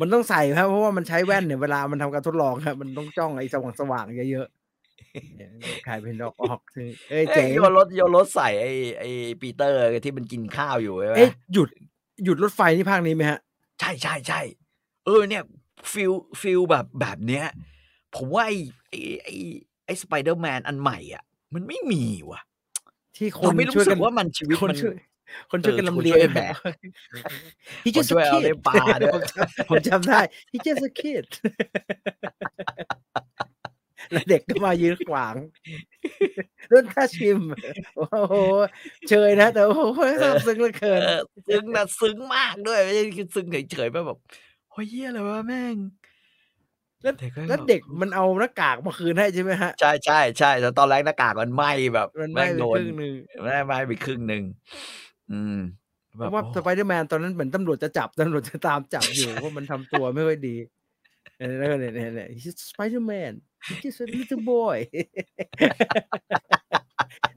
[0.00, 5.50] มันต้องใส่ครับเพราะว่ามันใช้แว่นเนี่ยเวลามันทำการทดลองครับ มันต้องจ้องไอ้สว่างสว่างๆเยอะๆเนี่ย
[5.86, 9.08] กลายเป็นด็อกออกซึ่งเอ้ยเอ้เจ๋ยงโยนรถโยนรถใส่ไอ้ไอ้
[9.40, 11.68] ปีเตอร์ที่มันกินข้าวอยู่ใช่ไหมเอ๊ะหยุด
[12.24, 13.40] หยุดรถไฟที่ภาคนี้ไหมฮะ
[13.80, 14.40] ใช่ใช่ใช่
[15.06, 15.42] เออเนี่ย
[15.92, 17.46] ฟิลฟิลแบบแบบเนี้ย
[18.14, 18.56] ผมว่าไอ้
[18.90, 19.34] ไอ้ไอ้
[19.86, 21.22] ไอ้สไปเดอร์แมนอันใหม่อะ
[21.54, 22.40] มันไม่มีว่ะ
[23.16, 24.96] ที่คเรานไม่ช่วรู้ยสึกักนว่ามันชีวิตคนมันช่วย
[25.50, 26.54] คนช่วยกันเออลำคนเลียช่งวยแบก
[27.84, 30.20] He คน just ช่ a วยเอาใน kid ป่าด้วยผมจำผมจำได้
[30.52, 31.26] He just a kid
[34.12, 35.34] แล้วเด็กก็มายืนขวาง
[36.68, 37.38] เรื่องค่าชิม
[37.96, 38.34] โอ้โห
[39.08, 44.18] เชยนะ แต่โอ้โหซาบซึ้งเหลือเกินเออซึ้งนะซึ้งมากด้วย ไม่ใช่คือซึ้งเฉยๆแบบแบบ
[44.70, 45.76] โอ้ยเฮียอะไรวะแม่ง
[47.02, 54.42] แล้วเด็กก็แล้วแบบเด็กมันเอาหน้ากากมาคืนให้ใช่ไหมฮะ ใช่ใช่ใช่แต่ตอนแรกหน้ากากมันไหม้แบบ มันไหแม่ม่งไปโดคนรึ่งหนึ่งแม่งไหม้ไปครึ่งหนึ่ง
[55.32, 55.58] อืม
[56.16, 60.56] เพแบบราะว่าโอ้สไปเดอร์แมนตอนนั้นเหมือนตำรวจจะจับตำรวจจะตามจับอยู่เพราะมันทำตัวไม่ค่อยดี
[61.38, 63.32] เออแล้วก็เนี่ยเนี่ยเนี่ย he's Spider Man
[63.66, 64.78] he's just a little boy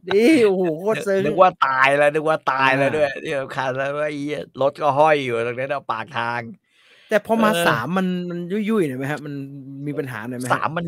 [0.09, 6.41] ดีโอ้โหโคตรซึ้งนึกว่าตายแล้วนึกว่าตายแล้วอ่าด้วยที่สำคัญแล้วว่าไอ้เหี้ยรถก็ห้อยอยู่ตรงนั้นเอาปากทาง
[7.09, 9.33] แต่พอมาเออสามมันมันยุ่ยๆหน่อยไหมฮะ มัน
[9.87, 10.87] มีปัญหาหน่อยไหมฮะสามมัน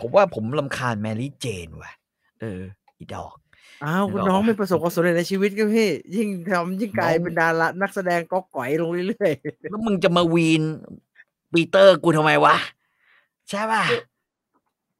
[0.00, 1.92] ผมว่าผมรำคาญแมรี่เจนว่ะ
[2.40, 2.60] เออ
[2.98, 3.36] อีดอก
[3.84, 9.32] อ้าวนึกออกน้องปะไม่ประสบความสำเร็จในชีวิตก็พี่ ยิ่งทำยิ่งกลายน้องเป็นดารานักแสดงก็ก๋อยลงเรื่อย
[9.70, 10.62] แล้วมึงจะมาวีน
[11.52, 12.56] ปีเตอร์กูทำไมวะ
[13.48, 13.84] ใช่ป่ะ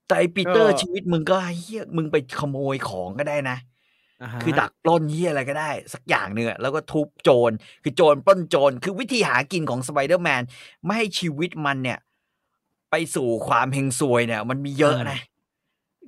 [0.07, 7.51] แต่ไอปีเตอร์ชีวิตมึงก็เหี้ยมึงไปขโมยของก็ได้นะๆาฮะคือดักปล้นเหี้ยอะไรก็ได้ สักอย่างหนึ่งอะแล้วก็ทุบโจร
[7.83, 10.43] คือโจรปล้นโจรคือวิธีหากินของสไปเดอร์แมน
[10.85, 11.99] ไม่ให้ชีวิตมันเนี่ย
[12.91, 15.19] ไปสู่ความเฮงซวยเนี่ย มันมีเยอะนะ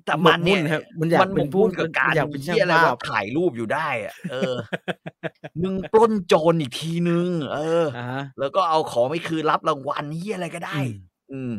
[0.04, 4.54] แต่มันเนี่ยหกฮะมันอยากมันหมเป็นกผู้มุ่นกับการมันอยากเป็นเฮีช่างยอะไรภาว่าพถ่ายรูปอยู่ได้อะเออ
[5.62, 10.92] มึงปล้นโจรอีกทีนึง เอออ่าฮะแล้วก็เอาของไปคืนรับรางวัลเฮียอะไรก็ได้ อืม
[11.32, 11.52] อืม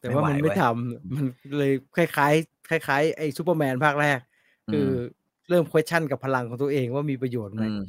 [0.00, 1.24] แต่ว่ามันไม่ไหวไม่เว้ยทำมัน
[1.58, 4.18] เลยคล้ายๆคล้ายๆไอ้ซูเปอร์แมนภาคแรก
[4.72, 4.90] คืออ
[5.48, 7.80] เริ่ม question กับพลังของตัวเองว่ามีประโยชน์ไหมอืม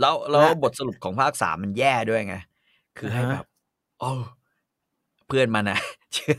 [0.00, 2.36] แล้วแล้วและบทสรุปของภาคสามมันแย่ด้วยไง
[2.98, 3.46] คือให้อ่าฮะแบบ
[4.00, 4.10] โอ้
[5.26, 5.78] เพื่อนมันอะ
[6.16, 6.36] ชื่อ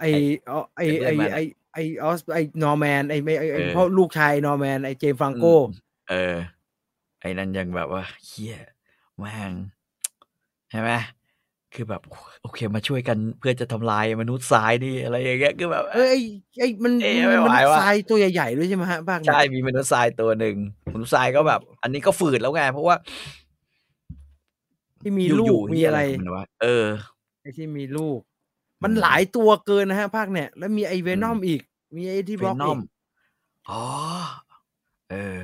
[0.00, 0.04] ไอ
[0.50, 1.38] อ๋อไอเป็นไอเพื่อนมันอะไอ
[1.74, 5.64] ไอออสไอนอร์แมนไอไม่ไอไอเออพ่อลูกชายนอร์แมนไอเจมส์ฟรังโกอืม
[6.10, 6.34] เออ
[7.20, 8.58] ไอ้นั่นยังแบบว่าเฮีย
[9.18, 9.52] แม่ง
[10.70, 10.90] ใช่ไหม
[11.74, 12.02] คือแบบ
[12.42, 16.16] โอเคมาช่วยกันเพื่อจะทำลายมนุษย์ทรายนี่อะไรอย่างเงี้ยคือแบบ เอ้ยไอ
[16.60, 20.56] ไอมันเอ๊ะมันไม่ไหวมันว่ะทรายตัวใหญ่ๆด้วยใช่ไหมฮะภาคเนี้ยใช่มีมนุษย์ทรายตัวหนึ่ง
[20.94, 22.96] มนุษย์ทรายก็แบบ อันนี้ก็ฝืดแล้วไงเพราะว่า
[25.02, 26.84] ที่มีอยู่ลูอยู่กมีอะไรของมันวะเออ
[27.42, 28.20] ไอที่มีลูก
[28.82, 31.60] มันอืมหลายตัวเกินนะฮะภาคเนี้ยแล้วมีไอเวนอมอืมอีก
[31.96, 32.80] มีไอที่บล็อกเวนอีอกม
[33.70, 33.82] อ๋อ
[35.10, 35.38] เออ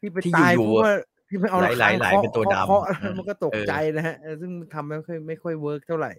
[0.00, 0.94] ที่ไปที่ตายอยู่เพราะว่า
[1.28, 6.12] ที่ไปเอาไหลๆระฆังไหลเคาะเป็นตัวเคาะดำเคาะเออมันก็ตกเออใจนะฮะเออซึ่งทำไม่ค่อยไม่ค่อยเวิร์กเท่าไหร่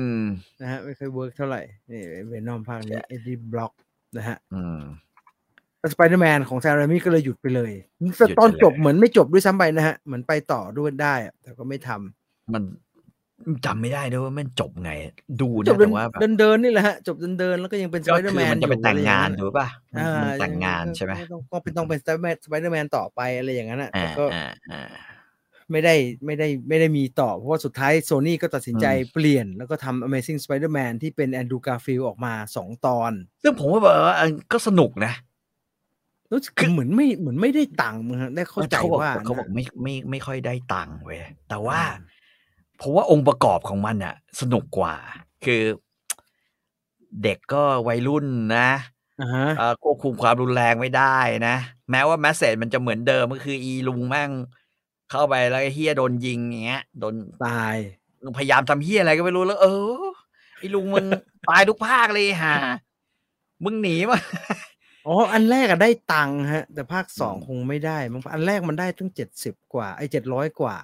[0.00, 0.24] อืม
[0.60, 3.72] นะฮะ ไม่ค่อยเวิร์กเท่าไหร่นี่เวนอมภาคนี้ไอที่บล็อก
[4.16, 4.80] นะฮะ อืม
[5.92, 7.72] สไปเดอร์แมนของแซรามิก็เลยหยุดไปเลย
[8.02, 12.62] หยุดแต่ไปตอนเลยจบเหมือนไม่จบด้วยซ้ำไปนะฮะ เหมือนไปต่อด้วยได้อะแต่ก็ไม่ทำมัน
[13.66, 14.90] จำไม่ได้ด้วยว่ามันจบไง
[15.40, 22.00] ดูจนะบเดิแต่นว่าแบบเดินเดินนี่แหละฮะจบเดินเดินแล้วก็ยังเป็นสก็ไปเดอคืร์แมอนมันจะไปอยู่แต่งอะไรงานอย่ถูกป่ะมันอ่ามันแต่งงานใช่ไหมก็ต้องก็เป็นต้องเป็น
[22.44, 24.82] สไปเดอร์แมนต่อไปอะไรอย่างนั้นอะอ่าแต่ก็อ่าอ่า
[25.70, 25.94] ไม่ได้
[26.24, 33.12] ไม่ได้ไม่ได้มีต่อ เพราะว่าสุดท้ายโซนี่ก็ตัดสินใจอืมเปลี่ยน แล้วก็ทำ Amazing Spider-Man ที่เป็น Andrew Garfield ออกมาสองตอน
[33.42, 34.14] ซึ่งผมว่าแบบว่า
[34.52, 35.12] ก็สนุกนะ
[36.32, 41.80] รู้สึกเหมือนไม่เหมือนไม่ได้ตังค์มั้งฮะได้เข้าใจเขาบอกว่าเขาบอกนะไม่ไม่ไม่ค่อยได้ตังค์เว้ยแต่ว่า
[42.80, 44.94] อืมผมว่าองค์ประกอบของมันอะสนุกกว่า
[45.44, 45.62] คือ
[47.22, 48.26] เด็กก็วัยรุ่น
[48.56, 48.70] นะ
[49.20, 51.56] อ่าฮะเอ่อควบคุมความรุนแรงไม่ได้นะ
[51.90, 54.30] แม้ว่าแมสเซจมันจะเหมือนเดิมก็คือ อีลุงแม่ง
[55.10, 57.14] เข้าไปแล้วไอ้เฮียโดนยิงอย่างเงี้ยโดน
[57.46, 57.76] ตาย
[58.38, 59.66] พยายามทำเฮียอะไรก็ไม่รู้แล้ว เอ
[60.00, 60.04] อ
[60.58, 61.06] ไอ้ลุงมึง
[61.48, 62.56] ตายทุกภาคเลยฮะ
[63.64, 64.18] มึงหนีมา
[65.06, 70.76] อ๋อ อันแรกอะได้ตังค์ฮะ แต่ภาคสองอืมคงไม่ได้มั้งอันแรกมันได้ตั้งเจ็ดสิบกว่า ไอ้เจ็ดร้อยกว่า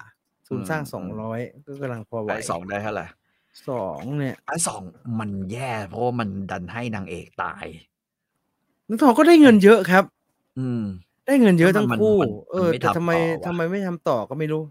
[0.51, 3.05] ทุนสร้างอืมสองร้อยก็กำลังพอไหวไอ้สองได้เท่าไหร่
[3.69, 4.81] สองเนี่ยไอ้สอง
[5.19, 7.65] มันแย่เพราะว่ามันดันให้นางเอกตาย
[8.87, 10.03] นักทองก็ได้เงินเยอะครับ
[10.59, 10.83] อืม
[11.25, 14.63] ได้เงินเยอะทำไมทั้งมันคู่มันเออมันไม่แต่ทำทำไมต่อวะทำไมไม่ทำต่อก็ไม่รู้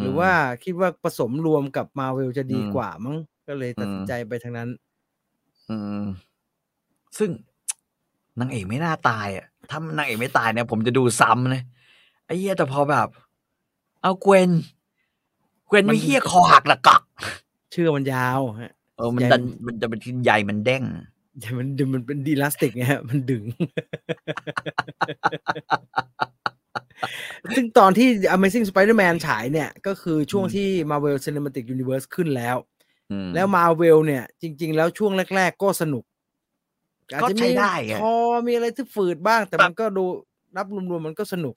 [0.00, 0.30] หรือมว่า
[0.64, 3.16] คิดว่าผสมรวมกับมาเวลจะดีอืมกว่ามั้ง
[3.46, 4.68] ก็เลยตัดสินอืมใจไปทางนั้น
[5.68, 6.04] อืม
[7.18, 7.30] ซึ่ง
[8.40, 11.62] นางเอกไม่น่าตายอะถ้านางเอกไม่ตายเนี่ย ผมจะดูซ้ำเลย
[12.26, 13.08] ไอ้เหี้ยแต่พอแบบ
[14.02, 14.50] เอาเกวน
[15.66, 17.02] เกวนมันไม่เหี้ยคอหักละกัก
[17.74, 20.84] ชื่อมันยาวฮะเออมันใหญ่ดันมันจะเป็นใหญ่มันเด้ง
[21.40, 23.44] แต่มันมันเป็นดีลาสติกไงฮะมันดึง
[27.54, 32.56] ซึ่งตอนที่ Amazing Spider-Man ฉายเนี่ย ก็คือช่วงอืมที่ Marvel Cinematic Universe ขึ้นแล้ว
[33.10, 36.04] อืมแล้ว Marvel เนี่ย จริง ๆ แล้วช่วงแรก ๆ ก็สนุก
[37.12, 38.14] อาจก็จะใช้มีได้อะทอ
[38.46, 40.04] มีอะไรที่ฝืดบ้างแต่แต่มันก็ดู
[40.56, 41.54] รับรวมๆมันก็สนุก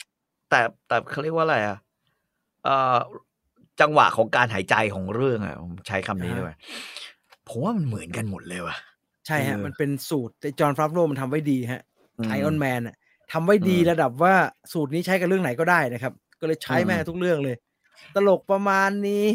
[0.50, 1.78] แต่แต่เขาเรียกว่าอะไรอะ
[2.64, 2.98] เอ่อ
[3.82, 6.56] จังหวะของการหายใจของเรื่องอะผมใช้คำนี้อ่าฮะด้วย
[7.48, 8.76] ผมว่ามันเหมือนกันหมดเลยว่ะ
[9.28, 11.82] ใช่ฮะเออมันเป็นสูตรแต่ Jon Favreau มันทำไว้ดีฮะ
[12.20, 12.96] อืม Iron Man อะ
[13.32, 14.34] ทำไว้ดีอืมระดับว่า
[14.74, 17.56] สูตรนี้ใช้กับเรื่องไหนก็ได้นะครับ ก็เลยใช้อืมแม่งทุกเรื่องเลย
[18.16, 19.26] ตลกประมาณนี้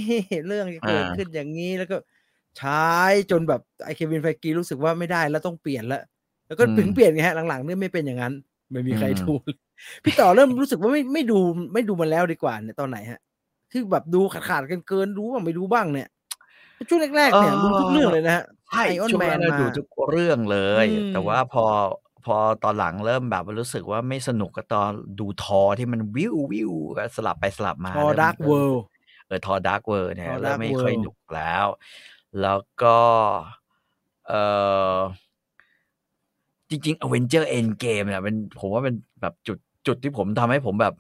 [0.49, 1.97] เรื่องเกิดอ่าขึ้นอย่างนี้แล้วก็
[2.59, 2.85] ใช้
[3.31, 6.03] จนแบบไอ Kevin Feige รู้สึกว่าไม่ได้แล้วต้องเปลี่ยนแล้ว
[6.47, 8.35] แล้วก็ถึงเปลี่ยนไงฮะหลังๆเนี่ยไม่เป็นอย่างนั้น
[8.73, 9.59] ไม่มีใครดูเลย
[10.05, 11.39] พี่ต่อเริ่มรู้สึกว่าไม่ไม่ดู
[11.75, 13.21] ไม่ดูมันแล้วดีกว่าเนี่ยตอนไหนฮะ
[13.75, 16.09] ที่แบบดูขาดขาดกันเกินๆดูบ้างไม่ดูบ้างเนี่ย
[16.89, 21.65] ช่วงแรกๆเนี่ยดูทุกเรื่องเลยนะฮะใช่ไอออนช่วงแมแรนกเรามาดูทุกเรื่องเลยอืมแต่ว่าพอ
[22.25, 24.91] พอตอนหลังเริ่มแบบว่ารู้สึกว่าไม่สนุกกับตอน
[25.21, 26.73] ดูทอที่มันวิววิว
[27.17, 28.83] สลับไปสลับมาพอเริ่มดาร์กเวิลด์
[29.27, 31.67] เออทอดาร์กเวิร์เนี่ย Thor เริ่ม Dark ไม่ค่อย World หนุกแล้ว
[32.41, 32.99] แล้วก็
[34.29, 34.33] เอ
[34.95, 34.97] อ
[36.71, 40.95] จริงๆ Avenger Endgame เนี่ยเป็นผมว่าเป็นแบบจุดจุดที่ผมทำให้ผมแบบ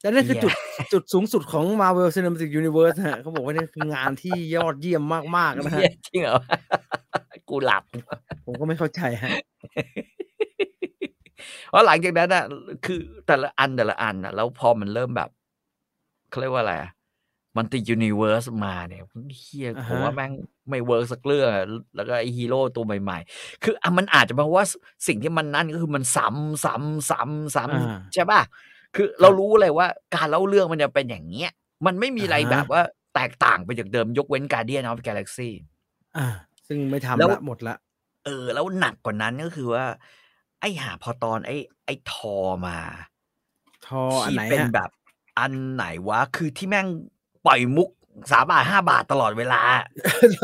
[0.00, 0.54] แต่นั่นคือเหี้ยจุด
[0.92, 5.02] จุดสูงสุดของ Marvel Cinematic Universe ฮะเขาบอกว่านี่คืองานที่ยอดเยี่ยม
[5.36, 6.40] มาก ๆ นะฮะเหี้ยจริงเหรอ
[7.48, 7.82] กูหลับ
[8.44, 9.30] ผมก็ไม่เข้าใจฮะ
[11.70, 12.44] เพราะหลังจากนั้นอะ
[12.86, 15.30] คือแต่ละอันแต่ละอันอะ แล้วพอมันเริ่มแบบ
[16.30, 16.90] เขาเรียกว่าอะไรอะ
[17.56, 19.02] มันติยูนิเว r ร์สมาเนี่ย
[19.38, 20.32] เฮียอ่าฮะผมว่าแม่ง
[20.68, 21.66] ไม่ work สักเรื่องอะ
[21.96, 24.64] แล้วก็ไอฮีโร่ตัวใหม่ ๆ คืออะมันอาจจะเพราะว่า
[25.06, 28.40] สิ่งที่มันนั่นก็คือมันซ้ำซ้ำซ้ำซ้อ่าำใช่ป่ะ
[28.94, 31.50] คือเรารู้เลยว่าการเล่าเรื่องมันจะเป็นอย่างเงี้ย
[31.86, 32.82] มันไม่มีอะไรอ่าฮะแบบว่า
[33.14, 35.54] แตกต่างไปจากเดิมยกเว้นการเดียนออฟกาแล็กซี่
[36.16, 36.26] อ่า
[36.68, 37.76] ซึ่งไม่ทำแล้วละหมดละ
[38.24, 39.84] เออ แล้วหนักกว่านั้นก็คือว่า
[40.60, 42.36] ไอ้หาพอตอนไอ้ ไอ้ทอ
[42.66, 42.76] มา
[43.86, 44.90] ทออันที่ไหนเป็นฮะแบบ
[45.38, 46.86] อันไหนวะ คือที่แม่ง
[47.46, 47.90] ปล่อยมุก
[48.32, 49.60] สามบาทห้าบาทตลอดเวลา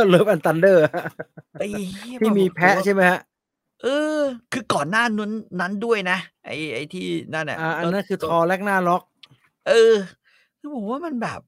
[0.08, 0.84] Love and Thunder
[1.58, 3.20] ไอ้เหี้ยที่มีแบบแพะใช่ไหมฮะ
[3.82, 3.86] เอ
[4.18, 4.20] อ
[4.52, 9.02] คือก่อนหน้านั้นนั้นด้วยนะ ไอ้ไอ้ที่นั่นน่ะอ่าอันนั้นคือตัว Thor Ragnarok
[9.68, 9.94] เออ
[10.58, 11.40] คือผมว่ามันแบบ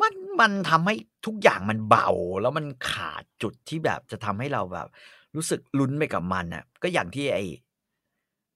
[0.00, 0.94] มันมันทำให้
[1.26, 2.08] ทุกอย่างมันเบา
[2.42, 4.88] แล้วมันขาดจุดที่แบบจะทำให้เราแบบ
[5.36, 7.44] รู้สึกลุ้นไปกับมันอะ ก็อย่างที่ไอ้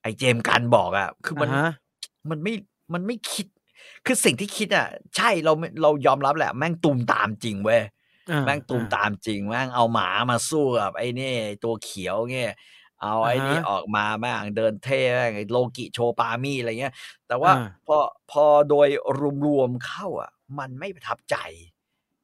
[0.03, 1.69] ไอ้ James Gunn บอกอะ คือมันอ่าฮะ
[2.31, 2.55] มันไม่
[2.95, 3.47] มันไม่คิด
[4.07, 4.87] คือสิ่งที่คิดอะ
[5.17, 7.83] ใช่เราไม่เรายอมรับแหละ แม่งตูมตามจริงเว้ย
[8.31, 12.55] อ่าแม่งตูมอ่าตามจริงแม่งเอาหมามาสู้กับไอ้นี่ไอ้ตัวเขียวเงี้ย
[13.05, 16.95] เอาไอ้นี่อ่าฮะออกมาแม่งเดินเท่แม่งไอ้โลกิโชปามี่อะไรเงี้ย
[17.29, 17.97] แต่ว่าอ่าพอ
[18.31, 18.89] พอโดย
[19.45, 21.37] รวมๆเข้าอะ มันไม่ประทับใจ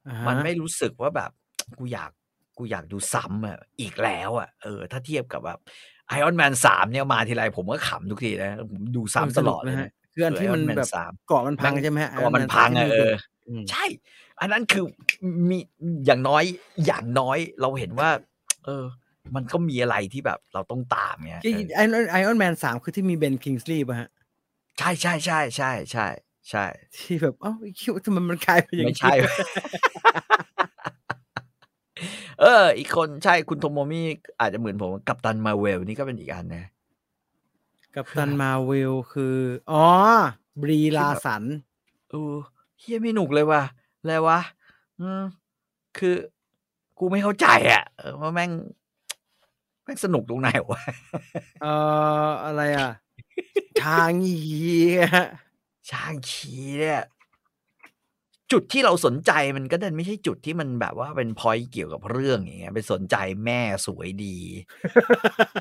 [0.08, 1.30] อ่าฮะมันไม่รู้สึกว่าแบบ
[1.78, 2.10] กูอยาก
[2.58, 5.58] กูอยากดูซ้ำอะอีกแล้วอะเออถ้าเทียบกับแบบ
[6.08, 13.12] Iron Man สามเนี่ยมาทีไรผมก็ขำทุกทีนะผมดูซ้ำตลอดเลยนะฮะนะคืออันที่มัน Iron Man แบบสามเกาะมันพังใช่ไหมฮะเกาะมันพังอะเออ
[13.60, 13.84] มใช่
[14.40, 14.84] อันนั้นคือ
[15.50, 15.58] มี
[16.06, 16.44] อย่างน้อย
[16.86, 18.10] อย่างน้อยเราเห็นว่า
[18.64, 18.84] เออ
[19.34, 24.08] มันก็มีอะไรที่แบบเราต้องตามไงจริงเออ Iron Iron Man สามคือที่มี Ben Kingsley ป่ะฮะ
[24.78, 26.06] ใช่ใช่ใช่ใช่ใช่
[26.50, 26.64] ใช่
[26.96, 29.14] ที่แบบเอ้าคิดว่าทำไมมันกลายเป็นอย่างไม่ใช่
[32.40, 34.00] เออ อีกคนใช่คุณโทโมมิ
[34.40, 36.64] อาจจะเหมือนผมกัปตันมาเวลนี่ก็เป็นอีกอันนะ
[37.94, 39.36] กับตันมาเวลคือ
[39.72, 39.84] อ๋อ
[40.62, 41.42] บรีลาสัน
[42.10, 42.34] เออ
[42.78, 43.62] เฮียไม่หนุกเลยว่ะ
[44.00, 44.40] อะไรวะ
[45.00, 45.22] อืม
[45.98, 46.14] คือ
[46.98, 50.80] กูไม่เข้าใจอะเออว่าแม่งแม่งสนุกตรงไหนวะ
[51.62, 51.72] เอ่
[52.26, 52.90] อ อะไรอะ
[53.82, 55.00] ทางเหีย
[55.90, 57.02] ช่างชีเนี่ย
[58.52, 64.36] จุดที่เราสนใจมันก็ดันไม่ใช่จุดที่มันแบบว่าเป็นพอยเกี่ยวกับเรื่องอย่างเงี้ยไปสนใจแม่สวยดี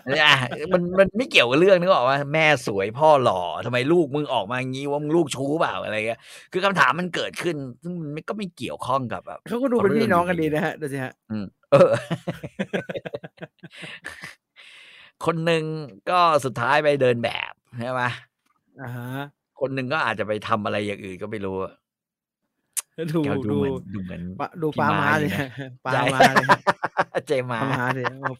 [0.08, 0.32] เนี่ย
[0.74, 6.20] มันมันไม่เกี่ยวกับเรื่องนึกออกว่าแม่สวยพ่อหล่อทำไมลูกมึงออกมางี้ว่ามึงลูกชู้เปล่าอะไรเงี้ย
[6.52, 11.92] คือคำถามมันเกิดขึ้นซึ่งมันไม่ก็ไม่เกี่ยวข้องกับแบบเขาก็ดูเป็นพี่น้องกันดีนะฮะดูสิฮะ อืม เออ
[15.26, 15.64] คนหนึ่ง
[16.10, 18.02] ก็สุดท้ายไปเดินแบบใช่ไหม
[18.82, 19.12] อ่าฮะ
[19.60, 21.74] คนหนึ่งก็อาจจะไปทำอะไรอย่างอื่นก็ไม่รู้อะ
[23.14, 26.60] ดูแกดูดูเหมือนดูเหมือนปะดูพี่ปลาม้ามาเลเลยยนะฮะปลาใช่มาเลยฮะ
[27.28, 28.32] เจปมาลามาเลยโอ้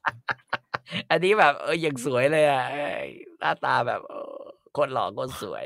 [1.10, 4.40] อันนี้แบบ เออยังสวยเลยอะเอ้ยหน้าตาแบบเออ
[4.78, 5.66] คนหล่อคนสวย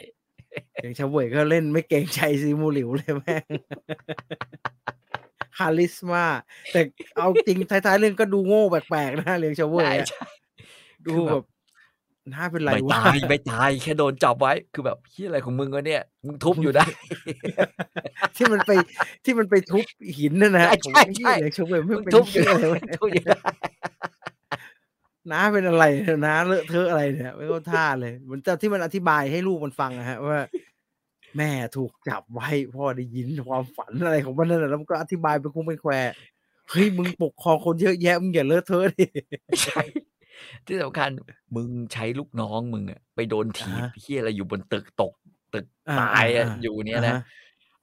[0.82, 3.38] อย่างชาเวยก็เล่นไม่เกรงใจซีมูหลิวเลยแม่
[5.54, 6.26] งคาริสมา
[6.72, 6.82] แต่
[7.18, 10.26] เอาจริงท้ายๆเรื่องก็ดูโง่แปลกๆนะเลี้ยงชาเวยใช่อะใช่
[11.08, 11.44] ดูคือแบแบบบ
[12.34, 16.86] น่าเป็นไรไม่วะตายไม่ตายแค่โดนจับไว้ คือแบบที่อะไรของมึงวะเนี่ย มึงทุบอยู่ได้
[18.38, 18.72] ที่มันไป
[19.26, 19.86] ที่มันไปทุบ
[20.18, 23.36] หินนั่นนะใช่ผมใช่ว่าเหี้ยเลี้ยงชาเวยไม่มึงเป็นทุบอเหี้ยู่ยได้อะไรวะทุบอยู่ได้
[25.32, 30.40] น้าเป็นอะไรเนี่ยน้าเลอะเทอะอะไรเนี่ยไม่เข้าท่าเลยเหมือนแต่ที่มันอธิบายให้ลูกมันฟังนะฮะ ว่า
[31.38, 35.94] แม่ถูกจับไว้พ่อได้ยินความฝันอะไรของมันนั่นแหละแล้วมันก็อธิบายไปคุ้มเป็นแคว
[36.70, 39.06] เฮ้ยมึงปกครองคนเยอะแยะมึงอย่าเลอะเทอะดิ
[39.64, 39.82] ใช่
[40.66, 41.10] ที่สำคัญ
[41.56, 45.14] มึงใช้ลูกน้องมึงอะไปโดนถีบอ่าฮะที่อะไรอยู่บนตึกตก
[45.54, 47.22] ตึกอ่าตายอะอ่าอยู่เนี่ยนะอ่าฮะ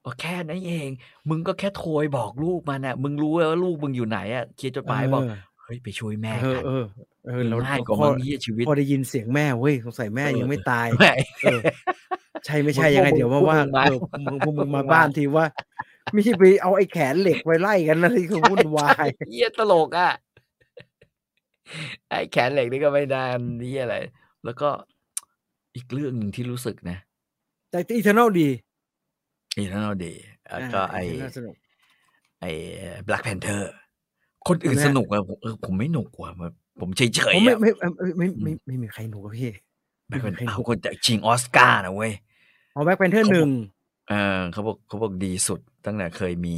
[0.05, 0.89] ก็แค่นั้นเอง
[1.29, 6.85] มึงก็แค่โทรไปบอกลูกมันน่ะมึงรู้แล้วว่าลูกมึงอยู่ไหนอะเขียนจดหมายบอกเออเฮ้ยไปช่วยแม่เออกันเออ
[7.27, 11.11] เออมันเราง่ายเรากว่าพอมั้งเหี้ยชีวิตพอได้ยินเสียงแม่เว้ยสงสัยแม่เออยังไม่ตายแม่
[11.43, 11.61] เออ
[12.47, 13.99] ใช่ไม่มึงใช่พยัวงกไงมึงเดี๋ยวพมาวกว่ามึงมาเออ
[14.31, 15.47] มึงพวกมึงพวกมึมางมาบ้านทีว่า
[16.13, 20.13] ไม่ใช่ไปเอาไอ้แขนเหล็กไปไล่กันอะไรคือวุ่นวายเหี้ยตลกอะ
[22.09, 23.25] ไอ้แขนเหล็กนี่ก็ไม่ได้
[23.63, 23.97] นี่อะไร
[24.45, 24.69] แล้วก็
[25.75, 26.97] อีกเรื่องหนึ่งที่รู้สึกนะ
[27.71, 28.49] แต่อีเทอร์นอลดี
[29.59, 31.55] อีเทอร์นอลเดย์แล้วก็ไอ้อีเทอร์นอลสนุก
[32.41, 32.51] ไอ้
[33.07, 33.63] Black Panther
[34.49, 36.51] คนอื่นใช่ไหมสนุกอะผมเออผมไม่หนุกว่ะผม
[36.81, 39.51] ผมเฉยผมๆไม่อะไม่ไม่ไม่ไม่ไม่ไม่มีใครหนุกอะพี่
[40.09, 42.13] แบ็คแพนใครหเอานุกคนจากชิงออสการ์นะเว้ย
[42.73, 43.53] เอาแบ็คแพนเทอร์เขาหบอนึ่กง
[44.09, 46.57] เออเขาบอกเขาบอกดีสุดตั้งแต่เคยมี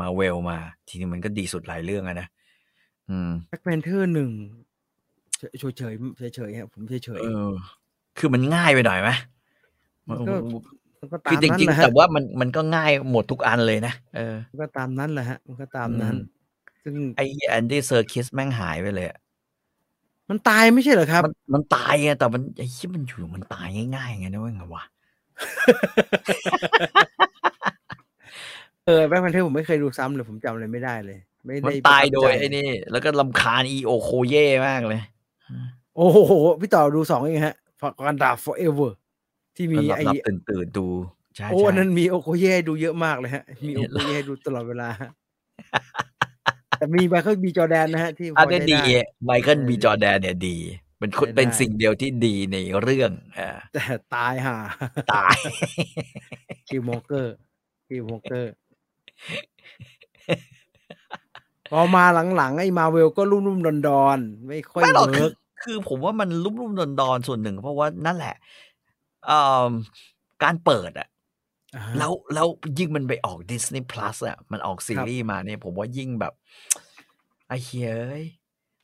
[0.00, 0.58] มาเวลมา
[0.88, 2.28] ทีนี้มันก็ดีสุดหลายเรื่องอะนะ
[3.10, 4.30] อืมแบ็คแพนเทอร์หนึ่ง
[5.38, 7.50] เฉยเฉยเฉยเฉยๆครับผมเฉยเฉยเออ
[8.18, 9.10] คือมันง่ายไปหน่อยไหม
[10.08, 10.34] มันก็
[11.00, 16.42] มันก็คืตาอมจนั้นริงแหละๆฮะแต่ว่ามันมันก็ง่ายหมดทุกอันเลยนะเออมันก็ตามนั้นแหละฮะ มันก็ตามนั้นอืม
[16.84, 19.18] ซึ่งไอ้แอนดี้เซอร์คิสแม่งหายไปเลยอะ
[20.28, 24.84] มันตายไม่ใช่เหรอครับมันมันตายไงแต่มันไอ้ที่มันอยู่มันตายง่ายๆไงนะเว้ยไงวะ
[28.86, 35.00] เออแบ็คแพนเทอร์ผมไม่เคยดูซ้ำเลยผมจำอะไรไม่ได้เลย ไม่มันได้ตายประทับโดยใจไอ้นี่ แล้วก็ลำคาญอีโอโคเย่มากเลย
[35.96, 38.90] โอ้โห พี่ต่อดูสองเองฮะฟกันดา forever
[39.56, 40.86] ที่มีมันหลับไอ้หลับตื่นตื่นๆดู
[41.36, 45.10] ใช่โอ้ใช่อันนั้นมีโอโคเย่ให้ดูเยอะมากเลยฮะ มีเห็โอนโคแล้วเย่ให้ดูตลอดเวลาฮะ
[46.78, 50.56] แต่มีไมเคิลบีจอแดนนะฮะที่พอันอนี้ได้ดีได้ไมเคิลเออบีจอร์แดนเนี่ยดี
[51.02, 53.84] เป็นคนได้เป็นได้สิ่งเดียวที่ดีในเรื่องอ่าแต่
[54.14, 54.56] ตายห่า
[55.12, 55.36] ตาย
[56.68, 57.34] คิวโมเกอร์
[57.88, 58.52] คิวโมเกอร์
[61.70, 62.04] พอมา
[62.36, 68.34] หลังๆ ไอ้มาเวลก็รุ่มๆดอนๆไม่ค่อยไม่หรอกคืเวิอร์กคือผมว่ามันรุ่มรุ่มดอนดอนๆส่วนหนึ่ง เพราะว่านั่นแหละ
[69.26, 69.70] เอ่อ
[70.42, 71.08] การเปิดอะ
[71.98, 72.46] แล้วแล้ว
[72.78, 76.32] ยิ่งมันไปออก Disney Plus อะมันออกซีรีส์มาเนี่ย ผมว่ายิ่งแบบ
[77.48, 78.24] ไอ้เฮ้ย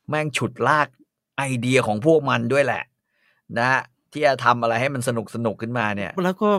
[0.08, 0.88] แม่งฉุดลาก
[1.38, 2.82] ไอเดียของพวกมันด้วยแหละ
[3.58, 3.68] นะ
[4.12, 6.50] ที่จะทำอะไรให้มันสนุกสนุกขึ้นมาเนี่ยแล้วก็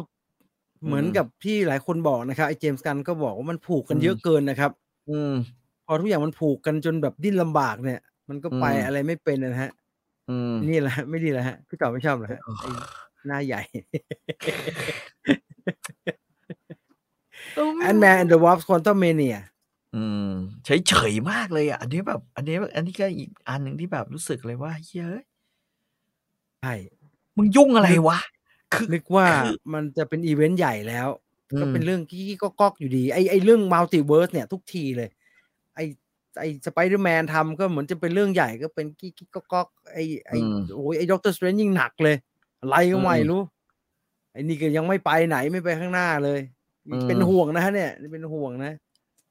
[0.85, 4.71] เหมือนอืมกับที่หลายคนบอกนะครับไอ้เจมส์กันก็บอกว่ามันผูกกันอืมเยอะเกินนะครับ
[5.09, 5.33] อืม
[5.85, 7.99] พอทุกอย่างมันผูกกันจนแบบดิ้นลำบากเนี่ย
[8.29, 9.71] มันก็ไปอืมอะไรไม่เป็นนะฮะ
[10.29, 12.69] อืมนี่แหละฮะไม่ดีแล้วฮะพี่ต่อไม่ชอบเหรอฮะไอ้
[13.27, 13.61] หน้าใหญ่
[17.81, 19.37] Ant-Man and the Wasp Quan tumania
[19.95, 20.29] อืม
[20.65, 25.23] เฉยเฉยๆมากเลยอะ อันนี้แบบ อันนี้ อันนี้ก็อีกอันหนึ่งที่แบบรู้สึกเลยว่าเฮ้ย
[26.61, 26.73] ใช่
[27.37, 28.19] มึงยุ่งอะไรวะ
[28.73, 31.07] คือนึกว่าคือมันจะเป็นอีเวนต์ใหญ่แล้ว
[31.59, 35.09] ก็เป็นอืมเรื่องกี้ก็ก๊อกอยู่ดี ไอไอเรื่อง multiverse เนี่ยทุกทีเลย
[35.75, 35.79] ไอ
[36.39, 39.97] ไอสไปเดอร์แมนทำก็เหมือนจะเป็นเรื่องใหญ่ก็เป็นกี้กี้ก็ก๊อกไอ
[40.27, 42.15] ไออืมโอ้ยไอ Doctor Strange ยิ่งหนักเลย
[42.61, 43.41] อะไรก็ไม่อืมรู้
[44.31, 46.39] ไอนี่ก็ยังไม่ไปไหนไม่ไปข้างหน้าเลย
[46.89, 48.73] อืมเป็นห่วงนะฮะเนี่ยนี่เป็นห่วงนะ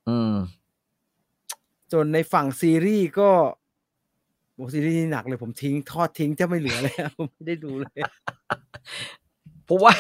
[0.09, 0.35] อืม
[1.93, 3.31] ส่วนในฝั่งซีรีส์ก็
[4.55, 8.01] โอ้ซีรีส์นี่หนักเลยผมทิ้งทอดทิ้งจะไม่เหลือเลยผมไม่ได้ดูเลย
[9.69, 9.95] ผมว่า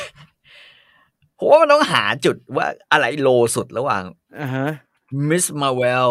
[1.39, 4.03] ผมว่ามันต้องหาจุดว่าอะไรโลสุดระหว่าง
[4.41, 4.69] อ่าฮะ
[5.29, 6.11] Miss Marvel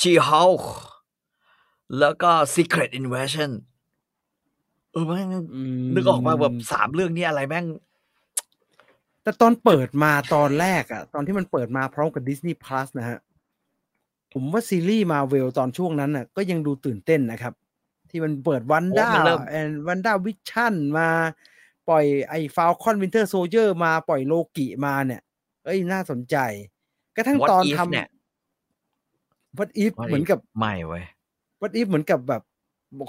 [0.00, 0.64] She Hulk
[1.98, 3.50] แล้วก็ Secret Invasion
[4.92, 7.66] เออแม่งอืมนึกออกมาแบบสามเรื่องนี้อะไรแม่ง
[9.30, 13.18] แต่ตอนเปิดมาตอนแรกอะตอนที่มันเปิดมาพร้อมกับ Disney Plus นะฮะ
[14.32, 17.54] ผมว่าซีรีส์มาเวลตอนช่วงนั้นน่ะ ก็ยังดูตื่นเต้นนะครับ
[18.10, 21.08] ที่มันเปิด Wanda โอ้มันเริ่ม and WandaVision มา
[21.88, 25.20] ปล่อยไอ้ Falcon Winter Soldier มาปล่อยโลกิมาเนี่ย
[25.64, 26.36] เอ้ยน่าสนใจ
[27.16, 28.08] กระทั่ง What ตอน If ทำเนี่ย
[29.58, 31.04] What if What เหมือน If กับไม่เว้ย
[31.60, 32.42] What if เหมือนกับแบบ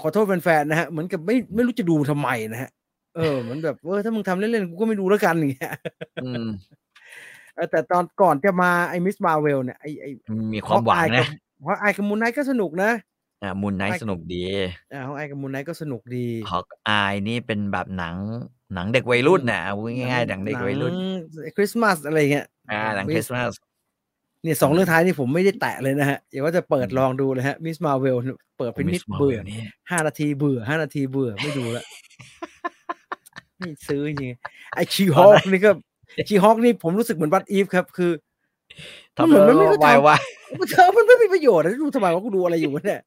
[0.02, 2.70] ขอโทษแฟนๆนะฮะเหมือนกับไม่ไม่รู้จะดูทำไมนะฮะ
[3.16, 5.72] เออเหมือนแบบเออถ้ามึงทำเล่นๆกูก็ไม่ดูแล้วกันอย่างเงี้ย
[6.24, 6.46] อืม
[7.54, 10.10] เออแต่ตอนก่อนจะมาไอ้มิสมาเวลเนี่ยไอ้ไอ้
[10.54, 11.26] มีความหวังนะ
[11.62, 12.90] เพราะไอกับมูนไนท์ก็สนุกนะ
[13.42, 14.44] อ่ามูนไนท์สนุกดี
[14.92, 18.14] อ่าของไอกับมูนไนท์ก็สนุกดีฮอกอายนี่เป็นแบบหนัง
[18.74, 20.92] หนังเด็กวัยรุ่นน่ะเอาพูดง่ายๆหนังเด็กวัยรุ่น
[21.56, 23.52] คริสต์มาสอะไรเงี้ยอ่าหนังคริสต์มาส
[24.42, 28.16] เนี่ยสองเรื่องท้ายนี่ผมไม่ได้แตะเลยนะฮะอย่าว่าจะเปิดลองดูเลยฮะมิสมาเวล
[28.58, 29.56] เปิดเป็นนิด Miss เบื่อ Marvel นี่
[29.90, 31.84] ห้านาทีเบื่อห้านาทีเบื่อไม่ดูละ
[33.62, 35.70] ไม่ซื้อจริงๆไอชีฮอคนี่ก็
[36.28, 38.10] ชีฮอคนี่ผมรู้สึกเหมือนบัตอีฟครับ คือ
[39.16, 40.20] ทำเหมือนมันไม่ไม่รู้วายทำวาย
[40.70, 43.00] เธอมันไม่มีประโยชน์นะดูทำไมว่ากูดูอะไรอยู่วะเนี่ย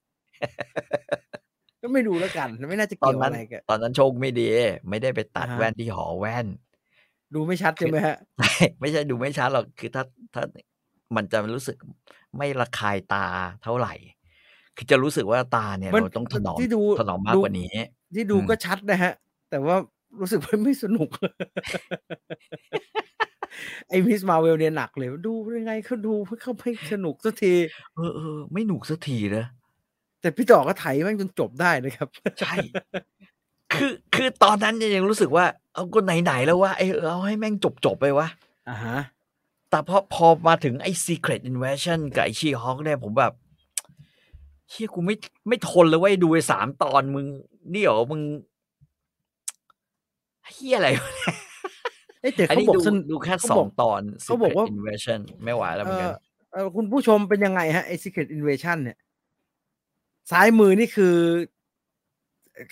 [1.82, 4.48] ก็ไม่ดูแล้วกันไม่น่าจะตอนเกี่ยวนั้นอะไรกันตอนนั้นโชคไม่ดี
[4.90, 6.45] ไม่ได้ไปตัดอ่าฮะแว่นที่หอแว่น
[7.34, 8.15] ดูไม่ชัดใช่ไหมฮะ
[8.80, 10.03] ไม่ใช่ดูไม่ชัดหรอกคือถ้า
[10.34, 10.44] ถ้า
[11.15, 11.77] มันจะรู้สึก
[12.38, 13.26] ไม่ระคายตา
[13.64, 13.94] เท่าไหร่
[14.77, 17.73] คือจะรู้สึกว่าตาเนี่ยมันเราต้องถนอมที่ดูถนอมมากดูกว่านี้
[18.15, 19.14] ที่ดูอืมก็ชัดนะฮะ
[19.49, 19.76] แต่ว่า
[20.21, 21.09] รู้สึกว่าไม่สนุก
[23.89, 27.53] ไอ้มิสมาเวลเนี่ยหนักเลย ดูยังไงเขาดูเขาไม่สนุกสักที
[27.95, 29.45] เออเออไม่หนุกสักทีนะ
[30.21, 32.07] แต่พี่ต่อก็ไถแม่งจนจบได้นะครับ
[32.39, 32.53] ใช่
[33.73, 38.27] คือคือตอนนั้นเนี่ยยังรู้สึกว่า เอาก็ไหนๆแล้วว่าไอ้เออเอาให้แม่งจบจบๆไปวะ
[38.69, 38.97] อ่าฮะ
[39.69, 43.33] แต่พอพอมาถึงไอ้ Secret Invasion กับไอ้ชีฮอคเนี่ยผมแบบ
[44.69, 45.15] เฮียกูไม่
[45.47, 47.25] ไม่ทนเลยเว่าดูไปสามตอนมึง
[47.73, 48.21] นี่เหรอมึง
[50.53, 51.35] เฮียอะไรวะเนี่ย
[52.22, 56.11] เอ้ยแต่อันเขานี้บอกดูสนดูแค่เขาสบออกงตอนเขาบอก Secret ว่า Invasion ไม่ไหวแล้วเหเอมือนกัอน
[56.51, 58.97] เออคุณผู้ชมเป็นยังไงฮะไอ้ Secret Invasion เนี่ย
[60.31, 61.15] ซ้ายมือนี่คือ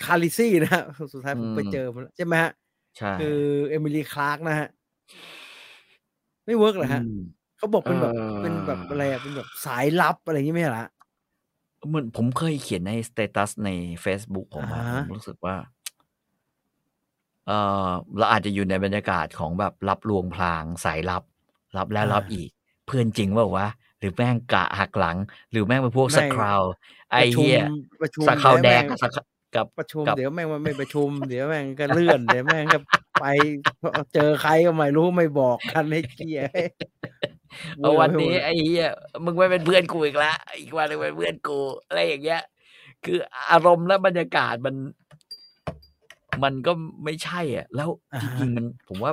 [0.04, 2.52] Khaleesi นะฮะสุดท้ายผมไปอืมเจอมาแล้วใช่ไหมฮะ
[2.98, 3.38] ใช่ คือ
[3.68, 4.68] เอมิลีคลาร์กนะฮะ
[6.44, 7.20] ไม่ work เหรอฮะอืม
[7.58, 10.90] เขาบอกเป็นแบบเออเป็นแบบอะไรอะเป็นแบบสายลับอะไรอย่างงี้ไม่ใช่เหรอฮะ
[11.88, 13.70] เหมือนผมเคยเขียนใน status ใน
[14.04, 15.54] Facebook ผมอะอ่าฮะผมรู้สึกว่า
[17.48, 17.52] เอ
[17.86, 17.88] อ
[18.18, 21.22] เราอาจจะอยู่ในบรรยากาศของแบบลับลวงพรางสายลับ
[21.76, 22.50] รับแล้วรับอีก
[22.86, 23.68] เพื่อนจริงเปล่าวะ
[23.98, 25.16] หรือแม่งกะหักหลัง
[25.50, 26.62] หรือแม่งเป็นพวกสคราว
[27.12, 27.64] ไอ้ประชุมเหี้ย
[28.02, 29.16] ประชุมสคราวแดเดี๋ยวงม่กับสค
[29.56, 32.78] กับประชุมกับเดี๋ยวแม่งมันไม่ประชุมเดี๋ยวแม่งก็เลื่อนเดี๋ยวแม่งก็
[33.20, 33.24] ไป
[34.14, 36.46] เจอใครก็ไม่รู้ไม่บอกกันให้เกลียร์
[37.78, 38.88] เอาวันนี้เว้ยไอ้เหี้ย
[39.24, 42.42] มึงไม่เป็นเพื่อนกูอีกละอีกวันหนึงเป็นเพื่อนกูอะไรอย่างเงี้ย
[43.04, 43.18] คือ
[43.50, 44.74] อารมณ์และบรรยากาศมัน
[46.42, 46.72] มันก็
[47.04, 49.12] ไม่ใช่อะแล้วอ่าจฮะริงๆมันผมว่า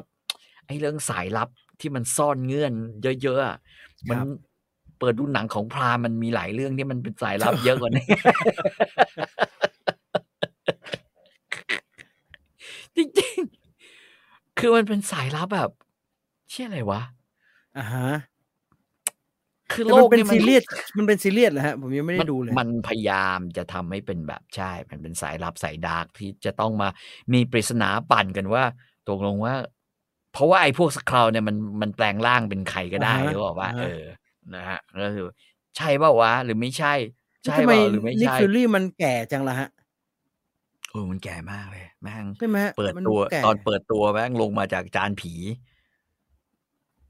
[0.65, 1.49] ไอ้เรื่องสายลับ
[1.79, 2.73] ที่มันซ่อนเงื่อน
[3.23, 3.57] เยอะๆอะ
[4.09, 4.27] มันครับ
[4.99, 8.05] เปิดดูหนังของพรามมันมีหลายเรื่องที่มันเป็นสายลับเยอะกว่านี้
[12.97, 15.71] จริงๆ คือมันเป็นสายลับแบบ
[16.49, 17.01] เชื่ออะไรวะ
[17.75, 18.01] อ่าฮะ
[19.73, 20.63] คือแต่โลมันกเป็นนี่ซีเรียส
[20.97, 26.89] มันเป็นซีเรียสเหรอฮะผมยังไม่ได้ดูเลยมันพยายามจะทำให้เป็นแบบใช่ มันเป็นสายลับสายดาร์กที่จะต้องมา
[27.33, 28.63] มีปริศนาปั่นกันว่า
[29.09, 29.55] ตกลงว่า
[30.33, 34.03] เพราะว่าไอ้พวกสคราวเนี่ยมันมันแปลงร่างเป็นใครก็ได้อ่าฮะหรือเปล่าว่าอ่าฮะเออ
[34.55, 35.27] นะฮะก็คือ
[35.77, 36.93] ใช่เปล่าวะหรือไม่ใช่
[37.43, 39.69] ใช่ทำเปไมล่าหรือไม่นิกใช่ฟิลลี่มันแก่จังล่ะฮะ
[40.91, 45.33] เออมันแก่มากเลยแม่งใช่ไหมฮะเปิดมันตัวแก่ตอนเปิดตัวแม่งลงมาจากจานผี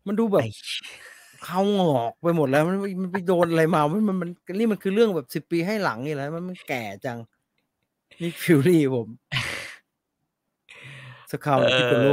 [0.07, 0.49] มันดูแบบไอ้
[1.45, 7.17] เขางอกไปหมดแล้วมันมันไปโดนอะไรมามันมันมันนี่มันคือเรื่องแบบสิบปีให้หลังนี่แหละมันมันแก่จัง
[8.21, 9.07] Nick Fury ผม
[11.31, 12.07] Skrull เออ Piccolo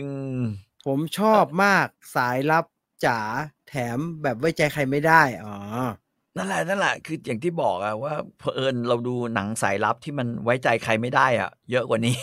[0.00, 0.08] อื
[0.38, 0.40] ม
[0.86, 1.86] ผมชอบมาก
[2.16, 2.64] สายลับ
[3.04, 3.18] จ๋า
[3.68, 5.54] แถมแบบไว้ใจใครไม่ได้ อ๋อ
[6.36, 12.14] นั่นแหละนั่นแหละ คืออย่างที่บอกอะว่าเผอิญเราดูหนังสายลับที่มันไว้ใจใครไม่ได้อะเยอะกว่านี้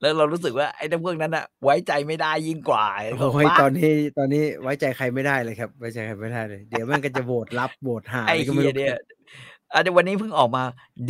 [0.00, 2.86] แล้วเรารู้สึกว่าไอ้พวกนั้นอะไว้ใจไม่ได้ยิ่งกว่า
[3.18, 8.96] โอ้ยตอนนี้ตอนนี้ไว้ใจใครไม่ได้เลยครับไว้ใจใครไม่ได้เลย เดี๋ยวมันก็จะโหวตรับโหวตหาไอ้อะไรก็ไม่รู้เนี่ย
[9.74, 10.62] อันนี้วันนี้เพิ่งออกมา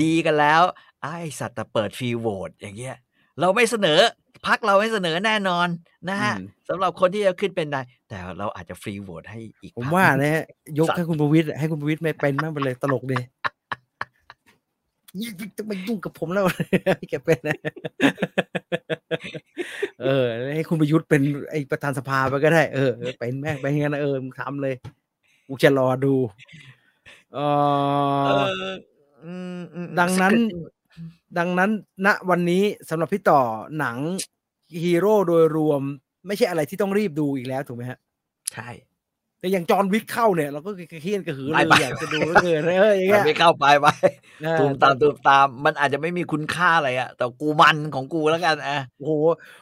[0.03, 0.63] ดีกันแล้ว
[1.03, 2.97] ไอ้สัตว์แต่เปิดฟรีโหวตอย่างเงี้ย
[3.41, 3.99] เราไม่เสนอ
[4.47, 5.69] พักเราไม่เสนอแน่นอน
[6.09, 10.45] นะฮะอืมสำหรับคนที่จะขึ้นเป็นได้แต่เราอาจจะฟรีโหวตให้อีกผมพรรคว่าหนึ่งนะฮะ
[10.79, 13.19] ยกสัตว์ให้คุณประวิตรให้คุณประวิตรไม่เป็นมากไปเลยตลกดี
[15.21, 16.45] ยิ่งจะมายุ่งกับผมแล้ว
[16.99, 17.57] ให้แกเป็นนะ
[20.03, 20.25] เออ
[20.55, 24.75] ให้คุณประยุทธ์เป็นไอประธานสภาไปก็ได้ เออเออเป็นแม่งไปงั้นนะเออมึงทำเลย
[25.47, 26.15] กูจะรอดู
[27.35, 27.39] เอ
[28.25, 28.75] เอออ
[29.25, 30.73] อืมอืมดังนั้น Secret
[31.39, 31.71] ดังนั้น
[32.07, 33.41] ณวันนี้สำหรับพี่ต่อ
[33.79, 33.97] หนัง
[34.83, 35.83] ฮีโร่โดยรวม
[36.27, 37.99] ไม่ใช่อะไรที่ต้องรีบดูอีกแล้วถูกไหมฮะ
[38.53, 38.86] ใช่แต่
[39.53, 43.87] อย่างจอห์นวิกเข้าเนี่ยเราก็กระเคียนกระหือไปรือไปอยากจะดูเหลือเกินเอออย่างมัเงี้นยไม่เข้าไปไป
[44.43, 49.13] เออตูมตามตูมตามมันอาจจะไม่มีคุณค่าอะไรอะแต่กูมันของกูแล้วกันอะโอ้โห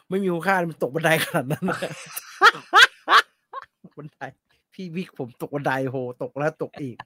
[0.09, 1.79] ไม่มีคุณค่ามันตกบันไดขนาดนั้นนะ
[3.97, 4.19] บันได
[4.73, 6.97] พี่วิกผมตกบันไดโหตกแล้วตกอีก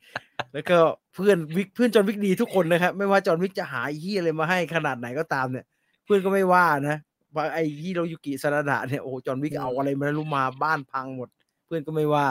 [0.53, 0.77] แล้วก็
[1.13, 5.65] เพื่อนวิกเพื่อนจอห์นวิกดีทุกคนนะครับไม่ว่าจอห์นวิกจะหาไอ้เฮียอะไรมาให้ขนาดไหนก็ตามเนี่ย
[6.05, 6.97] เพื่อนก็ไม่ว่านะ
[7.35, 11.29] ว่าไอ้ฮิโรยุกิซานาดะเนี่ยโอ้โหจอห์นวิกเอาอะไรมาไม่รู้มาบ้านพังหมด
[11.65, 12.25] เพื่อนก็ไม่ว่า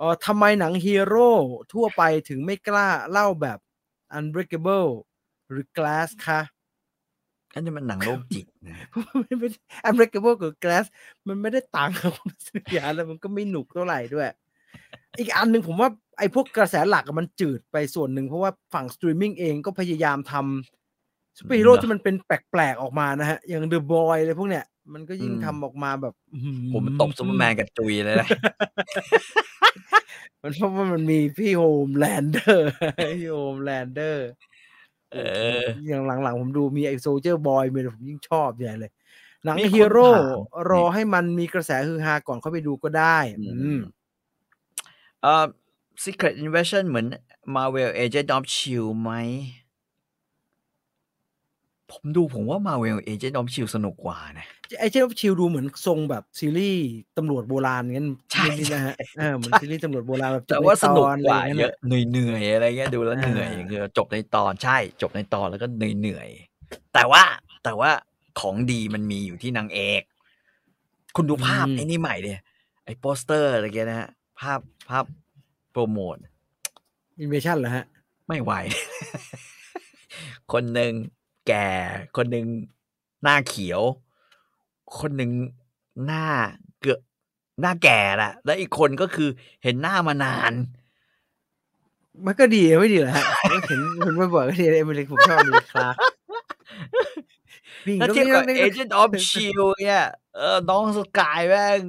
[0.00, 1.30] เออทำไมหนังฮีโร่
[1.72, 3.58] ทั่วไปถึงไม่กล้าเล่าแบบ
[4.18, 4.88] Unbreakable
[5.50, 6.40] หรือ Glass คะ
[7.54, 8.86] อันนี้มันหนังโรคจิตนะ
[9.22, 9.48] มันไม่
[9.88, 10.84] Unbreakable กับ Glass
[11.26, 14.28] มันไม่ได้ต่างกับคนสักอย่างแล้วมันก็ไม่หนุกเท่าไหร่ด้วย
[15.18, 24.64] อีกอันหนึ่งผมว่าไอ้พวกกระแสหลักอะมันจืดไปส่วนหนึ่งเพราะว่าฝั่งสตรีมมิ่งเองก็พยายามทำซูเปอร์ฮีโร่ที่มันเป็นแปลกๆออกมานะฮะ อย่าง The Boy อะไรพวกเนี้ย
[24.94, 28.28] มันก็ยิ่งอืมทำออกมาแบบอื้อหือผมตบซูเปอร์แมนกระจุยเลยนะ
[30.42, 32.68] มันเพราะว่ามันมีพี่โฮมแลนเดอร์
[33.16, 34.28] พี่โฮมแลนเดอร์
[35.12, 35.18] เอ
[35.60, 38.90] ออย่างหลังๆ ผมดูมีไอโซเจอร์บอยมีผมยิ่งชอบใหญ่เลย
[39.44, 40.38] หนังมีคนฮีโร่ถาม
[40.70, 43.80] รอให้มันมีกระแสฮือฮาก่อนเข้าไปดูก็ได้อืมอืม
[45.22, 45.46] เอ่อ
[46.04, 47.06] Secret Invasion เหมือน
[47.54, 49.12] Marvel Agent of Shield ไหม
[51.92, 54.46] ผมดูผมว่า Marvel Agent of Shield สนุกกว่านะ
[54.80, 56.84] ไอเจนชิลดูเหมือนทรงแบบซีรีส์
[57.16, 61.76] ตำรวจโบราณงั้นใช่นิดๆนะฮะเออเหมือนใช่ซีรีส์ตำรวจโบราณแบบจแต่บในว่าสนุกตอนกว่าอะไรอย่างเยเงี้ยอะ
[62.10, 67.22] เหนื่อยๆอะไรเงี้ยดูแล้วเหนื่อยอ่าคือจบในตอนใช่จบในตอนแล้วก็เหนื่อยๆแต่ว่า
[67.64, 67.90] แต่ว่า
[68.40, 70.02] ของดีมันมีอยู่ที่นางเอก
[71.16, 72.40] คุณดูภาพไอ้นี่ใหม่เนี่ย
[72.84, 74.08] ไอ้โปสเตอร์อะไรเงี้ยนะฮะ
[74.40, 75.04] ภาพภาพ
[75.72, 76.16] โปรโมท
[77.20, 77.84] Invasion เหรอฮะ
[78.28, 78.52] ไม่ไหว
[80.52, 80.92] คนหนึ่ง
[81.46, 81.68] แก่
[82.16, 82.46] คนหนึ่ง
[83.22, 83.82] หน้าเขียว
[84.98, 85.30] คนหนึ่ง
[86.04, 86.24] หน้า
[86.80, 87.00] เกือบ
[87.60, 89.28] หน้าแก่แหละแล้วอีกคนก็คือ
[89.62, 90.52] เห็นหน้ามานาน
[92.26, 95.96] มันก็ดีไม่ดีเหรอฮะก็เห็นคนบ่อยๆก็ดีเอเมริกผมชอบดูคลาร์ก
[97.86, 100.02] วิ่งถ้าก็เทียบกับวิ่ง Agent of Shield เนี่ย
[100.36, 101.80] เออน้องสกายแม่ง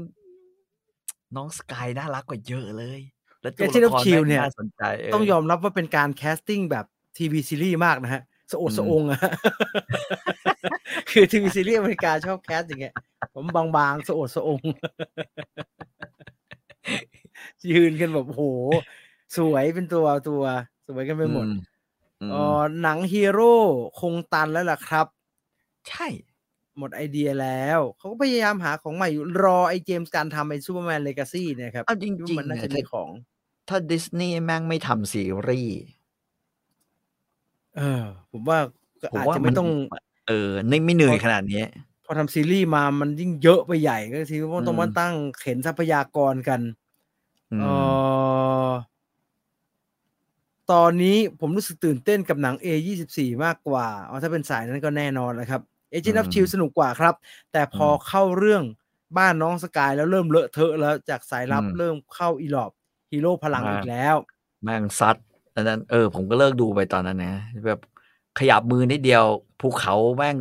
[1.35, 2.99] น้องสกายน่ารักกว่าเยอะเลย
[3.41, 6.85] แล้วตัวเอเจนต์อละอฟครชิลแม่งเนี่ยน่าสนใจเต้องยอมรับว่าเป็นการแคสติ้งแบบ
[7.17, 8.21] ทีวีซีรีส์มากนะฮะ
[8.51, 9.33] สะโอดอืมสะองอะฮะ
[11.11, 12.95] คือทีวีซีรีส์อเมริกาชอบ cast อย่างเงี้ย
[13.33, 14.59] ผมบางๆสะโอดสะอง
[17.71, 18.43] ยืนกันแบบโอ้โห
[19.37, 20.43] สวยเป็นตัวตัว
[20.87, 21.51] สวยกันไปหมดอื
[22.21, 23.55] ออืมเออหนังฮีโร่
[23.99, 25.07] คงตันแล้วล่ะครับ
[25.89, 26.07] ใช่
[26.77, 33.09] หมดไอเดียแล้ว เขาก็พยายามหาของใหม่อยู่รอไอ James Gunn ทำไอ Superman Legacy เนี่ยครับเอาจริงว่าๆมันน่าเนี่ยจะมีของ
[33.69, 35.79] ถ้าดิสนีย์แม่งไม่ทำซีรีส์
[37.77, 38.59] เออ ผมว่า
[39.01, 39.67] ก็ผมอาจว่าจะมัไม่นต้อง
[40.27, 41.63] เออไม่ไม่เหนื่อยขนาดนี้
[42.05, 46.61] พอทำซีรีส์มามันยิ่งเยอะไปใหญ่ก็ทีว่าต้องอืมมาตั้งเข็นทรัพยากรกัน
[47.51, 47.85] อืเอม
[48.69, 48.71] อ
[50.71, 55.61] ตอนนี้ผมรู้สึกตื่นเต้นกับหนัง A24 มากกว่าเอาถ้าเป็นสายนั้นก็แน่นอนนะครับ
[55.93, 57.15] Agent of Shield สนุกกว่าครับ
[57.51, 58.63] แต่พอเข้าเรื่อง
[59.17, 62.71] บ้านน้องสกายแล้วเริ่มเลอะเทอะแล้วจากสายลับเริ่มเข้าอีหลอบ
[63.11, 64.15] ฮีโร่พลังอีกแล้ว
[64.63, 65.15] แม่งซัด
[65.61, 67.33] อันนั้นเออ ผมก็เลิกดูไปตอนนั้นนะ
[67.67, 67.79] แบบ
[68.39, 69.23] ขยับมือนิดเดียว
[69.61, 70.35] ภูเขาแม่ง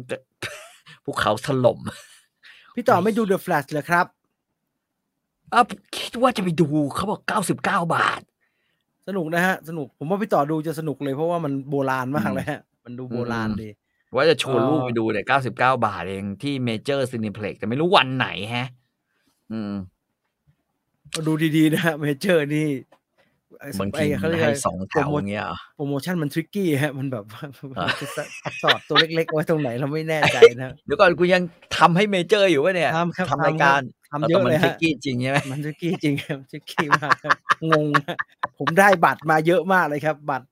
[1.05, 1.79] ภูเขาถล่ม
[2.75, 4.07] พี่ต่อไม่ดู The Flash เลยครับ
[5.53, 5.61] อะ
[5.97, 8.21] คิดว่าจะไปดูเขาบอกเก้าสิบเก้าบาท
[9.09, 13.69] สนุกนะฮะ สนุกผมว่าพี่ต่อดูจะสนุกเลยเพราะว่ามันโบราณมากอืมเลยฮะ มันดูโบราณอืมดี
[14.15, 18.69] ว่าจะชวนเอ่อลูกไปดูเนี่ยเก้าสิบเก้าบาทเองที่เมเจอร์ซินิเพล็กแต่ไม่รู้วันไหนแฮะ
[19.53, 19.73] อืม
[21.27, 23.00] ดูดีๆนะฮะเมเจอร์นี่ไอ้
[23.81, 27.43] บางไอ้ทีเขามันเรียกให้อะไรสองแถโปรโมอย่างเงี้ยเหรอโปรโมชั่นมัน tricky ฮะมันแบบว่า
[27.79, 28.07] อ่าจะ
[28.63, 31.43] สอดตัวเล็กๆไว้ตรงไหนเราไม่แน่ใจนะเดี๋ยวก่อนกูยัง
[31.79, 37.37] ทำให้เมเจอร์อยู่วะเนี่ยทำครับทำรายการทำเยอะแต่มันเลยทริฮะกกี้จริงใช่ไหมมัน tricky จริงครับ tricky มากครับ
[37.71, 38.17] งงฮะ
[38.59, 40.47] ผมได้บัตรมาเยอะมากเลยครับ บัตร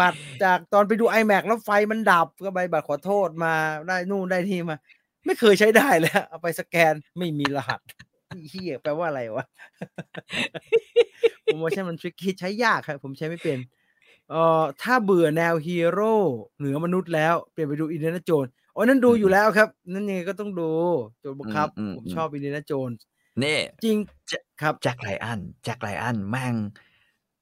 [0.00, 3.52] บัตรจากตอนไปดู IMAX แล้วไฟมันดับก็ใบบัตรขอโทษมา
[3.88, 4.78] ได้นู่นได้ที่มา
[5.26, 7.80] ไม่เคยใช้ได้เลยฮะเอาไปสแกนไม่มีรหัส
[8.48, 9.44] เหี้ยแปลว่าอะไรวะ
[11.44, 13.58] โปรโมชั่นมัน tricky ใช้ยากครับผมใช้ไม่เป็น
[14.30, 16.14] เอ่อถ้าเบื่อแนวฮีโร่
[16.58, 20.70] เหนือมนุษย์แล้ว เปลี่ยนไปดู Indiana Jones อ๋อนั่นดูอยู่แล้วครับ นั่นยังไงก็ต้องดู
[21.20, 22.90] โจนบังคับ ผมชอบ Indiana Jones
[23.42, 23.98] นี่จริง
[24.60, 26.54] ครับ Jack Ryan Jack Ryan แม่ง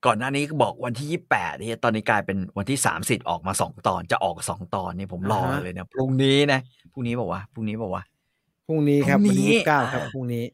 [0.07, 6.61] ก่อนหน้านี้ก็บอกวันที่ยี่แปดนี่ตอนนี้กลายเป็นวันที่สามสิบออกมาสองตอนจะออกสองตอนนี่ผมรออ่าฮะเลยนะพรุ่งนี้นะ
[6.93, 8.05] พรุ่งนี้บอกว่าพรุ่งนี้บอกว่า
[8.67, 10.45] พรุ่งนี้ครับพรุ่วันงนี้ที่ยี่สิบเก้าครับอ่าพรุ่งนี้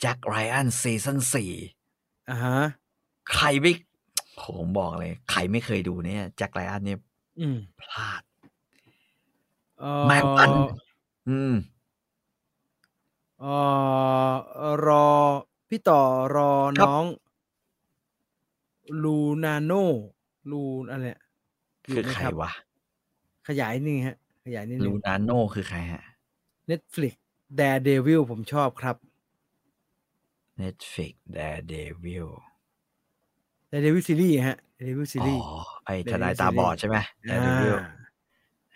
[0.00, 1.52] แจ็คไรอันซีซั่นสี่
[2.30, 2.58] อ่าฮะ
[3.32, 3.72] ใครไม่
[4.42, 6.98] ผมบอกเลย ใครไม่เคยดูเนี่ยแจ็คไรอันเนี่ย
[7.40, 8.22] อืมพลาด
[9.78, 10.50] เอ่อแม่งมัน
[11.28, 11.54] อืม
[13.40, 13.54] เอ่
[14.30, 15.08] อรอ
[15.68, 16.02] พี่ต่อ
[16.36, 17.04] รอครับน้อง
[19.02, 19.72] ลูนาโน
[20.50, 21.20] ลูอะไรเนี่ย
[21.90, 22.50] ยู่คือไหมใครบวะ
[23.48, 24.16] ขยายนิดนึงฮะ
[24.46, 26.02] ขยายนิดนึลูงนาโนคือใครฮะ
[26.70, 27.14] Netflix
[27.58, 28.96] Daredevil ผมชอบครับ
[30.62, 32.30] Netflix Daredevil
[33.70, 35.48] Daredevil ซีรีส์ฮะ Daredevil ซีอ๋รีส์อ
[35.86, 36.96] ไอ Daredevil ทนายตาบอดใช่ไหม
[37.28, 37.84] Daredevil อ่า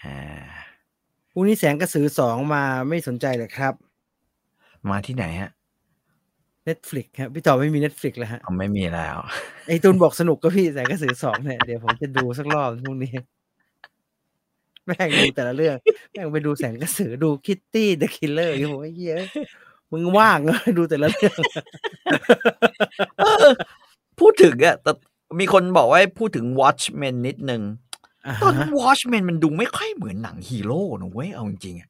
[0.03, 0.19] อ่า
[1.33, 3.75] พรุ่งนี้แสงกระสือสองมาไม่สนใจเลยครับ
[4.91, 5.51] มาที่ไหนฮะ
[6.69, 9.19] Netflix ครับพี่ต่อไม่มี Netflix แล้วฮะอ๋อไม่มีแล้ว
[9.69, 13.13] ไอตูนบอกสนุกก็พี่แสงกระสือสองเนี่ยเดี๋ยวผมจะดูสักรอบพรุ่งนี้
[14.87, 15.77] แม่งดูแต่ละเรื่อง
[16.11, 19.17] แม่งไปดูแสงกระสือดู Kitty the Killer อยู่ผมไอ้เหี้ย
[19.93, 21.39] มึงว่างเหรอดูแต่ละเรื่อง
[23.19, 23.49] เออ
[24.21, 24.93] พูดถึงอะแต่
[25.39, 27.63] มีคนบอกว่าให้พูดถึง Watchmen นิดนึง
[28.27, 31.89] อ่าตอนฮะ Watchmen มันดูไม่ค่อยเหมือนหนังฮีโร่นะเว้ยเอาจริงๆอะ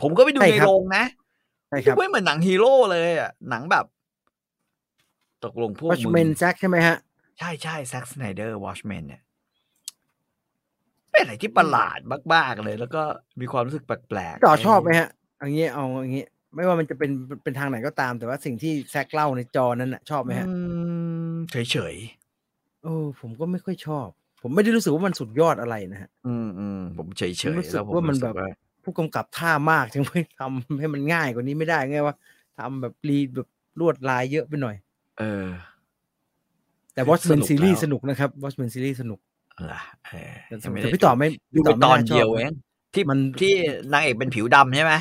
[0.00, 1.04] ผมก็ไปดูในโรงนะ
[1.68, 3.84] ใช่ครับใช่ครับดูไม่เหมือนหนังฮีโร่เลยอะหนังแบบ
[5.44, 6.96] ตกลงพวกมึเมนง Watchmen Zack ใช่ไหมฮะ
[7.38, 9.22] ใช่ใช่ Zack Snyder Watchmen เนี่ย
[11.10, 11.98] เป็นอะไรที่ประหลาด
[12.34, 13.02] มาก ๆ เลย แล้วก็
[13.40, 15.08] มีความรู้สึกแปลกๆต่อชอบไหมฮะ
[15.38, 17.10] เอย่างเงี้ยเอาอย่างเงี้ย ไม่ว่ามันจะเป็น
[17.42, 20.54] เป็นทางไหนก็ตาม แต่ว่าสิ่งที่ Zack เล่าในจอนั้นน่ะชอบไหมฮะอื
[21.32, 21.56] มเฉ
[21.94, 21.96] ย
[22.84, 24.08] เออผมก็ไม่ค่อยชอบ
[24.42, 28.50] ผมไม่ได้รู้สึกว่ามันสุดยอดอะไรนะฮะ อืมอืมผมเฉยเฉยผมรู้สึกแล้วผมว่ามันรู้สึแบบว่า
[28.84, 32.16] ผู้กำกับท่ามากจึงไม่ทำให้มันง่ายกว่านี้ไม่ได้ไงวะ
[32.58, 33.48] ทำแบบรีแบบ
[33.80, 34.76] ลวดลายเยอะไปหน่อย
[35.18, 35.48] เออ
[36.94, 39.18] แต่ Watchmen สนุกซีรีส์แล้วสนุกนะครับ Watchmen ซีรีส์สนุก
[39.70, 42.54] ล่ะเออแต่ยังไม่แต่ได้พี่ต่อไม่ดูพี่ไปตอนม่าชบเดียวเอง
[42.94, 43.54] ที่มันที่
[43.92, 44.94] นางเอกเป็นผิวดำใช่ไหม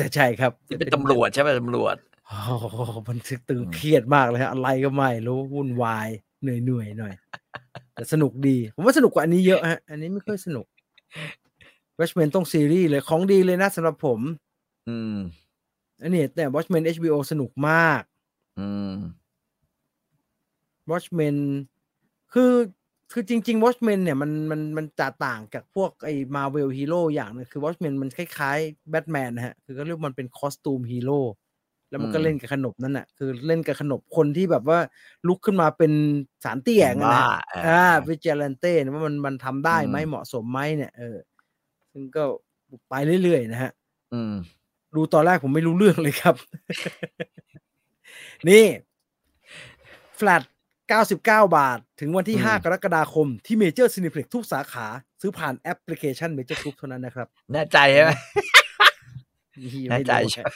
[0.00, 1.96] จะใช่ครับที่เป็นตำรวจใช่ไหมตำรวจ
[2.26, 2.76] โอ้โห
[3.08, 3.18] มัน
[3.48, 6.08] ตึงอืมเครียดมากเลยฮะอะไรก็ไม่รู้วุ่นวาย
[6.42, 7.14] เหนื่อยเหนื่อยๆหน่อย
[7.94, 10.66] แต่สนุกดี ผมว่าสนุกกว่าอันนี้เยอะฮะ อันนี้ไม่ค่อยสนุก
[11.98, 14.20] Watchmen ต้องซีรีส์เลยของดีเลยนะสำหรับผม
[14.88, 15.16] อืม
[16.02, 18.02] อันนี้แต่ Watchmen HBO สนุกมาก
[18.58, 18.94] อืม
[20.90, 21.36] Watchmen
[22.32, 22.52] คือ
[23.12, 31.20] คือจริงๆ Watchmen เนี่ยมันมันมันจะต่างจากพวกไอ้ Marvel Hero อย่างหนึงคือ Watchmen มันคล้ายๆ Batman นะฮะ คือก็เรียกว่ามันเป็นคอสตูมฮีโร่
[31.90, 34.78] แล้วมันก็อืมเล่นกับขนบนั่นน่ะคือเล่นกับขนบคนที่แบบว่า
[35.28, 35.92] ลุกขึ้นมาเป็น
[36.44, 41.18] สารเตี้ยกันนะบ้าฮะเอออ่าอ่าวิจารนเต้ว่ามันมันทำได้ไหมอืมเหมาะสมไหมเนี่ยเออ
[41.92, 42.24] ซึ่งก็
[42.88, 43.72] ไปเรื่อยๆนะฮะ
[44.12, 44.34] อืม
[44.94, 46.34] ดูตอนแรกผมไม่รู้เรื่องเลยครับ
[48.48, 48.64] นี่
[50.16, 50.42] แฟลต
[50.94, 54.86] 99 บาท ถึงวันที่อืม5กรกฎาคมที่เมเจอร์ซินิเพล็กทุกสาขา
[55.20, 58.10] ซื้อผ่านแอปพลิเคชันเมเจอร์กรุ๊ปเท่านั้นนะครับ แน่ใจใช่ไหม
[59.64, 60.46] นี่แน่ใจไม่รู้ใช่ฮะ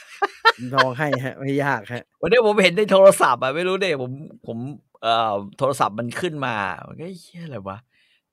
[0.75, 4.11] ลองให้ฮะ ไม่ยากฮะ วันนี้ผมเห็นในโทรศัพท์อะไม่รู้เด้ผม
[4.47, 4.57] ผม
[5.03, 6.55] เอ่อโทรศัพท์มันขึ้นมา
[6.87, 7.77] มันก็เฮียอะไรวะ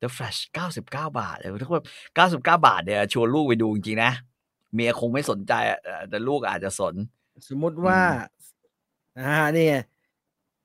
[0.01, 0.41] The Flash
[0.75, 1.83] 99 บาทเลยทุกคน
[2.15, 4.13] 99 บาทเนี่ยชวนลูกไปดูจริงๆนะ
[4.75, 6.95] เมียคงไม่สนใจอะเอ่อแต่ลูกอาจจะสน
[7.49, 8.01] สมมุติว่า
[9.19, 9.77] อ่านี่ไง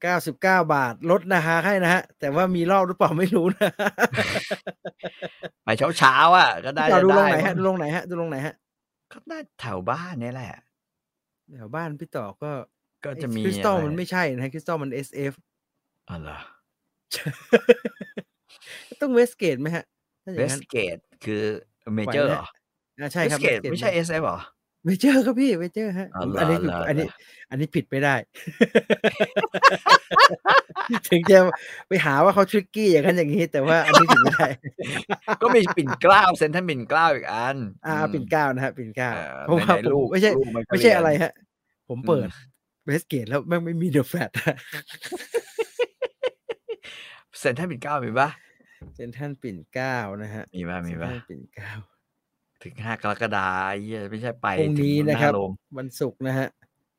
[0.01, 3.71] 99 บาทลดราคาให้นะฮะ แต่ว่ามีรอบหรือเปล่าไม่รู้นะ
[5.63, 5.67] ไป
[5.97, 8.55] เช้าๆอะ ก็ได้พี่ต่อจะดูลได้งไหนฮะมั้งดูลงไหนฮะดูลงไหนฮะ
[9.11, 10.51] ก็น่าแถวบ้านเนี่ยแหละ
[11.57, 12.51] แถวบ้านพี่ต่อก็
[13.05, 15.33] ก็จะมีคริสตัลอะไรมันไม่ใช่นะคริสตัลมัน SF
[16.09, 16.37] อ๋อเหรอ
[19.01, 19.85] ต้องเวสเกตไหมฮะ
[20.23, 21.43] ถ้าอเวย่างสนั้นเกตคือ
[21.95, 22.47] เมเจอร์ไหวไหมเหรอ
[22.99, 24.39] อ่าใช่เวครัสบเกต Westgate ไม่ใช่ SF เหรอ
[24.85, 27.15] เวเจอร์ครับพี่เวเจอร์ฮะอ๋อเหรออันนี้เหรออันนี้เหรอ
[27.49, 28.15] อันนี้ผิดไม่ได้
[31.09, 31.37] ถึงจะ
[31.87, 34.47] ไปหาว่าเขาทริกกี้อย่างนั้นอย่างนี้ แต่ว่าอันนี้ผิดไม่ได้
[35.41, 41.31] ก็มีปิ่นเกล้าเซนทรัลปิ่นเกล้าอีกอัน อ่าอืมปิ่นเกล้านะฮะปิ่นเกล้าเออเพราะว่าไหนๆผมลูกไม่ใช่ลูกมันก็ไม่ใช่เรียนอะไรฮะ
[41.89, 42.51] ผมเปิดอืม
[42.85, 44.29] เวสเกตแล้วแม่งไม่มีเดอะแฟลต
[47.39, 48.29] เซนทรัลปิ่นเกล้ามีปะ
[48.95, 51.71] เซนทันปิ่นเกล้านะฮะมีปะมีปะเซ็นทรัลปิ่นเกล้า
[52.63, 56.47] ถึงห้ากรกฎาคมเหี้ยไม่ใช่ไปพรุ่งถึนี้หนะครับาโรงวันศุกร์นะฮะ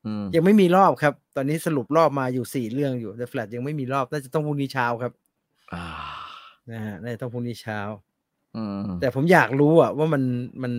[0.05, 5.11] อืมยังไม่มีรอบครับ ตอนนี้สรุปรอบมาอยู่สี่เรื่องอยู่แต่แฟลตยังไม่มีรอบน่าจะต้องพรุ่งนี้เช้าครับ
[5.73, 5.85] อ่า
[6.71, 7.79] นะฮะน่าจะต้องพรุ่งนี้เช้า
[8.57, 10.23] อืมแต่ผมอยากรู้อะว่ามัน
[10.63, 10.73] มัน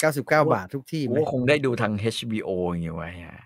[0.00, 3.36] เก้าสิบเก้าบาททุกที่ไหกูมก็คงได้ดูทาง HBO อย่างเงี้ยไว้อะ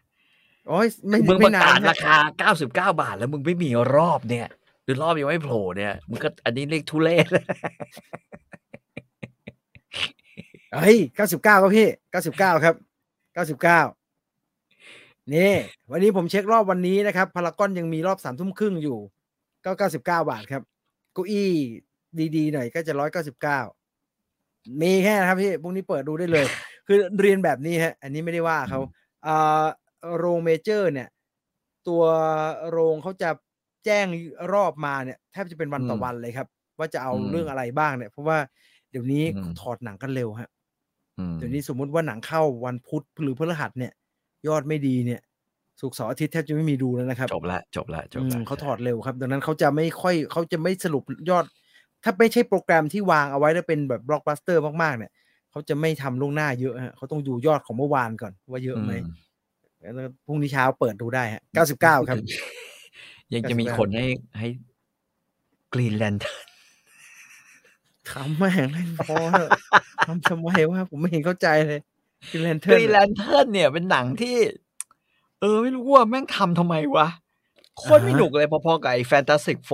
[0.69, 2.17] โอ้ยไม่มึงปไม่ระนากานศฮะราคา
[2.57, 4.49] 99บาท แล้วมึงไม่มีรอบเนี่ย
[4.85, 7.27] หรือรอบยังไม่โผล่เนี่ยมึงก็อันนี้เรียกทุเรศ
[10.75, 12.75] เฮ้ยเก้าสิบเก้าครับพี่เก้าสิบเก้าครับ
[13.35, 13.81] เก้าสิบเก้า
[15.35, 15.53] นี่
[15.91, 18.99] วันนี้ผมเช็ครอบวันนี้นะครับพารากอนยังมีรอบสามทุ่มครึ่งอยู่
[19.65, 20.63] ก็เก้าสิบเก้าบาทครับ
[21.13, 21.51] เก้าอี้
[22.37, 23.61] ดีๆหน่อยก็จะร้อยเก้าสิบเก้า
[24.83, 26.47] มีแค่นะครับพี่พรุ่งนี้เปิดดูได้เลย
[26.87, 28.81] คือเรียนแบบนี้ฮะ อันนี้ไม่ได้ว่าเขา
[29.27, 29.65] อ่า
[30.19, 31.09] โรงเมเจอร์ เนี่ย
[31.89, 32.03] ตัว
[32.71, 33.31] โรงเขาจะ
[33.85, 34.07] แจ้ง
[34.53, 36.49] รอบมาเนี่ยแทบจะเป็นวันต่ออืมวันเลยครับ
[36.79, 38.39] ว่าจะเอาอืมเรื่องอะไรบ้างเนี่ย เพราะว่า
[38.91, 40.54] เดี๋ยวนี้อืมถอดหนังกันเร็วฮะอืม
[41.37, 43.93] เดี๋ยวนี้สมมุติว่าหนังเข้าวันพุธหรือพฤหัสเนี่ย
[44.47, 45.21] ยอดไม่ดีเนี่ย
[45.81, 51.45] สุกร์เสาร์อาทิตย์แทบจะไม่มีดูแล้วนะครับ จบละจบละจบอืละมเขาถอดเร็วครับดังนั้นเขาจะไม่ค่อยเขาจะไม่สรุปยอด
[52.03, 55.13] ถ้าไม่ใช่โปรแกรมที่วางเอาไว้แล้วเป็นแบบบล็อกบัสเตอร์มากๆเนี่ย
[55.51, 59.15] เขาจะไม่ทำล่วงหน้าเยอะฮะเขาต้องดูยอดของเมื่อวานก่อนว่าเยอะไหมอืม
[59.95, 62.17] แล้วพรุ่งนี้เช้าเปิดดูได้ฮะเก้าสิบเก้าครับ
[63.35, 64.07] ยังจะมี99คนให้
[64.39, 64.49] ให้
[65.73, 66.23] Green Lantern
[68.11, 69.51] ทำแม่งเล่นพอเถอะ
[70.07, 71.81] ทำทำไมวะผมไม่เห็นเข้าใจเลย
[72.31, 74.37] Green Lantern Green Lanternเนี่ยเป็นหนังที่
[75.41, 77.09] เออ ไม่รู้ว่าแม่งทำทำไมวะ
[77.79, 79.71] โคตรไม่หนุกเลยพอๆกับไอ้ Fantastic Four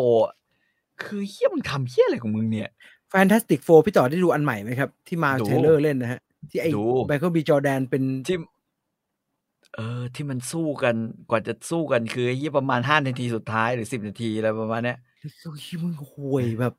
[1.03, 2.69] คือเหี้ยมันทำเหี้ยอะไรของมึงเนี่ย
[3.11, 6.21] Fantastic Fourพี่ต่อได้ดูอันใหม่ไหมครับ ที่มาดูเทเลอร์เล่นนะฮะ
[6.51, 7.39] ที่ไอ้ดู Michael B.
[7.41, 8.37] Jordan เป็นที่
[9.75, 10.95] เออ ที่มันสู้กัน
[11.31, 14.99] กว่าจะสู้กันคือไอ้เหี้ยประมาณห้านาทีสุดท้ายหรือสิบนาทีอะไรประมาณเนี้ย
[15.39, 16.75] เฮ้ยมึงห่วยแบบ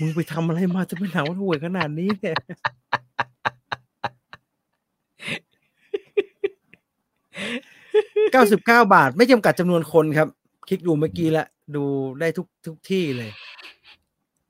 [0.00, 2.36] มึงไปทำอะไรมาจะเป็นหนังมันห่วยขนาดนี้เนี่ย
[8.32, 10.28] เก้าสิบเก้าบาท ไม่จำกัดจำนวนคนครับ
[10.68, 11.46] คลิกดูเมื่อกี้ละ
[11.76, 11.84] ดู
[12.20, 13.30] ได้ทุกทุกที่เลย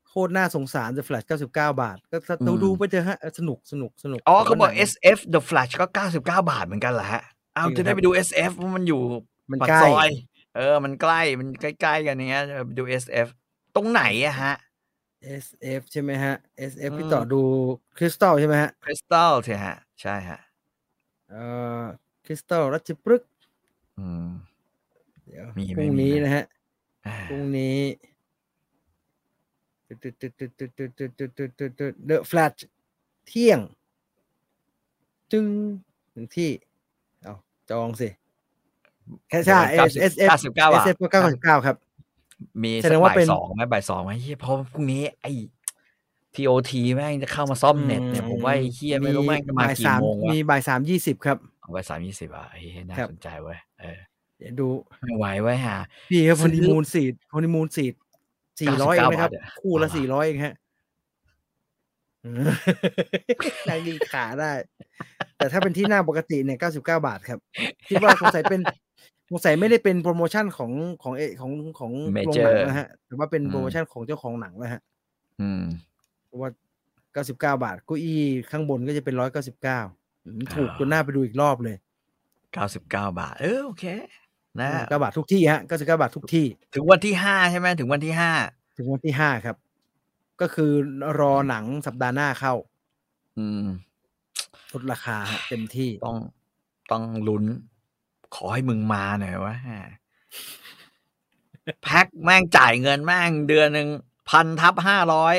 [0.09, 7.23] โคตรน่าสงสาร The Flash 99 บาท ก็ดูดูไปเถอะฮะ สนุกสนุกสนุก อ๋อเขาบอกแต่ว่หนัง SF The Flash ก็เก้าสิบเก้าบาทเหมือนกันเหรอฮะ
[7.55, 9.01] เอาจริงจะได้ครับไปดู SF เพราะมันอยู่
[9.51, 10.11] มันปากใกล้ซอย
[10.57, 13.27] เออ มันใกล้ มันใกล้ๆกันอย่างเงี้ยไปดู SF
[13.77, 14.55] ตรงไหนอะฮะ
[15.43, 16.35] SF ใช่ไหมฮะ
[16.71, 17.43] SF ที่ต่อดู
[17.97, 20.39] คริสตัลใช่ไหมฮะคริสตัลใช่ฮะ ใช่ฮะ
[21.31, 21.45] เอ่
[21.81, 21.83] อ
[22.25, 23.31] คริสตัลรัชพฤกษ์
[25.27, 25.45] เดี๋ยว
[25.77, 26.45] พรุ่งนี้นะฮะ
[27.31, 27.79] พรุ่งนี้
[32.07, 32.55] เดอะแฟลช
[33.27, 33.61] เที่ยง
[35.33, 35.45] จึง
[36.15, 36.51] ถึงที่
[37.23, 37.35] เอา
[37.71, 38.09] จองสิ
[39.29, 39.61] แค่ใช่
[40.13, 41.77] SF 99 บาทเก้าครับ
[42.63, 45.33] มีแสสัดกงว่าบ่าเป็ยนสองไหมบ่ายสองไหมเฮียเพราะพรุ่งนี้ไอ้
[46.35, 53.99] ทีโอทีแม่งจะเข้ามาซ่อมเน็ตเนี่ยผมว่าไอ้เฮียไม่รู้แม่งจะมาบ่ายกี่สามโมงวะมีบ่ายสามยี่สิบครับเอาบ่ายสามยี่สิบอะเฮียน่าครับสนใจเว้ยเออ
[54.39, 54.69] เดี๋ยวดู
[55.03, 55.77] ไม่ไหวไว้ยฮะ
[56.11, 57.03] พี่ครับซื้ฮออนีมูนสี
[57.33, 57.85] ฮอนีมูนสี
[58.61, 60.55] สี่ร้อยเองนะครับบาทอะคู่ละเอาล่ะสี่ร้อยเองฮะ
[62.25, 62.45] อืม
[63.69, 64.53] นั่งดีขาได้
[65.37, 67.39] แต่ถ้าเป็นที่หน้าปกติเนี่ยเก้าสิบเก้าบาทครับ
[67.89, 68.61] คิดว่าสงสัยเป็น
[69.31, 70.73] สงสัยไม่ได้เป็นโปรโมชั่นของ
[71.03, 71.93] ของเอของของ
[72.27, 74.81] โรงหนัง Major นะฮะ แต่ว่าเป็นอืมโปรโมชั่นของเจ้าของหนังนะฮะ
[75.41, 75.63] อืม
[76.27, 76.51] เพราะว่า
[77.13, 78.21] เก้าสิบเก้าบาทเก้าอี้
[78.51, 79.81] ข้างบนก็จะเป็นร้อยเก้าสิบเก้า
[80.55, 81.77] ถูกอ่าจนหน้าไปดูอีกรอบเลย
[82.53, 83.85] เก้าสิบเก้าบาท เออโอเค
[84.61, 88.33] นะเก้าบาททุกที่ฮะเก้าสิบเก้าบาททุกที่ ถึงวันที่ห้าใช่ไหมถึงวันที่ห้า
[88.77, 89.57] ถึงวันที่ห้าครับ
[90.41, 90.71] ก็คือ
[91.21, 92.55] รอหนังสัปดาห์หน้าเข้า
[93.39, 93.67] อืม
[94.73, 96.17] ลดราคาฮะเต็มที่ต้อง
[96.93, 97.45] ต้องลุ้น
[98.35, 99.57] ขอให้มึงมาหน่อยวะ
[101.83, 103.89] แพ็คแม่งจ่ายเงินแม่งเดือนหนึ่ง
[104.29, 105.37] พันทับห้าร้อย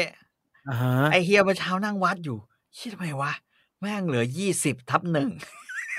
[0.70, 2.38] อ่าฮะไอเฮียเมื่อเช้านั่งวัดอยู่
[2.78, 3.32] คิดทำไมวะ
[3.82, 5.30] แม่งเหลือยี่สิบทับหนึ่ง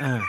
[0.03, 0.21] อ่า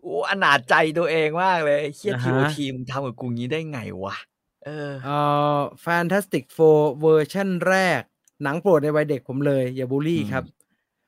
[0.00, 4.16] โอ้อนาจใจตัวเองมากเลยไอ้เฮียอ่าทีฮะโอทีมทำกับกูงี้ได้ไงวะ
[4.64, 5.18] เออเอ่
[5.56, 8.00] อ Fantastic Four เวอร์ชันแรก
[8.42, 10.44] หนังโปรดในวัยเด็กผมเลย อย่าบูลลี่อืมครับ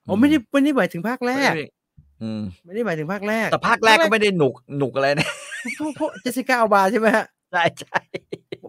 [0.07, 1.69] อ๋อไม่ได้ไม่ได้หมายถึงภาคแรกอืม
[2.65, 5.29] ไม่ได้หมายถึงภาคแรก แต่ภาคแรกก็ไม่ได้หนุกหนุกอะไรนะ
[5.79, 7.99] พวกพวกเจสสิก้าอัลบาใช่ไหมฮะใช่ใช่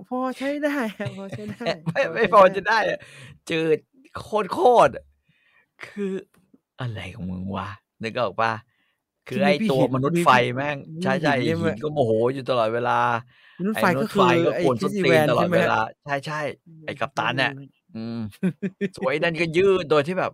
[0.09, 2.99] พอใช้ได้ครับพอใช้ได้ ไม่ไม่พอจะได้อะ
[3.49, 3.79] จืด
[4.21, 5.05] โคตรโคตรอะ
[5.85, 6.13] คือ
[6.81, 7.69] อะไรของมึงวะ
[8.03, 8.51] นึกออกปะ
[9.27, 12.99] คือไอ้ตัวมนุษย์ไฟแม่งใช่ใช่ไอ้หินก็โมโหอยู่ตลอดเวลา
[13.59, 16.41] มนุษย์ไอ้ไฟมนุก็ษย์คืไฟอก็ไอ้กวนคิส้นสซี่ตีแวนนตลอใช่ดไหมเวฮะลา ใช่ใช่
[16.85, 17.53] ไอ้กัปตันเนี่ย
[17.95, 18.19] อืม
[18.97, 20.31] สวยนั่นก็ยืดโดยที่แบบ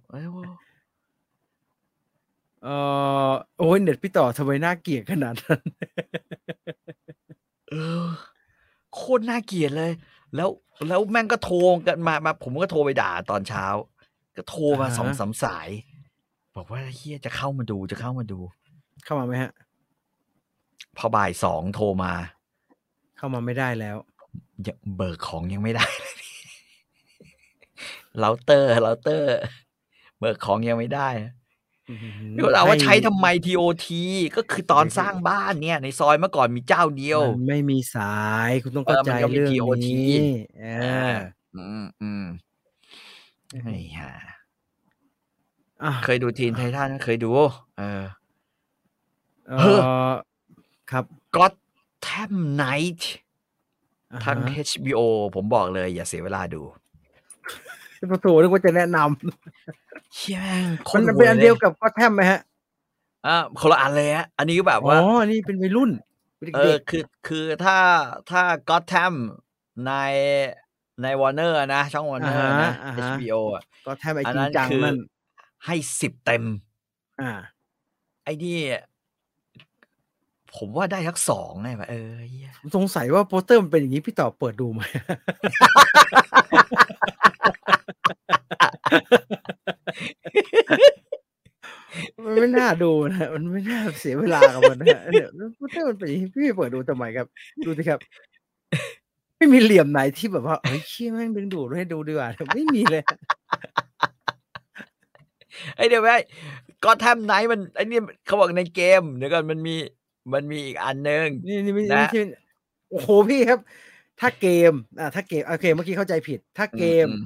[2.63, 5.61] เอ้ยโว้เออโอ้ยเน็ตพี่ต่อทำไมน่าเกลียดขนาดนั้น
[7.69, 8.05] เออ
[8.95, 9.91] โคตรน่าเกลียดเลย
[10.35, 10.49] แล้ว
[10.87, 11.57] แล้วแม่งก็โทร
[11.87, 13.65] กันมามา ผมก็โทรไปด่าตอนเช้า
[14.37, 15.69] ก็โทรมาอ่าฮะสองสามสาย
[16.55, 18.39] บอกว่าเฮียจะเข้ามาดูจะเข้ามาดู
[19.05, 19.51] เข้ามาไหมฮะ
[20.97, 22.13] พอบ่ายสองโทรมา
[23.17, 23.97] เข้ามาไม่ได้แล้ว
[24.67, 26.35] ยังเบิกของยังไม่ได้เลยพี่
[28.19, 29.33] เราเตอร์เราเตอร์
[30.19, 31.09] เบิกของยังไม่ได้
[32.35, 33.87] นี่เราว่าใช้ทำไม TOT
[34.35, 40.13] ก็คือตอนสร้างบ้านเนี่ย ในซอยเมื่อก่อนมีเจ้าเดียว มันไม่มีสายคุณต้องเออเข้าใจมันก็มีเรื่อง TOT นี้
[40.61, 40.67] เอ
[41.11, 41.13] อ
[41.55, 42.25] อืมอืม
[43.63, 44.11] ไอ้ห่า
[45.83, 47.29] อะเคยดูทีนไททันไหมเคยดู
[47.77, 48.03] เออ
[49.47, 50.11] เอเฮ้ออ
[50.91, 51.05] ครับ
[51.35, 51.45] ก็
[52.03, 52.63] แทมไน
[52.99, 53.13] ท์
[54.11, 54.99] อ่าทางฮะ HBO
[55.35, 56.61] ผมบอกเลยอย่าเสียเวลาดู
[58.11, 58.97] ประตูนึกว่าจะแนะน
[60.13, 62.39] เชี่ยแม่งโคำมัตนรเป็นอันเดียวลกับก็แทมไหมฮะ
[63.27, 65.91] อะคนละอันเลยฮะอันนี้ก็แบบอ๋ว่าอนี่เป็นวัยรุ่น
[66.39, 67.77] เป็นเอเด็อกคือคือถ้า
[68.29, 69.13] ถ้าก็แทม
[69.85, 69.93] ใน
[71.01, 72.71] ในวอร์เนอร์นะ ช่องวอร์เนอร์นะ
[73.07, 74.97] HBO อะก็แทมไอ้อันจรินั้งนจังคือนั่น
[75.65, 76.43] ให้สิบเต็ม
[77.21, 77.31] อ่า
[78.23, 78.57] ไอ้นี่
[80.55, 84.81] ผมว่าได้ทักสองไงวะเออเหี้ยผมสงสัยว่าโปสเตอร์มันเป็นอย่างนี้พี่ต่อเปิดดูไหม
[92.23, 97.27] มันไม่น่าดูนะมันไม่น่าเสียเวลากับมันนะฮะเนี่ยโปสเตอร์มันเป็นอย่างนี้พี่เปิดดูทำไมครับ
[97.65, 97.99] ดูสิครับ
[99.37, 103.03] ไม่มีเหลี่ยมไหนที่แบบว่าเฮ้ยเชี่ยแม่งดึงดูดให้ดูดีกว่าไม่มีเลย
[105.75, 106.15] ไอ้เดี๋ยวไว้
[106.83, 109.75] ก็แทมไนท์มันไอ้นี่เขาบอกในเกมเดี๋ยวก่อนมันมี
[110.33, 112.21] มันมีอีกอันหนึ่งนี่นี่ไม่นะไม่ใช่
[112.89, 113.59] โอ้โหพี่ครับ
[114.21, 117.23] ถ้าเกมอ่าถ้าเกมโอเคเมื่อกี้เข้าใจผิด ถ้าเกมอืม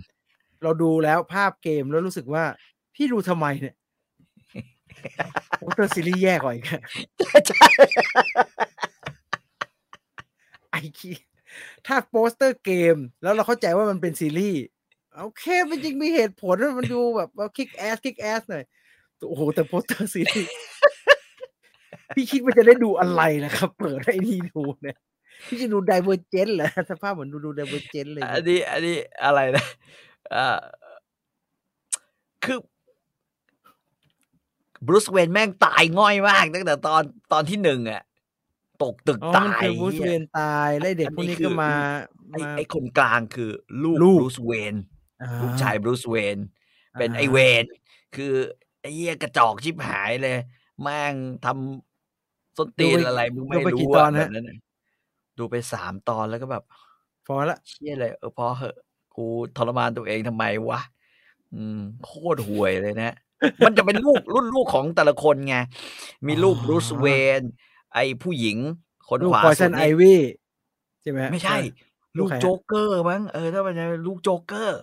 [0.64, 2.44] เราดูแล้วภาพเกมแล้วรู้สึกว่า
[2.96, 3.76] พี่ดูทำไมเนี่ย
[5.60, 6.82] โอ้เตอร์ซีรีส์แย่กว่าอีกอะ
[7.48, 7.68] ใช่
[10.72, 11.12] ไอ้คี
[11.88, 14.62] ถ้าโปสเตอร์เกม แล้วเราเข้าใจว่ามันเป็นซีรีส์
[15.20, 18.64] โอเคมันจริงมีเหตุผลว่ามันดูแบบว่าคิกแอสคิกแอสหน่อย
[19.28, 20.52] โอ้โหแต่โปสเตอร์ซีรีส์
[22.16, 24.98] พี่คิดว่าจะได้ดูอะไรนะครับ เปิดให้นี่ดูเนี่ย
[25.48, 29.66] พี่จะดูไดเวอร์เจนเหรอสภาพเหมือนดูดูไดเวอร์เจนเลย อันนี้ อันนี้อะไรนะ
[30.36, 30.48] อ่า
[32.44, 32.58] คือ
[34.88, 38.04] บรูซเวนแม่งตายง่อยมากตั้งแต่ตอนตอนที่หนึ่งอะ
[38.84, 41.72] ตกตึกอ๋อตามันยคือบูสหี้ยเวนตายแล้วไอ้เด็กอันพวกนี้นี้คืก็อมา
[42.32, 43.52] ไอ้มาไอ้คนกลางคือ
[43.84, 44.76] ลูกลูกบรูซเวน
[45.22, 46.38] อ่ลูกชายบรูซเวน
[46.98, 47.66] เป็นไอเวน
[48.16, 48.34] คือ
[48.82, 50.38] ไอ้เหี้ยกระจอกชิบหายเลย
[50.82, 54.58] แม่งทำส้นตีนอะไรมึงไม่ดูไปกี่รู้ตออะนแบฮะบนั้นน่ะ
[55.38, 56.64] ดูไปสามตอนแล้วก็แบบ
[57.26, 58.76] พอละเชี่ยเลยเออพอเหอะ
[59.16, 59.26] กู
[59.58, 60.80] ทรมานตัวเองทำไมวะ
[61.54, 63.14] อืมโคตรห่วยเลยนะ
[63.66, 65.56] มันจะเป็นลูกรุ่นลูกของแต่ละคนไง
[66.28, 67.06] มีลูกบรูซเว
[67.40, 67.42] น
[67.94, 68.58] ไอผู้หญิง
[69.10, 70.20] คนลูกขวาพอยสุซัดนไอนี่วี่
[71.02, 71.66] ใช่ไหมฮะไม่ใช่เอ
[72.14, 73.76] อลูลูกกใครฮะโจ๊กเกอร์มั้งเออถ้าเป็น
[74.08, 74.82] ลูกโจ๊กเกอร์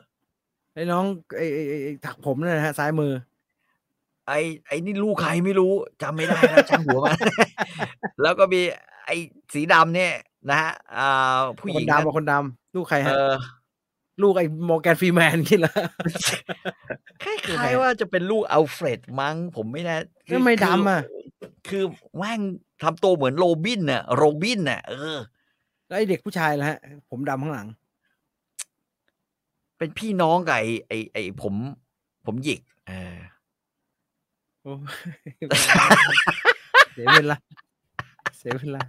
[0.74, 1.04] ไอ้น้อง
[1.36, 3.12] ไอ้ไอ้ไอ้ไอ้ถักผมนั่นนะฮะซ้ายมือ
[4.28, 4.32] ไอ
[4.66, 5.72] ไอนี่ลูกใครไม่รู้
[6.02, 7.18] จำไม่ได้แล้วช่างหัวมัน
[8.22, 8.60] แล้วก็มี
[9.04, 9.10] ไอ
[9.54, 10.12] สีดำเนี่ย
[10.48, 13.32] นะฮะอ่าผู้หคญินงดำนะกับคนดำลูกใครเอฮะอ
[14.22, 15.72] ลูกไอ้มอร์แกนฟรีแมนคิดละ
[17.22, 19.96] คลูกใครล้ายอะๆว่าจะเป็นลูกอัลเฟรดมั้ง ผมไม่แน่
[20.28, 21.00] คืแล้วทำไมคืดำอะ
[21.68, 21.84] คือ
[22.16, 22.40] แม่ง
[22.82, 25.18] ทำตัวเหมือนโรบินน่ะ โรบินน่ะ เออ
[25.86, 26.78] แล้วไอ้เด็กผู้ชายละฮะ
[27.10, 27.68] ผมดำข้างหลัง
[29.78, 31.54] เป็นพี่น้องกับไอไอไอผม
[32.26, 33.16] ผมหยิกเออ
[34.62, 34.78] โอ้ย
[36.92, 37.36] เสียเวลา
[38.38, 38.82] เสียเวลา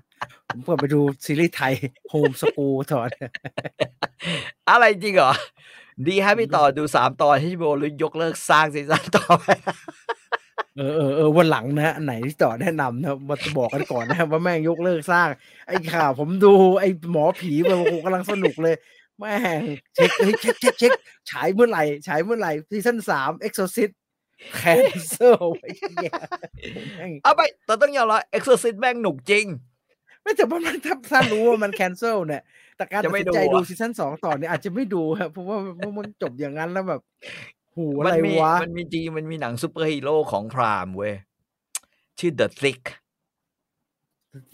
[0.47, 1.73] ผมเปิดไปดูซีรีส์ไทย
[2.09, 3.09] โฮมสกูลถอด
[4.69, 5.31] อะไรจริงเหรอ
[6.07, 9.47] ดีฮะพี่ต่อดูสามตอนที่โบลุยกเลิกสร้างซีซั่นต่อไป
[10.77, 15.29] เออเออเออวันหลังนะอันไหนที่ต่อแนะนำนะมาบอกกันก่อนนะครับว่าแม่งยกเลิกสร้าง
[15.67, 18.75] ไอ้ข่าวผมดูไอ้หมอผีแบบโอ้โหกำลังสนุกเลย
[19.19, 19.61] แม่ง
[19.95, 20.91] เช็คเฮ้ยเช็คเช็คเช็ค
[21.29, 23.89] ฉายเมื่อไหร่ฉายเมื่อไหร่ซีซั่นสามเอ็กโซซิต
[24.55, 24.79] แคน
[25.09, 26.11] เซิลไอ้เหี้ย
[26.95, 29.45] แม่งเอาไปแต่ต้องยอมรับเอ็กซ์ซิสแม่งหนุกจริง
[30.23, 32.41] ไม่แต่ว่ามันถ้าถ้ารู้ว่ามันแคนเซิลเนี่ย
[32.77, 37.01] แต่การตัจะดไม่สินใจดูดูอะซีซั่นสองต่อเนี่ยอาจจะไม่ดูครับเพราะว่าเพราะมันจบอย่างนั้นแล้วแบบ
[37.75, 41.13] หูอะมัไรมีวะมันมีจริงมันมีหนังซูเปอร์ฮีโร่ของพรามเว้ย
[42.19, 42.83] ชื่อ The Thick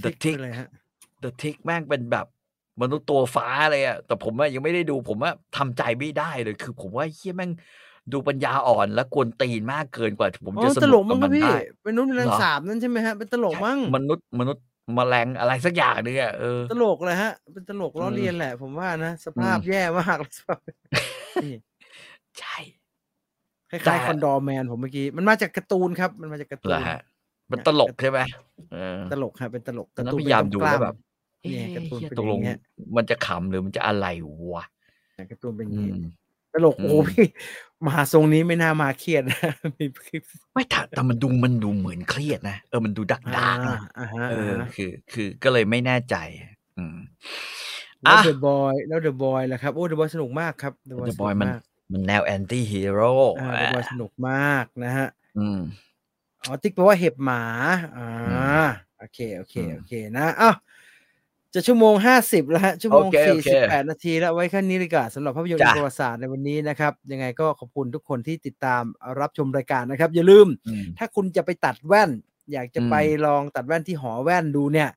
[0.04, 0.70] The Tick เลยฮะ
[1.24, 2.28] The Tick แม่งเป็นแบบ
[2.82, 7.52] มนุษย์ตัวฟ้าเลยอะแต่ผมอะยังไม่ได้ดูผมว่าทำใจไม่ได้เลย คือผมว่าเฮียแม่ง
[8.12, 14.64] ดูปัญญาอ่อนและกวนตีนมากเกินกว่า ผมอ๋จะอสตลนุกกมั้กับงคมัรับนพี่ได้เป็นนุ่นแรงเหรอสาบนั่นใช่ไหมฮะเป็นตลกมั้งมนุษย์มนุษย์
[14.95, 20.60] แมลงอะไรสักอย่างนึงอะเออตลกเลยฮะ เป็นตลกล้ออืมเลียนแหละ ผมว่านะ สภาพอืมแย่มากสภาพ
[21.44, 21.56] นี่
[22.40, 22.57] ใช่
[23.72, 26.99] คแต่ล้ายๆคอนดอร์แมนผมเมื่อกี้ มันมาจากการ์ตูนครับ มันมาจากการ์ตูเหรอนฮะ
[27.52, 28.20] มันตลกใช่ไหม
[28.72, 30.95] เออตลกครับเป็นตลกตอนกนั้นตูนพยายามดูเป็นแล้วกแบบ
[31.48, 32.57] เนี่ยเอ๊ะการ์ตูนเหี้ยเป็นตกลองย่างเงี้ย
[32.95, 34.06] มันจะขำหรือมันจะอะไร
[34.53, 34.66] วะ
[35.32, 35.95] การ์ตูนเป็นออืย่างงี้ม
[36.53, 37.26] ตลกอืมโอ้โหพี่
[37.88, 39.39] มาทรงนี้ไม่น่ามาเครียดนะ
[39.77, 40.22] มีคลิป
[40.53, 46.15] ไม่แต่แต่มันดูมันดูเหมือนเครียดนะเออมันดูดักอ่าดักนะอ่าฮะเออ่าอฮะคือ คือก็เลยไม่แน่ใจ
[46.77, 46.97] อืม
[48.01, 51.61] แล้วอะเดอะบอยแล้วเดอะบอยล่ะครับโอ้เดอะบอยสนุกมากครับเดอะบอย The สนุ Boy กมันมาก
[51.93, 55.07] มันแนวแอนตี้ฮีโร่อ่าเดอะบอยสนุกมากนะฮะ
[55.38, 55.60] อืม
[56.45, 57.43] อ๋อติ๊กแปลว่าเห็บหมา
[57.97, 58.35] อ่าอื
[58.65, 58.69] ม
[58.99, 60.56] โอเค โอเคอืมโอเคนะอ้าว
[61.54, 68.84] จะชั่วโมงห้าสิบแล้วฮะ ชั่วโมงโอเคโอสี่สิบแปดนาทีแล้วไว้แค่นี้ดีกว่าสำหรับภาพยนตร์จ้ะประวัติศาสตร์ในวันนี้นะครับ ยังไงก็ขอบคุณทุกคนที่ติดตาม
[69.20, 72.12] รับชมรายการนะครับ อย่าลืมอืมถ้าคุณจะไปตัดแว่น
[72.52, 72.96] อยากจะอืมไป
[73.26, 74.90] ลองตัดแว่นที่หอแว่นดูเนี่ย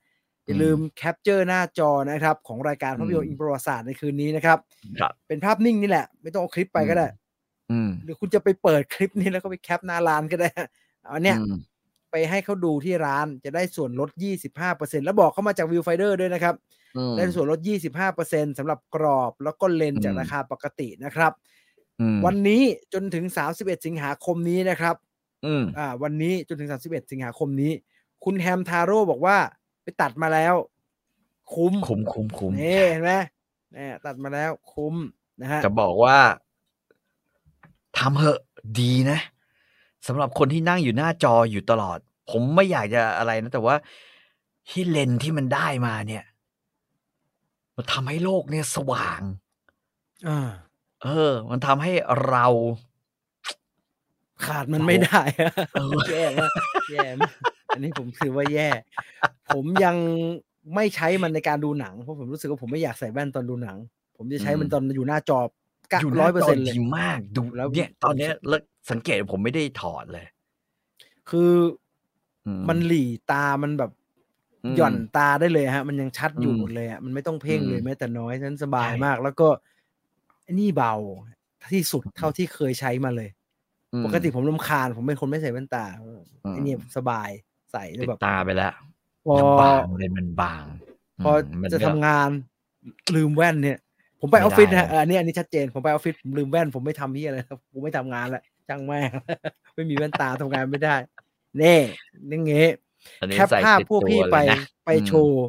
[0.46, 4.58] อย่าลืม capture หน้าจอนะครับ ของรายการภาพยนตร์อืมอิงประวัติศาสตร์ในคืนนี้นะครับ
[5.00, 7.06] ครับ เป็นภาพนิ่งนี่แหละ ไม่ต้องเอาคลิปไปก็ได้
[7.70, 10.48] อืมหรือคุณจะไปเปิดคลิปนี้แล้วก็ไป cap หน้าร้านก็ได้
[11.04, 11.60] เอาเนี่ยอืม
[12.12, 14.10] ไปให้เขาดูที่ร้านจะได้ส่วนลด
[14.58, 16.54] 25%แล้วบอกเขามาจาก Viewfinder ด้วยนะครับ
[16.96, 17.60] อืมได้ส่วนลด
[18.08, 21.32] 25%สำหรับกรอบแล้วก็เลนส์จากอืมราคาปกตินะครับ
[22.00, 22.62] อืมวันนี้
[22.92, 23.24] จนถึง
[23.56, 24.96] 31 สิงหาคมนี้นะครับ
[25.46, 27.72] อืมอ่า วันนี้จนถึง 31 สิงหาคมนี้
[28.24, 29.36] คุณแฮมทาโร่บอกว่า
[29.82, 30.54] ไปตัดมาแล้ว
[31.54, 33.12] คุ้ม คุ้มคุ้มคุ้มนี่เห็นไหม
[33.72, 34.94] เนี่ยตัดมาแล้วคุ้ม
[35.40, 36.18] นะฮะ จะบอกว่า
[37.98, 38.40] ทำเหอะ
[38.80, 39.18] ดีนะ
[40.06, 41.98] สำหรับคนที่นั่งอยู่หน้าจออยู่ตลอด
[42.30, 43.76] ผมไม่อยากจะอะไรนะ แต่ว่า
[44.68, 46.24] ที่เลนส์ที่มันได้มาเนี่ย
[47.76, 49.20] มันทำให้โลกเนี่ยสว่าง
[50.28, 50.48] อ่า
[51.02, 51.92] เออ มันทำให้
[52.28, 52.46] เรา
[54.46, 56.52] ขาดมันไม่ได้อะเออแย่มาก
[56.92, 57.34] แย่มาก
[57.68, 58.68] อันนี้ผมถือว่าแย่
[59.54, 59.96] ผมยัง
[60.74, 63.78] ไม่ใช้มันในการดูหนังเพราะผมรู้สึกว่าผมไม่อยากใส่แว่นตอนดูหนัง
[64.16, 65.40] ผมจะใช้มันตอนอยู่หน้าจอ
[66.02, 70.26] อยู่หร้น้าจอร้อยเปอร์เซ็นต์เลยดีมากดูแล้วเนี่ยตอนเนี้ยแล้ว สังเกตผมไม่ได้ถอดเลย
[71.30, 71.52] คือ
[72.46, 73.90] อืมันหลีตามันแบบ
[74.72, 79.48] มหย่อนตาได้เลยฮะ มันยังชัดอยู่อืมหมดเลยอะมันไม่ต้องเพ่งเลยอืมแม้แต่น้อยฉะนั้นสบายใช่มาก แล้วก็
[80.42, 80.94] ไอ้นี่เบา
[81.72, 83.28] ที่สุดเท่าที่เคยใช้มาเลย
[83.92, 87.30] อืมปกติผมรำคาญ ผมเป็นคนไม่ใส่แว่นตาอืมไอ้นี่สบาย
[87.72, 88.72] ใส่แล้วติดแบบตาไปแล้ว
[89.24, 90.64] พอมันบางเลยมันบาง
[91.24, 92.30] พอมมันจะก็ทำงาน
[93.14, 93.78] ลืมแว่นเนี่ย
[94.20, 99.10] ผมไปอไม่อฟฟิศได้นะฮะเอออันนี้อันนี้ชัดเจนผมไปออฟฟิศผมลืมแว่นผมไม่ทำนี่อะไรครับผมไม่ทำงานละจังแม่ง
[99.74, 100.96] ไม่มีแว่นตาทำงานไม่ได้
[101.58, 101.76] เน่
[102.30, 102.66] นี่เงี้
[103.20, 105.44] อันนี้แคปใส่ภาพติดพวกตัวพี่ไปเลยนะไปอืมโชว์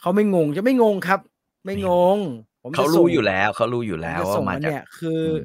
[0.00, 1.20] เขาไม่งงจะไม่งงครับ
[1.64, 2.18] ไม่งง
[2.62, 5.38] ผมเขาจะรู้ส่งอยู่แล้วเขารู้อยู่ผมแล้วจะว่าส่งมามันจากเนี่ยคืออือม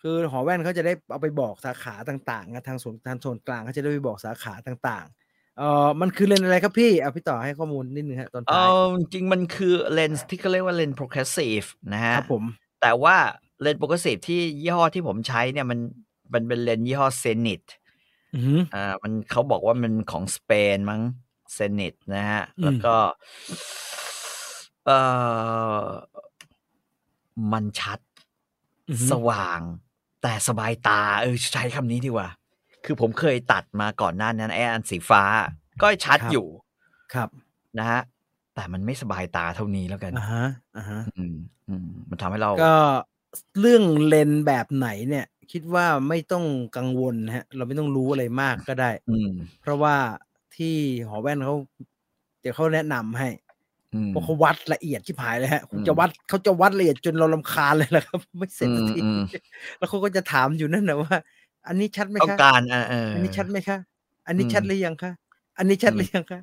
[0.00, 12.44] คือหอแว่นเขาจะได้เอาไปบอกสาขาต่างๆนะทางส่วนทางส่วนกลางเขาจะได้ไปบอกสาขาต่าง ๆ เอ่อมันคือเลนส์อะไรครับพี่เอาพี่ต่อให้ข้อมูลนิดนึงฮะตอนเอท้ายอจริงๆมันคือเลนส์ที่เขาเรียกว่าเลนส์ progressive นะคฮะรับผม
[12.82, 13.16] แต่ว่า
[13.62, 15.78] เลนส์ progressive ที่ยี่ห้อที่ผมใช้เนี่ยมัน
[16.34, 17.62] มันเป็นเลนส์ยี่ห้อ Zenit
[18.34, 21.00] อือหืออ่า มันเขาบอกว่ามันของสเปนมั้ง
[21.56, 22.96] Zenit นะฮะอืมแล้วก็
[24.86, 24.90] เอ
[25.80, 25.84] อ
[27.52, 27.98] มันชัด
[28.88, 29.60] อือหือสว่าง
[30.22, 32.28] แต่สบายตา เออ ใช้คำนี้ดีกว่า
[32.84, 35.22] คือผมเคยตัดมาก่อนหน้านั้นไอ้อันสีฟ้า
[35.82, 36.46] ก็ชัดครับอยู่
[37.14, 37.28] ครับ
[37.78, 38.00] นะฮะ
[38.54, 40.46] แต่มันไม่สบายตาเท่านี้แล้วกันอ่าฮะ
[40.76, 41.34] อ่าฮะ อืม
[41.68, 42.76] อืม มันทำให้เรา ก็
[43.60, 46.44] เรื่องเลนส์แบบไหนเนี่ย คิดว่าไม่ต้อง
[46.76, 49.94] กังวลนะฮะ เราไม่ต้องรู้อะไรมากก็ได้ อืม เพราะว่า
[50.56, 50.74] ที่
[51.08, 51.54] หอแว่นเขา
[52.40, 53.28] เดี๋ยวเขาแนะนำให้
[53.94, 59.24] อืมเพราะเขาวัดละเอียดที่ผายเลยฮะอืมจะวัดเขาจะวัดละเอียดจนเราลำคาญเลยแหละครับ ไม่เสร็จสักที อืมอืม
[59.78, 61.16] แล้วเขาก็จะถามอยู่นั่นนะว่า
[61.66, 63.78] อันนี้ชัดไหมต้องคะ การอ่าเอออั อันนี้ชัดไหมคะ
[64.26, 65.12] อันนี้อืมชัดหรือยังคะ
[65.58, 66.40] อันนี้ชัดอืม หรือยังคะ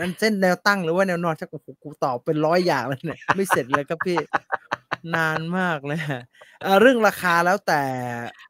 [0.00, 4.18] อันเส้นแนวตั้งหรือว่าแนวนอนชักโอ้โหกูตอบเป็นร้อยอย่างแล้วเนี่ย ไม่เสร็จเลยครับพี่
[5.16, 6.22] นานมากเลยฮะ
[6.62, 7.82] เอ่อเรื่องราคาแล้วแต่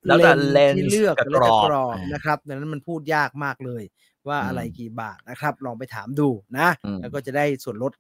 [0.07, 3.83] แล้วแต่เลนที่ส์เลือกกับแล้วกรแต่อบกรอบอ่านะครับดังนั้นมันพูดยากมากเลย
[4.29, 6.29] ว่าอืมอะไรกี่บาทนะครับ ลองไปถามดู
[6.59, 7.93] นะอืมแล้วก็จะได้ส่วนลด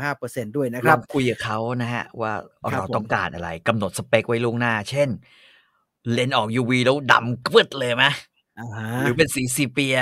[0.00, 2.32] 25%ด้วยนะคลรัอบงคุยกับเขานะฮะ ว่า
[2.72, 5.08] ครับเราผมต้องการอะไรกำหนดสเปคไว้ล่วงหน้า เช่น
[6.12, 8.04] เลนส์ออก UV แล้วดำกึดเลยไหม
[8.58, 9.96] อ่าฮะหรือเป็นสีซีเปีย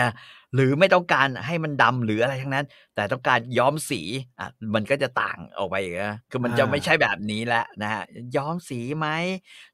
[0.54, 4.00] หรือไม่ต้องการให้มันดำหรืออะไรทั้งนั้น แต่ต้องการย้อมสี
[4.38, 8.02] อะมันก็จะต่างออกไปอีกนะคือมันจะไม่ใช่แบบนี้แล้วนะฮะ
[8.36, 9.08] ย้อมสีไหม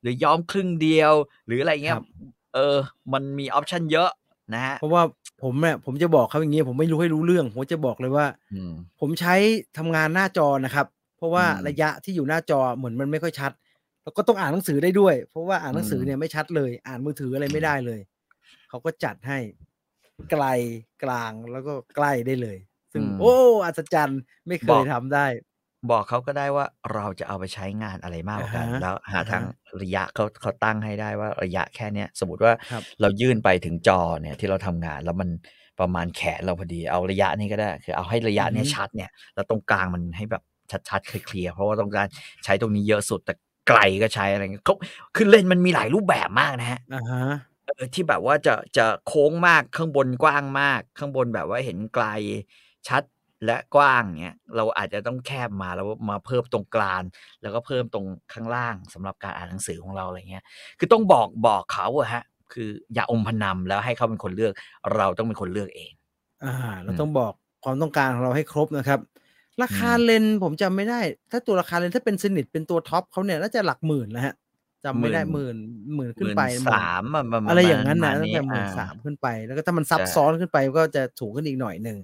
[0.01, 1.13] หรือย้อมครึ่งเดียว
[1.47, 2.07] หรืออะไรเงี้ยครับ
[2.55, 2.77] เออ
[3.13, 4.11] มันมีออปชันเยอะ
[4.55, 5.03] นะฮะเพราะว่า
[5.43, 9.35] ผมเนี่ยผมจะบอกเขาอย่างนี้ผมไม่รู้ให้รู้เรื่อง ผมจะบอกเลยว่าอืมผมใช้
[9.79, 10.87] ทำงานหน้าจอนะครับ
[11.17, 13.53] เพราะว่าอืมระยะที่อยู่หน้าจอเหมือนมันไม่ค่อยชัด
[14.03, 18.01] แล้วก็ต้องอ่านหนังสือได้ด้วย เพราะว่าอ่านหนังสืออืมเนี่ยไม่ชัดเลย อ่านมือถืออะไรไม่ได้เลย
[18.69, 19.39] เขาก็จัดให้
[20.31, 20.45] ไกล
[21.05, 22.59] กลางแล้วก็ใกล้ได้เลย
[22.93, 25.27] ซึ่ง โอ้อัศจรรย์ไม่เคยทำได้
[25.91, 29.43] บอกเขาก็ได้ว่าเราจะเอาไปใช้งานอะไรมากกว่ากันอ่าฮะแล้วหาอ่าฮะทาง
[29.83, 35.29] ระยะเขาเขาตั้งให้ได้ว่าระยะแค่เนี้ยสมมติว่าครับเรายื่นไปถึงจอเนี่ยที่เราทำงานแล้วมัน
[35.81, 40.43] ประมาณแขนเราพอดีเอาระยะนี้ก็ได้ คือเอาให้ระยะเนี้ยอือฮึชัดเนี่ยแล้วตรงกลางมันให้แบบ
[40.89, 42.07] ชัดๆเคลียร์ๆเพราะว่าต้องการ
[42.45, 43.35] ใช้ตรงนี้เยอะสุดแต่
[43.69, 44.75] ไกลก็ใช้อะไรเงี้ยเขา
[45.17, 47.35] คือเลนส์มันมีหลายรูปแบบมากนะฮะอ่าฮะเออ
[47.95, 52.07] ที่แบบว่าจะจะโค้งมากข้างบนกว้างมาก ข้างบนแบบว่าเห็นไกล
[52.89, 53.03] ชัด
[53.47, 57.03] และกว้างเนี้ยเราอาจจะต้องแคบมาแล้วมาเพิ่มตรงกลาง
[57.43, 60.45] แล้วก็เพิ่มตรงข้างล่างสำหรับการอ่านหนังสือของเราอะไรเงี้ย
[60.79, 62.23] คือต้องบอกบอกเขาอะฮะ
[62.53, 64.53] คืออย่าอมพะนำแล้วให้เขาเป็นคนเลือก
[64.97, 65.93] เราต้องเป็นคนเลือกเอง
[66.45, 66.53] อ่า
[66.85, 67.33] เราอืมต้องบอก
[67.65, 69.01] ความต้องการของเราให้ครบนะครับ
[69.63, 74.35] ราคาอืมเลนส์ผมจำไม่ได้ ถ้าตัวราคาเลนส์ถ้าเป็นสนิทเป็นตัว top เขาเนี่ยน่าจะหลักหมื่นแล้วฮะ
[74.85, 75.57] จำไม่ได้หมื่น
[75.95, 76.43] หมื่นขึ้นไป
[76.73, 81.99] สามอะประมาณอะไรอย่างนั้นนะประมณตั้งแต่หมื่นอ่สามขึ้นไป แล้วก็ถ้ามันซับซ้อนขึ้นไปก็จะสูงขึ้นอีกหน่อยหนึ่ง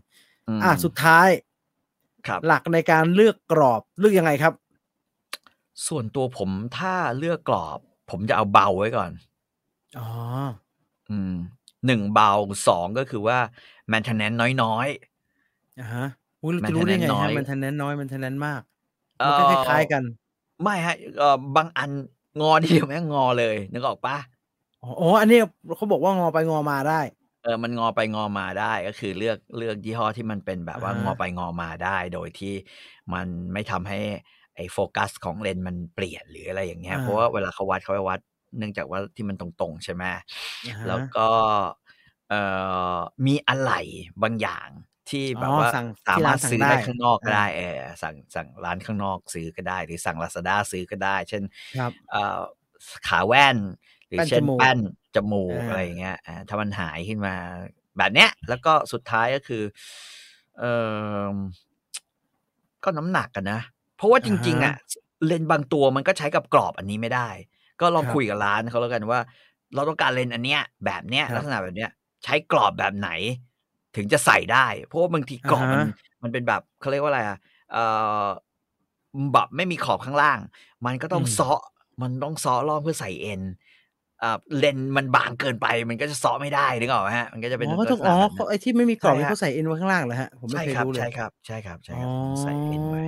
[0.59, 1.29] มอะสุดท้าย
[2.27, 4.53] ครับหลักในการเลือกกรอบเลือกยังไงครับ
[5.87, 7.79] ส่วนตัวผมถ้าเลือกกรอบ
[8.11, 9.11] ผมจะเอาเบาไว้ก่อน
[9.99, 10.09] อ๋อ
[11.11, 11.35] อืม
[11.87, 12.31] หนึ่งเบา
[12.69, 13.39] สองก็คือว่า
[13.93, 14.89] maintenance น้อย
[15.81, 16.07] อ่าฮะ
[16.43, 20.03] อุ้ยเราจะรู้ได้ไง Maintenance น้อฮะยมันทันแนนน้อยมันทันแนนมากๆมันก็เอ่คอล้ายๆกัน
[20.63, 21.91] ไม่ฮะเอ่อบางอัน
[22.41, 24.17] งอทีเดียวแม่งงอเลยนึกออกปะ
[24.83, 25.39] อ๋ออ๋ออันนี้
[25.77, 27.01] เขาบอกว่างอไปงอมาได้
[27.43, 32.55] เออมันงอไปงอมาได้ก็คือเลือกเลือกยี่ห้อที่มันเป็นแบบว่าอ่าฮะงอไปงอมาได้ โดยที่
[33.13, 33.99] มันไม่ทำให้
[34.57, 38.21] ไอ้โฟกัสของเลนส์มันเปลี่ยนหรืออะไรอย่างเงี้ยอ่าเพราะว่าเวลาเขาวัดเขาไปวัด
[38.59, 40.05] เนื่องจากว่าที่มันตรงๆใช่ไหม
[40.67, 41.29] อ่าฮะแล้วก็
[42.29, 42.41] เอ่
[42.95, 43.81] อมีอะไหล่
[44.23, 44.69] บางอย่าง
[45.11, 51.43] ที่แบบอ๋อว่าสั่งสาที่มาร้ารนถสั่งซื้อได้ได้ข้างนอกก็อ่าได้เออสั่งสั่งร้านข้างนอกซื้อก็ได้ หรือสั่งลาซาด้าซื้อก็ได้ เช่น
[51.77, 52.41] ครับเอ่อ
[53.09, 53.57] ขาแว่น
[54.09, 54.79] หรือแป้นเช่นจมูกแป้น
[55.15, 57.35] จมูกอ่าอะไรอย่างเงี้ยอ่าถ้ามันหายขึ้นมา
[57.99, 59.63] แบบเนี้ย แล้วก็สุดท้ายก็คือ
[60.59, 60.65] เอ
[61.25, 61.29] อ
[62.85, 63.61] ก็น้ำหนักกันนะ
[63.97, 64.75] เพราะว่าจริง ๆ อะ
[65.27, 67.29] เลนส์บางตัวมันก็ใช้กับกรอบอันนี้ไม่ได้
[67.81, 69.21] ก็ลองครับคุยกับร้านเขาแล้วกันว่า
[69.75, 71.91] เราต้องการเลนส์อันเนี้ย แบบเนี้ยครับลักษณะแบบเนี้ย
[72.25, 73.11] ใช้กรอบแบบไหน
[73.99, 75.93] ถึงจะใส่ได้ เพราะว่าบางทีกรอบมันอ่าฮะ
[76.23, 77.39] มันเป็นแบบเขาเรียกว่าอะไรอะ
[77.73, 77.85] เอ่
[78.23, 78.27] อ
[79.33, 80.39] แบบไม่มีขอบข้างล่าง
[80.87, 81.61] มันก็ต้องอืมเซาะ
[82.03, 83.43] มันต้องเซาะรอบเพื่อใส่เอ็น
[84.23, 92.11] อ่าเลนส์มันบางเกินไปมันก็จะเซาะไม่ได้นึกออกไหมฮะมันก็จะเป็นอ๋อลัเขากต้องษณะอ๋อแบบเขานั้นไอ้ที่ไม่มีกรอบใช่นี่ฮะเขาใส่เอ็นไว้ข้างล่างเหรอฮะผมไม่ใช่เคยครับรู้เลยใช่ครับใช่ครับใช่อ๋คอรับ
[92.43, 93.03] ใส่เอ็นไว้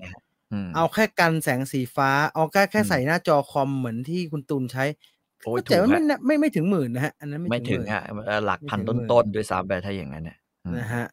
[0.00, 0.20] นะฮะ
[0.52, 4.84] อืมเอาแค่กันแสงสีฟ้าเอาแค่แค่อืมใส่หน้าจอคอมเหมือนที่คุณตูนใช้
[5.44, 11.06] โอ้ยเข้าใจว่าถูกไม่ฮะน่าไม่ไม่ถึงหมื่นนะฮะอันนั้นไม่ไม่ถึถึงงหมื่นอะเอ่อหลักไม่พันถึงหมื่นต้นๆด้วยซ้ำไปถ้าอย่างนั้นเนี่ยอืมนะฮะ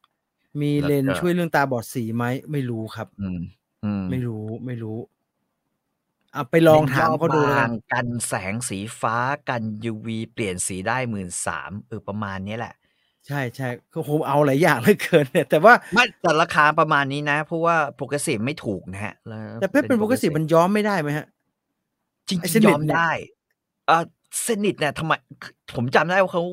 [0.62, 3.41] มีแล้วเลนส์ก็ช่วยเรื่องตาบอดสีไหมไม่รู้ครับ อืม
[3.84, 4.98] อืมไม่รู้ไม่รู้
[6.36, 9.16] อะไปลองถามเขาดูแล้วกันบงกันแสงสีฟ้า
[9.49, 12.74] กัน UV เปลี่ยนสีได้หมื่นสามเออประมาณนี้แหละ
[13.28, 21.26] ใช่ใช่ก็คงเอาหลายอย่างเหลือเกินเนี่ยแต่ว่าไม่แต่ราคาประมาณนี้นะ เพราะว่าโปรเกรสซีฟไม่ถูกนะฮะแล้วแต่เพชรเป็นปกติมันย้อมไม่ได้ไหมฮะ
[22.28, 23.12] จริงไอ้ๆสนิยทอมเนี่ยได้
[23.90, 24.03] อ่า
[24.40, 25.14] เซนิตเนี่ยทำไม
[25.76, 26.44] ผมจำได้ว่าเขา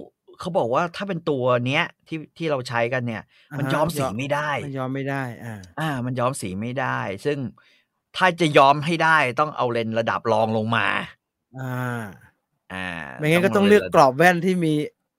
[0.41, 3.23] เขาบอกว่าถ้าเป็นตัวเนี้ยที่ที่เราใช้กันเนี่ย
[3.59, 7.39] มันาฮะย้อมสีไม่ได้ มันย้อมไม่ได้ อ่า อ่า มันย้อมสีไม่ได้ ซึ่ง
[8.17, 10.87] ถ้าจะย้อมให้ได้ต้องเอาเลนส์ระดับรองลงมา
[11.55, 11.63] อ่า
[12.73, 12.77] อ่า
[13.17, 14.73] ไม่งั้นก็ต้องเลือกกรอบแว่นที่มี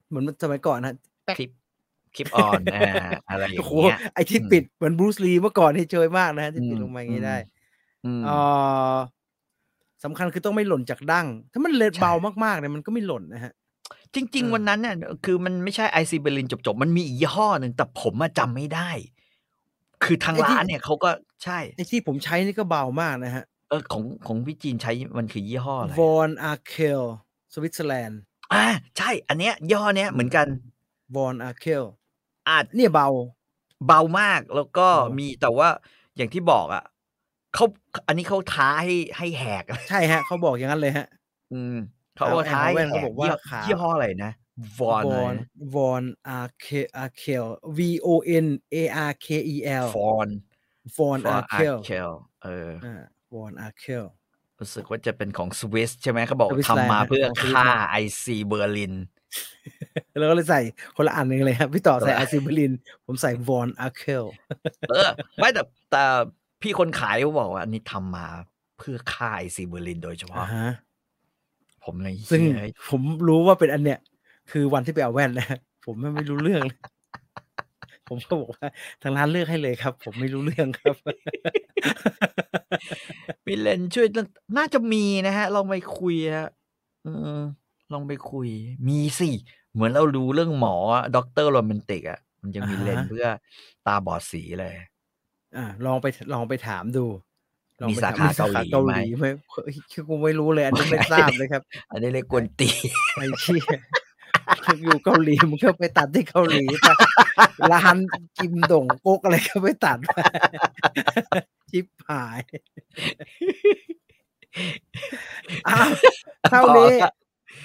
[0.07, 0.93] เหมือนสมัยก่อนนะ
[1.35, 1.49] คลิป
[2.15, 2.81] คลิปออนอ่า
[3.29, 7.37] อะไรอย่าโอ้งโหเงี้ย ไอที่อืมปิดเหมือนบรูซลีเมื่อก่อนที่เชยมากนะฮะที่ปิดอืมลงมาอย่างนี้ได้
[8.03, 8.29] อืม เออ
[10.03, 12.13] สำคัญคือต้องไม่หล่นจากดั้ง ถ้ามันเลนใช่เบา
[12.43, 13.53] มากๆเนี่ยมันก็ไม่หล่นนะฮะ
[14.13, 14.95] จริงเออๆวันนั้นเนี่ย
[15.25, 18.89] คือมันไม่ใช่ไอซีเบลินจบๆ มันมีอีกยี่ห้อหนึ่งแต่ผมอะจำไม่ได้
[20.03, 21.09] คือทางร้านเนี่ยเขาก็
[21.43, 27.03] ใช่ไอที่ผมใช้นี่ก็เบามากนะฮะ เออของของพี่จีนใช้มันคือยี่ห้ออะไรวอนอาร์เคล
[27.53, 28.19] สวิตเซอร์แลนด์
[28.53, 28.65] อ่า
[28.97, 30.47] ใช่ อันเนี้ยยี่ห้อเนี้ยเหมือนกัน
[31.15, 31.83] วอนอาร์เคล
[32.49, 33.07] อาจเนี่ยเบา
[33.87, 35.67] เบามากแล้วก็เบามีมีแต่ว่า
[36.17, 36.83] อย่างที่บอกอะ
[37.55, 37.65] เขา
[38.07, 41.07] อันนี้เขาท้าให้ให้แหกใช่ฮะเขาบอกอย่างนั้นเลยฮะ
[41.53, 41.77] อืม
[42.15, 44.31] เขาถามเอาท้าให้แอนแหเขากบอกว่ายี่ห้อขายี่ห้ออะไรนะ
[44.79, 45.35] วอนวอน
[45.75, 46.67] วอนอาร์เค
[46.97, 47.45] อาร์เคล
[47.77, 48.07] V O
[48.45, 48.75] N A
[49.09, 49.55] R K E
[49.85, 50.27] L ฟอน
[50.97, 52.11] วอนฟออานร์อาเคลร์เคล
[52.43, 53.03] เอออ่า
[53.35, 54.05] วอนอาร์เคล
[54.59, 58.93] รู้สึกว่าจะเป็นของสวิสใช่ไหมเขาบอกสวิตเซอร์แลนด์ทำมาฮะเพื่อของสวิสฆ่านะไอซีเบอร์ลิน
[60.19, 60.61] แล้วก็เลยใส่
[60.95, 62.71] คนละอันหนึ่งเลยครับ พี่ต่อใส่คนละอาซิบิลิน
[63.05, 64.25] ผมใส่วอนอาร์เคล
[64.89, 66.03] เออไม่แต่แต่
[66.61, 68.27] พี่คนขายเขาบอกว่าอันนี้ทำมา
[68.77, 70.69] เพื่อฆ่าไอซีเบอร์ลินโดยเฉพาะฮะ
[71.85, 73.99] ผมเลยซึ่งเฮ้ยผมรู้ว่าเป็นอันเนี้ย
[74.51, 75.47] คือวันที่ไปเอาแว่นนะ
[75.85, 76.79] ผมไม่ไม่รู้เรื่องเลย
[78.07, 78.67] ผมก็บอกว่า
[79.01, 80.95] ทางร้านเลือกให้เลยครับ ผมไม่รู้เรื่องครับ
[83.45, 84.27] พี่เลนช่วยเรื่อง
[84.57, 86.49] น่าจะมีนะฮะลองไปคุยฮะ
[87.05, 87.39] อืม
[87.93, 88.47] ลองไปคุย
[88.87, 89.29] มีสิ
[89.73, 90.75] เหมือนเราดูเรื่องหมอ
[91.15, 93.27] ด็อกเตอร์โรแมนติกอะมันจะมีอ่าฮะเลนส์เพื่อ
[93.87, 94.75] ตาบอดสีเลย
[95.57, 97.05] อ่าลองไปลองไปถามดู
[97.81, 99.75] ลองมีไปสาถขามีเกาหลีเกาหลีไหมไหมเฮ้ย
[100.07, 101.61] กูไม่รู้เลย อันนี้ไม่ทราบเลยครับ
[101.91, 102.69] อันนี้เรียกกวนตี
[103.15, 103.77] ไอ้เชี่ย
[104.83, 106.87] อยู่เกาหลีมึงก็ไปตัดที่เกาหลีไป
[107.71, 107.97] ร้าน
[108.37, 110.11] กิมด่งก๊กอะไรก็ไปตัดไป
[111.71, 112.39] ชิบหาย
[115.67, 115.89] อ้าว
[116.49, 116.93] เท่านี้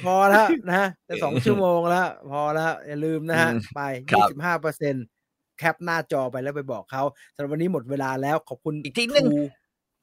[0.05, 3.81] พอแล้วนะจะสองชั่วโมงแล้ว พอแล้วอย่าลืมนะฮะอืมไป
[4.11, 4.95] ครัยี่บสิบห้าเปอร์เซ็น
[5.59, 7.03] แคปหน้าจอไปแล้วไปบอกเขา
[7.35, 9.43] สำหรับวันนี้หมดเวลาแล้วขอบคุณอีกทีหนึ่งครู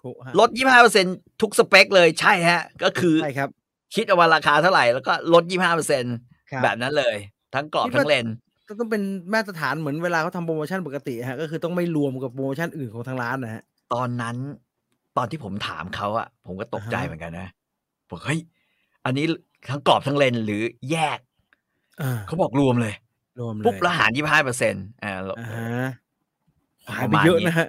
[0.01, 0.49] ครูฮะลด
[0.95, 3.49] 25%ทุกสเปคเลยใช่ฮะ ก็คือใช่ครับ
[3.95, 7.15] คิดเอาว่าราคาเท่าไหร่แล้วก็ลด 25%ครับแบบนั้นเลย
[7.53, 8.35] ทั้งกรอบคิดว่าทั้งเลนส์
[8.67, 9.01] ก็ต้องเป็น
[9.33, 13.63] มาตรฐานเหมือนเวลาเขาทำโปรโมชั่นปกติฮะก็คือต้องไม่รวมกับโปรโมชั่นอื่นของทางร้านนะฮะ
[13.93, 14.35] ตอนนั้น
[15.17, 17.47] ตอนที่ผมถามเขาอะผมก็ตกใจอ่าฮะเหมือนกันนะ
[18.09, 18.39] บอกเฮ้ย
[19.05, 19.25] อันนี้
[19.69, 20.61] ทั้งกรอบทั้งเลนส์หรือ
[20.91, 21.19] แยก
[22.01, 22.93] อ่าเขาบอกรวมเลย
[23.39, 25.13] รวมเลยปุ๊บแล้วหารยี่ห้าเปอร์เซ็นต์อ่า
[26.95, 27.67] หายไปเยอะนะฮะ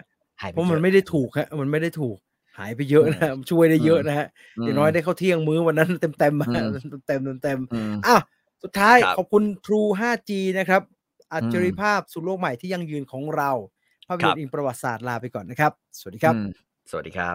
[0.53, 2.17] เพราะมันไม่ได้ถูกฮะมันไม่ได้ถูก
[2.59, 4.27] หายไปเยอะนะช่วยได้เยอะนะฮะ
[4.63, 6.67] อย่างน้อยได้เข้าเที่ยงมื้อวันนั้นเต็มเต็มมาเต็ม
[7.07, 7.59] เต็มเต็ม
[8.07, 8.17] อะ
[8.63, 10.83] สุดท้ายขอบคุณ True 5G นะครับ
[11.33, 13.51] อัจฉริภาพสู่โลกใหม่ที่ยั่งยืนของเรา
[14.07, 16.35] ภาพยนตร์อิงประวัติศาสตร์ลาไปก่อนนะครับ สวัสดีครับ
[16.91, 17.31] สวัสดีครั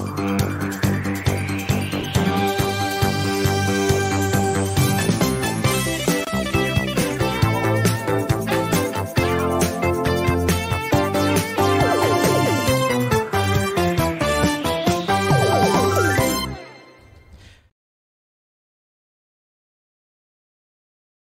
[0.00, 0.03] บ